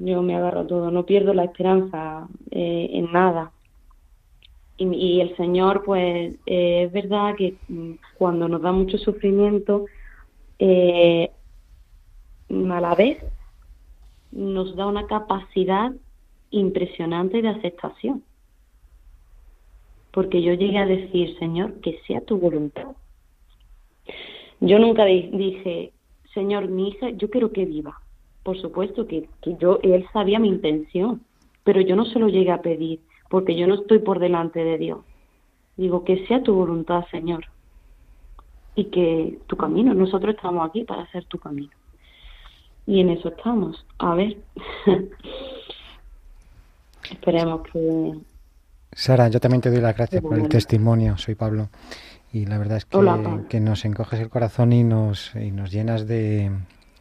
yo 0.00 0.22
me 0.22 0.34
agarro 0.34 0.62
a 0.62 0.66
todo, 0.66 0.90
no 0.90 1.06
pierdo 1.06 1.34
la 1.34 1.44
esperanza 1.44 2.26
eh, 2.50 2.88
en 2.94 3.12
nada. 3.12 3.52
y, 4.76 5.20
el 5.20 5.36
Señor, 5.36 5.84
pues 5.84 6.34
eh, 6.46 6.82
es 6.86 6.92
verdad 6.92 7.36
que 7.36 7.54
mm, 7.68 7.92
cuando 8.18 8.48
nos 8.48 8.60
da 8.60 8.72
mucho 8.72 8.98
sufrimiento, 8.98 9.84
eh, 10.58 11.30
a 12.50 12.80
la 12.80 12.94
vez 12.96 13.18
nos 14.32 14.74
da 14.74 14.86
una 14.86 15.06
capacidad 15.06 15.92
impresionante 16.50 17.40
de 17.40 17.50
aceptación. 17.50 18.24
Porque 20.16 20.40
yo 20.40 20.54
llegué 20.54 20.78
a 20.78 20.86
decir, 20.86 21.38
Señor, 21.38 21.74
que 21.82 22.00
sea 22.06 22.22
tu 22.22 22.38
voluntad. 22.38 22.86
Yo 24.60 24.78
nunca 24.78 25.04
dije, 25.04 25.92
Señor, 26.32 26.68
mi 26.68 26.88
hija, 26.88 27.10
yo 27.10 27.28
quiero 27.28 27.52
que 27.52 27.66
viva. 27.66 28.00
Por 28.42 28.58
supuesto 28.58 29.06
que, 29.06 29.28
yo, 29.60 29.78
él 29.82 30.06
sabía 30.14 30.38
mi 30.38 30.48
intención, 30.48 31.20
pero 31.64 31.82
yo 31.82 31.96
no 31.96 32.06
se 32.06 32.18
lo 32.18 32.30
llegué 32.30 32.50
a 32.50 32.62
pedir 32.62 33.00
porque 33.28 33.56
yo 33.56 33.66
no 33.66 33.74
estoy 33.74 33.98
por 33.98 34.18
delante 34.18 34.64
de 34.64 34.78
Dios. 34.78 35.00
Digo, 35.76 36.02
que 36.02 36.26
sea 36.26 36.42
tu 36.42 36.54
voluntad, 36.54 37.04
Señor, 37.10 37.44
y 38.74 38.84
que 38.84 39.38
tu 39.48 39.58
camino, 39.58 39.92
nosotros 39.92 40.34
estamos 40.34 40.66
aquí 40.66 40.84
para 40.84 41.02
hacer 41.02 41.26
tu 41.26 41.38
camino. 41.38 41.76
Y 42.86 43.00
en 43.00 43.10
eso 43.10 43.28
estamos. 43.28 43.84
A 43.98 44.14
ver, 44.14 44.38
esperemos 47.10 47.68
que... 47.70 48.14
Sara, 48.96 49.28
yo 49.28 49.40
también 49.40 49.60
te 49.60 49.70
doy 49.70 49.82
las 49.82 49.94
gracias 49.94 50.22
por 50.22 50.38
el 50.38 50.48
testimonio, 50.48 51.18
soy 51.18 51.34
Pablo. 51.34 51.68
Y 52.32 52.46
la 52.46 52.56
verdad 52.56 52.78
es 52.78 52.86
que, 52.86 52.98
que 53.50 53.60
nos 53.60 53.84
encoges 53.84 54.20
el 54.20 54.30
corazón 54.30 54.72
y 54.72 54.84
nos, 54.84 55.34
y 55.34 55.50
nos 55.50 55.70
llenas 55.70 56.06
de, 56.06 56.50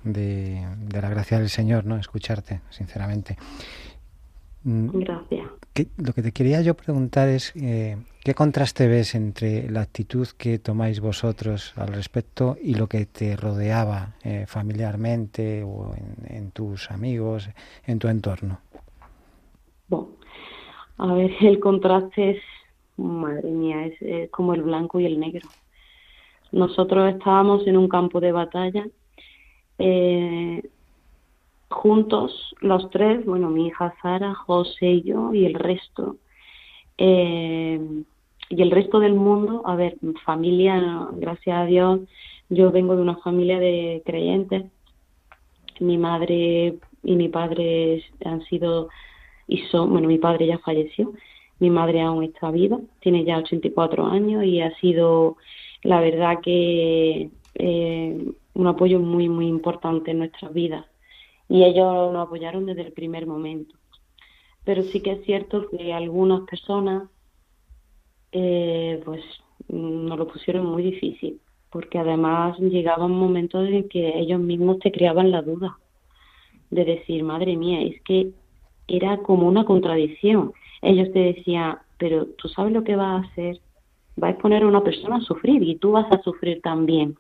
de, 0.04 0.68
de 0.90 1.02
la 1.02 1.10
gracia 1.10 1.40
del 1.40 1.50
Señor, 1.50 1.86
¿no? 1.86 1.96
Escucharte, 1.96 2.60
sinceramente. 2.70 3.38
Mm. 4.66 4.90
Gracias. 5.00 5.48
lo 5.96 6.12
que 6.12 6.22
te 6.22 6.32
quería 6.34 6.60
yo 6.62 6.76
preguntar 6.76 7.30
es, 7.30 7.54
eh, 7.56 7.96
¿qué 8.22 8.34
contraste 8.34 8.88
ves 8.88 9.16
entre 9.16 9.70
la 9.70 9.82
actitud 9.82 10.28
que 10.38 10.60
tomáis 10.60 11.00
vosotros 11.00 11.72
al 11.78 11.94
respecto 11.94 12.58
y 12.62 12.74
lo 12.74 12.88
que 12.88 13.06
te 13.06 13.38
rodeaba 13.38 14.16
eh, 14.24 14.46
familiarmente 14.48 15.64
o 15.64 15.96
en, 16.28 16.52
tus 16.52 16.92
amigos, 16.92 17.50
en 17.86 18.00
tu 18.00 18.10
entorno? 18.10 18.60
Bueno, 19.88 20.10
a 20.98 21.14
ver, 21.14 21.32
el 21.42 21.60
contraste 21.60 22.32
es, 22.32 22.42
madre 22.98 23.50
mía, 23.50 23.86
es, 23.86 24.30
como 24.32 24.54
el 24.54 24.64
blanco 24.64 25.00
y 25.00 25.06
el 25.06 25.20
negro. 25.20 25.48
Nosotros 26.52 27.14
estábamos 27.14 27.68
en 27.68 27.78
un 27.78 27.90
campo 27.90 28.20
de 28.20 28.32
batalla. 28.32 28.88
Eh, 29.78 30.64
juntos 31.70 32.56
los 32.62 32.90
tres, 32.92 33.26
bueno, 33.26 33.50
mi 33.50 33.68
hija 33.68 33.94
Sara, 34.02 34.34
José 34.34 34.88
y 34.88 35.02
yo, 35.02 35.34
y 35.34 35.46
el 35.46 35.56
resto. 35.56 36.18
Eh, 36.98 38.04
y 38.50 38.62
el 38.62 38.72
resto 38.72 39.00
del 39.00 39.16
mundo, 39.16 39.64
a 39.66 39.76
ver, 39.76 39.98
familia, 40.24 41.10
gracias 41.14 41.58
a 41.58 41.66
Dios, 41.66 42.02
yo 42.50 42.72
vengo 42.72 42.96
de 42.96 43.02
una 43.02 43.18
familia 43.18 43.60
de 43.60 44.04
creyentes. 44.06 44.66
Mi 45.80 45.98
madre 45.98 46.78
y 47.04 47.16
mi 47.16 47.28
padre 47.28 48.04
han 48.24 48.44
sido 48.46 48.90
y 49.48 49.60
son, 49.70 49.92
bueno, 49.92 50.08
mi 50.08 50.18
padre 50.18 50.48
ya 50.48 50.58
falleció, 50.60 51.14
mi 51.60 51.70
madre 51.70 52.02
aún 52.02 52.24
está 52.24 52.52
viva, 52.52 52.80
tiene 53.00 53.24
ya 53.24 53.38
84 53.38 54.06
años 54.06 54.44
y 54.44 54.62
ha 54.62 54.76
sido, 54.78 55.38
la 55.84 56.02
verdad 56.02 56.40
que 56.42 57.30
eh, 57.56 58.32
un 58.54 58.68
apoyo 58.68 59.00
muy, 59.00 59.30
muy 59.30 59.48
importante 59.48 60.12
en 60.12 60.20
nuestras 60.20 60.54
vidas 60.54 60.86
y 61.48 61.64
ellos 61.64 62.12
nos 62.12 62.28
apoyaron 62.28 62.66
desde 62.66 62.82
el 62.82 62.92
primer 62.92 63.28
momento. 63.28 63.76
Pero 64.64 64.82
sí 64.84 65.02
que 65.02 65.12
es 65.12 65.26
cierto 65.26 65.70
que 65.70 65.94
algunas 65.94 66.42
personas 66.42 67.04
eh, 68.32 69.02
pues 69.06 69.24
nos 69.70 70.18
lo 70.18 70.28
pusieron 70.28 70.66
muy 70.66 70.84
difícil, 70.84 71.40
porque 71.70 72.00
además 72.00 72.58
llegaban 72.60 73.12
momentos 73.12 73.68
en 73.70 73.88
que 73.88 74.20
ellos 74.20 74.40
mismos 74.40 74.80
te 74.80 74.92
creaban 74.92 75.32
la 75.32 75.42
duda 75.42 75.78
de 76.70 76.84
decir, 76.84 77.24
madre 77.24 77.56
mía, 77.56 77.82
es 77.82 78.02
que 78.02 78.32
era 78.88 79.18
como 79.18 79.48
una 79.48 79.66
contradicción. 79.66 80.54
Ellos 80.82 81.12
te 81.12 81.20
decían, 81.20 81.80
pero 81.98 82.26
tú 82.38 82.48
sabes 82.48 82.74
lo 82.74 82.84
que 82.84 82.96
vas 82.96 83.24
a 83.24 83.28
hacer, 83.28 83.60
vas 84.16 84.30
a 84.30 84.32
exponer 84.32 84.64
a 84.64 84.68
una 84.68 84.84
persona 84.84 85.18
a 85.18 85.22
sufrir 85.22 85.64
y 85.64 85.76
tú 85.76 85.92
vas 85.92 86.12
a 86.12 86.22
sufrir 86.22 86.62
también. 86.62 87.18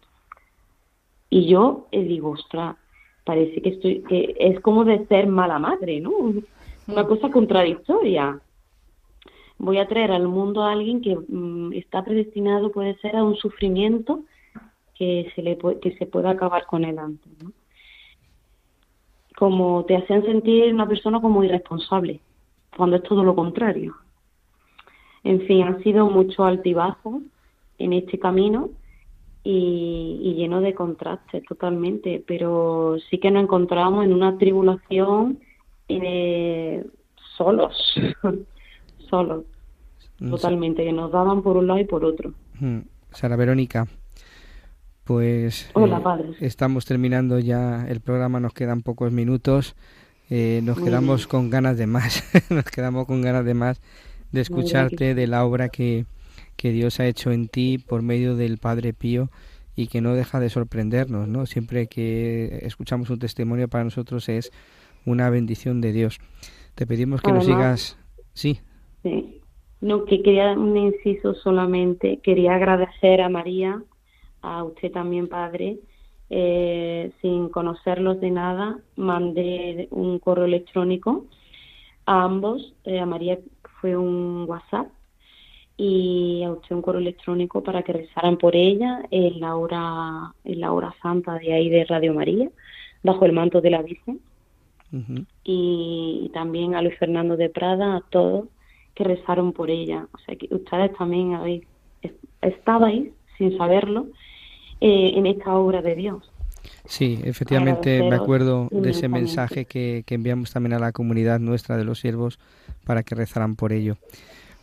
Y 1.29 1.47
yo 1.47 1.87
eh, 1.91 2.03
digo, 2.03 2.31
ostras, 2.31 2.75
parece 3.23 3.61
que 3.61 3.69
estoy 3.69 4.03
que 4.03 4.35
es 4.39 4.59
como 4.61 4.85
de 4.85 5.05
ser 5.07 5.27
mala 5.27 5.59
madre, 5.59 5.99
¿no? 5.99 6.11
Una 6.11 7.03
mm. 7.03 7.07
cosa 7.07 7.29
contradictoria. 7.29 8.39
Voy 9.57 9.77
a 9.77 9.87
traer 9.87 10.11
al 10.11 10.27
mundo 10.27 10.63
a 10.63 10.73
alguien 10.73 11.01
que 11.01 11.15
mm, 11.15 11.73
está 11.73 12.03
predestinado, 12.03 12.71
puede 12.71 12.95
ser, 12.99 13.15
a 13.15 13.23
un 13.23 13.35
sufrimiento 13.35 14.21
que 14.93 15.31
se 15.35 15.41
le 15.41 15.57
que 15.81 15.97
se 15.97 16.05
pueda 16.05 16.31
acabar 16.31 16.65
con 16.65 16.85
él 16.85 16.99
antes, 16.99 17.31
¿no? 17.43 17.51
Como 19.37 19.83
te 19.85 19.95
hacen 19.95 20.23
sentir 20.23 20.73
una 20.73 20.87
persona 20.87 21.19
como 21.19 21.43
irresponsable, 21.43 22.19
cuando 22.75 22.97
es 22.97 23.03
todo 23.03 23.23
lo 23.23 23.35
contrario. 23.35 23.95
En 25.23 25.41
fin, 25.41 25.63
ha 25.63 25.79
sido 25.79 26.09
mucho 26.09 26.45
altibajo 26.45 27.21
en 27.77 27.93
este 27.93 28.19
camino 28.19 28.69
y, 29.43 30.33
lleno 30.37 30.59
de 30.61 30.73
contrastes 30.73 31.43
totalmente, 31.45 32.23
pero 32.25 32.97
sí 33.09 33.19
que 33.19 33.31
nos 33.31 33.43
encontramos 33.43 34.03
en 34.03 34.13
una 34.13 34.37
tribulación 34.37 35.39
eh, 35.87 36.85
solos, 37.37 37.95
solos, 39.09 39.45
mm, 40.19 40.29
totalmente, 40.31 40.83
que 40.83 40.91
nos 40.91 41.11
daban 41.11 41.41
por 41.41 41.57
un 41.57 41.67
lado 41.67 41.79
y 41.79 41.85
por 41.85 42.03
otro. 42.03 42.33
Mm, 42.59 42.79
Sara 43.11 43.35
Verónica, 43.35 43.87
pues 45.05 45.69
Hola, 45.73 46.01
padre. 46.01 46.31
estamos 46.41 46.85
terminando 46.85 47.39
ya 47.39 47.85
el 47.87 48.01
programa, 48.01 48.39
nos 48.39 48.53
quedan 48.53 48.81
pocos 48.81 49.11
minutos, 49.11 49.75
eh, 50.29 50.61
nos 50.63 50.79
quedamos 50.79 51.27
con 51.27 51.49
ganas 51.49 51.77
de 51.77 51.87
más, 51.87 52.23
nos 52.49 52.65
quedamos 52.65 53.05
con 53.05 53.21
ganas 53.21 53.45
de 53.45 53.53
más 53.53 53.81
de 54.31 54.41
escucharte 54.41 55.15
de 55.15 55.27
la 55.27 55.45
obra 55.45 55.69
que, 55.69 56.05
que 56.55 56.71
Dios 56.71 56.99
ha 56.99 57.07
hecho 57.07 57.31
en 57.31 57.47
ti 57.47 57.77
por 57.77 58.01
medio 58.01 58.35
del 58.35 58.57
Padre 58.57 58.93
Pío 58.93 59.29
y 59.75 59.87
que 59.87 60.01
no 60.01 60.13
deja 60.13 60.39
de 60.39 60.49
sorprendernos, 60.49 61.27
¿no? 61.27 61.45
Siempre 61.45 61.87
que 61.87 62.59
escuchamos 62.63 63.09
un 63.09 63.19
testimonio 63.19 63.67
para 63.67 63.83
nosotros 63.83 64.27
es 64.29 64.51
una 65.05 65.29
bendición 65.29 65.81
de 65.81 65.91
Dios. 65.91 66.19
Te 66.75 66.87
pedimos 66.87 67.21
que 67.21 67.31
nos 67.31 67.45
sigas, 67.45 67.97
sí. 68.33 68.59
Sí. 69.03 69.41
No, 69.81 70.05
que 70.05 70.23
quería 70.23 70.53
un 70.53 70.75
inciso 70.75 71.35
solamente. 71.35 72.19
Quería 72.23 72.55
agradecer 72.55 73.21
a 73.21 73.29
María, 73.29 73.83
a 74.45 74.63
usted 74.63 74.91
también, 74.91 75.27
padre. 75.27 75.79
Eh, 76.29 77.11
sin 77.21 77.49
conocerlos 77.49 78.19
de 78.19 78.31
nada, 78.31 78.79
mandé 78.95 79.87
un 79.91 80.19
correo 80.19 80.45
electrónico 80.45 81.25
a 82.05 82.23
ambos. 82.23 82.73
Eh, 82.83 82.99
a 82.99 83.05
María 83.05 83.39
fue 83.79 83.95
un 83.95 84.45
WhatsApp 84.47 84.87
y 85.77 86.43
a 86.43 86.51
usted 86.51 86.75
un 86.75 86.81
correo 86.81 87.01
electrónico 87.01 87.61
para 87.61 87.83
que 87.83 87.93
rezaran 87.93 88.37
por 88.37 88.55
ella 88.55 89.03
en 89.11 89.39
la 89.41 89.55
hora 89.55 90.33
en 90.45 90.59
la 90.61 90.71
hora 90.71 90.95
santa 91.01 91.37
de 91.37 91.53
ahí 91.53 91.69
de 91.69 91.83
Radio 91.83 92.13
María 92.13 92.49
bajo 93.03 93.25
el 93.25 93.33
manto 93.33 93.61
de 93.61 93.69
la 93.69 93.81
Virgen 93.81 94.19
y, 95.43 96.31
también 96.33 96.73
a 96.73 96.81
Luis 96.81 96.97
Fernando 96.97 97.35
de 97.35 97.49
Prada 97.49 97.97
a 97.97 98.01
todos 98.09 98.45
que 98.93 99.03
rezaron 99.03 99.51
por 99.51 99.69
ella 99.69 100.07
o 100.13 100.17
sea 100.19 100.35
que 100.37 100.47
ustedes 100.49 100.95
también 100.97 101.33
habéis 101.33 101.63
estabais 102.41 103.09
sin 103.37 103.57
saberlo 103.57 104.07
eh, 104.81 105.11
en 105.15 105.25
esta 105.25 105.55
obra 105.55 105.81
de 105.81 105.95
Dios 105.95 106.31
Sí, 106.87 107.19
efectivamente 107.23 108.03
me 108.07 108.15
acuerdo 108.15 108.67
de 108.71 108.91
ese 108.91 109.07
mensaje 109.07 109.65
que, 109.65 110.03
que 110.05 110.15
enviamos 110.15 110.51
también 110.51 110.73
a 110.73 110.79
la 110.79 110.91
comunidad 110.91 111.39
nuestra 111.39 111.77
de 111.77 111.83
los 111.83 111.99
siervos 111.99 112.39
para 112.85 113.03
que 113.03 113.15
rezaran 113.15 113.55
por 113.55 113.73
ello. 113.73 113.97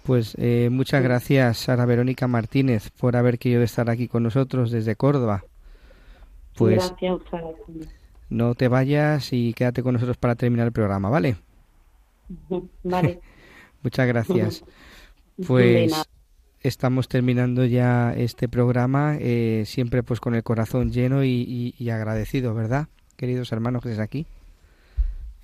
Pues 0.05 0.37
eh, 0.39 0.69
muchas 0.71 1.03
gracias, 1.03 1.59
Sara 1.59 1.85
Verónica 1.85 2.27
Martínez, 2.29 2.91
por 2.91 3.17
haber 3.17 3.39
querido 3.39 3.63
estar 3.63 3.91
aquí 3.91 4.09
con 4.09 4.23
nosotros 4.23 4.71
desde 4.71 4.97
Córdoba. 4.97 5.45
Pues 6.57 6.77
gracias, 6.77 7.21
no 8.29 8.55
te 8.55 8.69
vayas 8.69 9.33
y 9.33 9.53
quédate 9.55 9.83
con 9.83 9.95
nosotros 9.95 10.17
para 10.17 10.35
terminar 10.35 10.67
el 10.67 10.73
programa, 10.73 11.09
¿vale? 11.09 11.37
Vale. 12.83 13.21
muchas 13.83 14.07
gracias. 14.07 14.65
Pues 15.47 15.91
estamos 16.63 17.09
terminando 17.09 17.65
ya 17.65 18.15
este 18.15 18.49
programa, 18.49 19.17
eh, 19.21 19.65
siempre 19.67 20.03
pues 20.03 20.21
con 20.21 20.35
el 20.35 20.43
corazón 20.43 20.91
lleno 20.91 21.25
y, 21.25 21.75
y 21.79 21.91
agradecido, 21.91 22.55
¿verdad? 22.55 22.89
Queridos 23.17 23.53
hermanos 23.53 23.83
que 23.83 23.93
es 23.93 23.99
aquí, 23.99 24.27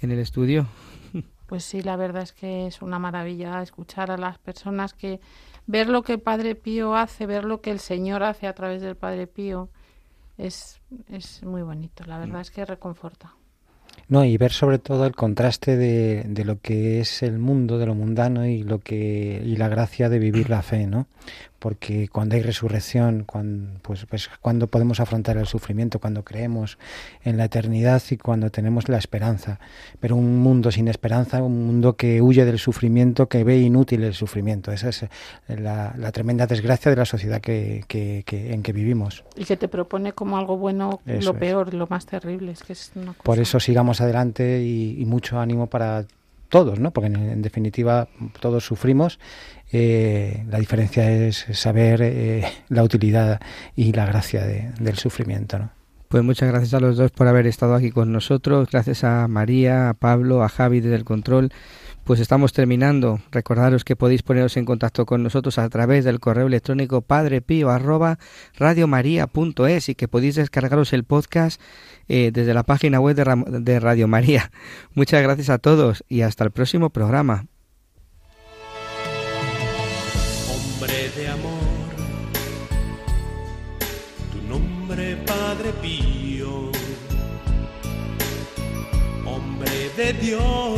en 0.00 0.10
el 0.10 0.18
estudio. 0.18 0.66
Pues 1.48 1.64
sí, 1.64 1.80
la 1.80 1.96
verdad 1.96 2.24
es 2.24 2.34
que 2.34 2.66
es 2.66 2.82
una 2.82 2.98
maravilla 2.98 3.62
escuchar 3.62 4.10
a 4.10 4.18
las 4.18 4.36
personas 4.36 4.92
que 4.92 5.18
ver 5.66 5.88
lo 5.88 6.02
que 6.02 6.12
el 6.12 6.20
Padre 6.20 6.54
Pío 6.54 6.94
hace, 6.94 7.24
ver 7.24 7.44
lo 7.44 7.62
que 7.62 7.70
el 7.70 7.78
Señor 7.78 8.22
hace 8.22 8.46
a 8.46 8.52
través 8.52 8.82
del 8.82 8.96
Padre 8.96 9.26
Pío, 9.26 9.70
es, 10.36 10.82
es 11.08 11.42
muy 11.42 11.62
bonito. 11.62 12.04
La 12.04 12.18
verdad 12.18 12.42
es 12.42 12.50
que 12.50 12.66
reconforta. 12.66 13.34
No, 14.09 14.24
y 14.24 14.36
ver 14.36 14.53
sobre 14.53 14.78
todo 14.78 15.07
el 15.07 15.14
contraste 15.14 15.76
de, 15.76 16.24
de, 16.26 16.44
lo 16.44 16.61
que 16.61 17.01
es 17.01 17.22
el 17.22 17.38
mundo, 17.38 17.78
de 17.78 17.86
lo 17.86 17.94
mundano 17.94 18.46
y 18.46 18.62
lo 18.62 18.78
que 18.78 19.42
y 19.44 19.57
la 19.57 19.68
gracia 19.68 20.09
de 20.09 20.18
vivir 20.18 20.49
la 20.49 20.62
fe, 20.62 20.86
¿no? 20.86 21.07
Porque 21.59 22.09
cuando 22.09 22.36
hay 22.36 22.42
resurrección, 22.42 23.24
cuando, 23.24 23.80
pues, 23.82 24.06
pues 24.06 24.30
cuando 24.40 24.68
podemos 24.68 25.00
afrontar 25.00 25.36
el 25.36 25.46
sufrimiento, 25.46 25.98
cuando 25.98 26.24
creemos 26.24 26.78
en 27.24 27.36
la 27.36 27.46
eternidad 27.46 28.02
y 28.11 28.16
cuando 28.16 28.50
tenemos 28.50 28.88
la 28.88 28.98
esperanza. 28.98 29.59
Pero 30.00 30.16
un 30.16 30.38
mundo 30.38 30.70
sin 30.70 30.88
esperanza, 30.88 31.42
un 31.42 31.66
mundo 31.66 31.96
que 31.96 32.22
huye 32.22 32.44
del 32.44 32.59
sufrimiento, 32.59 33.28
que 33.28 33.44
ve 33.44 33.59
inútil 33.59 34.04
el 34.04 34.14
sufrimiento. 34.14 34.70
Esa 34.72 34.90
es 34.90 35.06
la, 35.48 35.94
la 35.96 36.12
tremenda 36.12 36.46
desgracia 36.46 36.90
de 36.90 36.96
la 36.96 37.04
sociedad 37.04 37.40
que, 37.40 37.84
que, 37.88 38.22
que, 38.24 38.52
en 38.52 38.62
que 38.62 38.72
vivimos. 38.72 39.24
Y 39.36 39.44
que 39.44 39.56
te 39.56 39.68
propone 39.68 40.12
como 40.12 40.38
algo 40.38 40.56
bueno 40.56 41.00
Eso 41.06 41.32
lo 41.32 41.38
peor, 41.38 41.68
es. 41.68 41.74
lo 41.74 41.86
más 41.88 42.06
terrible. 42.06 42.52
Es 42.52 42.62
que 42.62 42.72
es 42.72 42.92
una 42.94 43.12
cosa... 43.12 43.22
Por 43.22 43.38
eso 43.38 43.61
sigamos 43.61 44.00
adelante 44.00 44.62
y, 44.62 45.00
y, 45.00 45.04
mucho 45.04 45.38
ánimo 45.38 45.66
para 45.66 46.04
todos, 46.49 46.80
¿no? 46.80 46.92
Porque 46.92 47.09
en, 47.09 47.16
en 47.16 47.42
definitiva 47.42 48.09
todos 48.40 48.64
sufrimos. 48.64 49.18
Eh, 49.70 50.44
la 50.49 50.59
diferencia 50.59 51.11
es 51.11 51.46
saber 51.53 52.01
eh, 52.03 52.44
la 52.68 52.82
utilidad 52.82 53.40
y 53.76 53.92
la 53.92 54.07
gracia 54.07 54.44
de, 54.44 54.72
del 54.80 54.96
sufrimiento, 54.96 55.59
¿no? 55.59 55.70
Pues 56.09 56.24
muchas 56.24 56.49
gracias 56.49 56.72
a 56.72 56.80
los 56.80 56.96
dos 56.96 57.11
por 57.11 57.28
haber 57.28 57.46
estado 57.46 57.74
aquí 57.74 57.90
con 57.90 58.12
nosotros. 58.12 58.70
Gracias 58.72 59.05
a 59.05 59.28
María, 59.28 59.90
a 59.90 59.94
Pablo, 59.94 60.42
a 60.42 60.49
Javi 60.49 60.80
desde 60.80 60.96
el 60.96 61.05
control. 61.05 61.53
Pues 62.09 62.20
estamos 62.20 62.54
terminando. 62.54 63.20
Recordaros 63.30 63.84
que 63.84 63.94
podéis 63.94 64.22
poneros 64.22 64.56
en 64.56 64.64
contacto 64.64 65.04
con 65.04 65.22
nosotros 65.22 65.59
a 65.59 65.68
través 65.68 66.06
del 66.06 66.20
correo 66.20 66.46
electrónico 66.46 67.02
padrepío 67.02 67.68
arroba 67.68 68.18
radiomaria.es 68.56 69.90
y 69.90 69.94
que 69.94 70.09
podéis 70.09 70.36
descargaros 70.36 70.94
el 70.94 71.04
podcast 71.04 71.61
eh, 72.09 72.30
desde 72.32 72.54
la 72.54 72.62
página 72.62 72.98
web 72.98 73.14
de, 73.14 73.61
de 73.61 73.78
Radio 73.78 74.09
María. 74.09 74.50
Muchas 74.94 75.22
gracias 75.22 75.50
a 75.50 75.59
todos 75.59 76.02
y 76.09 76.22
hasta 76.22 76.44
el 76.44 76.50
próximo 76.50 76.88
programa. 76.88 77.44
Hombre 80.50 81.11
de 81.14 81.28
amor, 81.28 81.94
tu 84.32 84.48
nombre 84.48 85.16
Padre 85.26 85.72
Pío, 85.82 86.72
hombre 89.26 89.90
de 89.94 90.12
Dios 90.14 90.78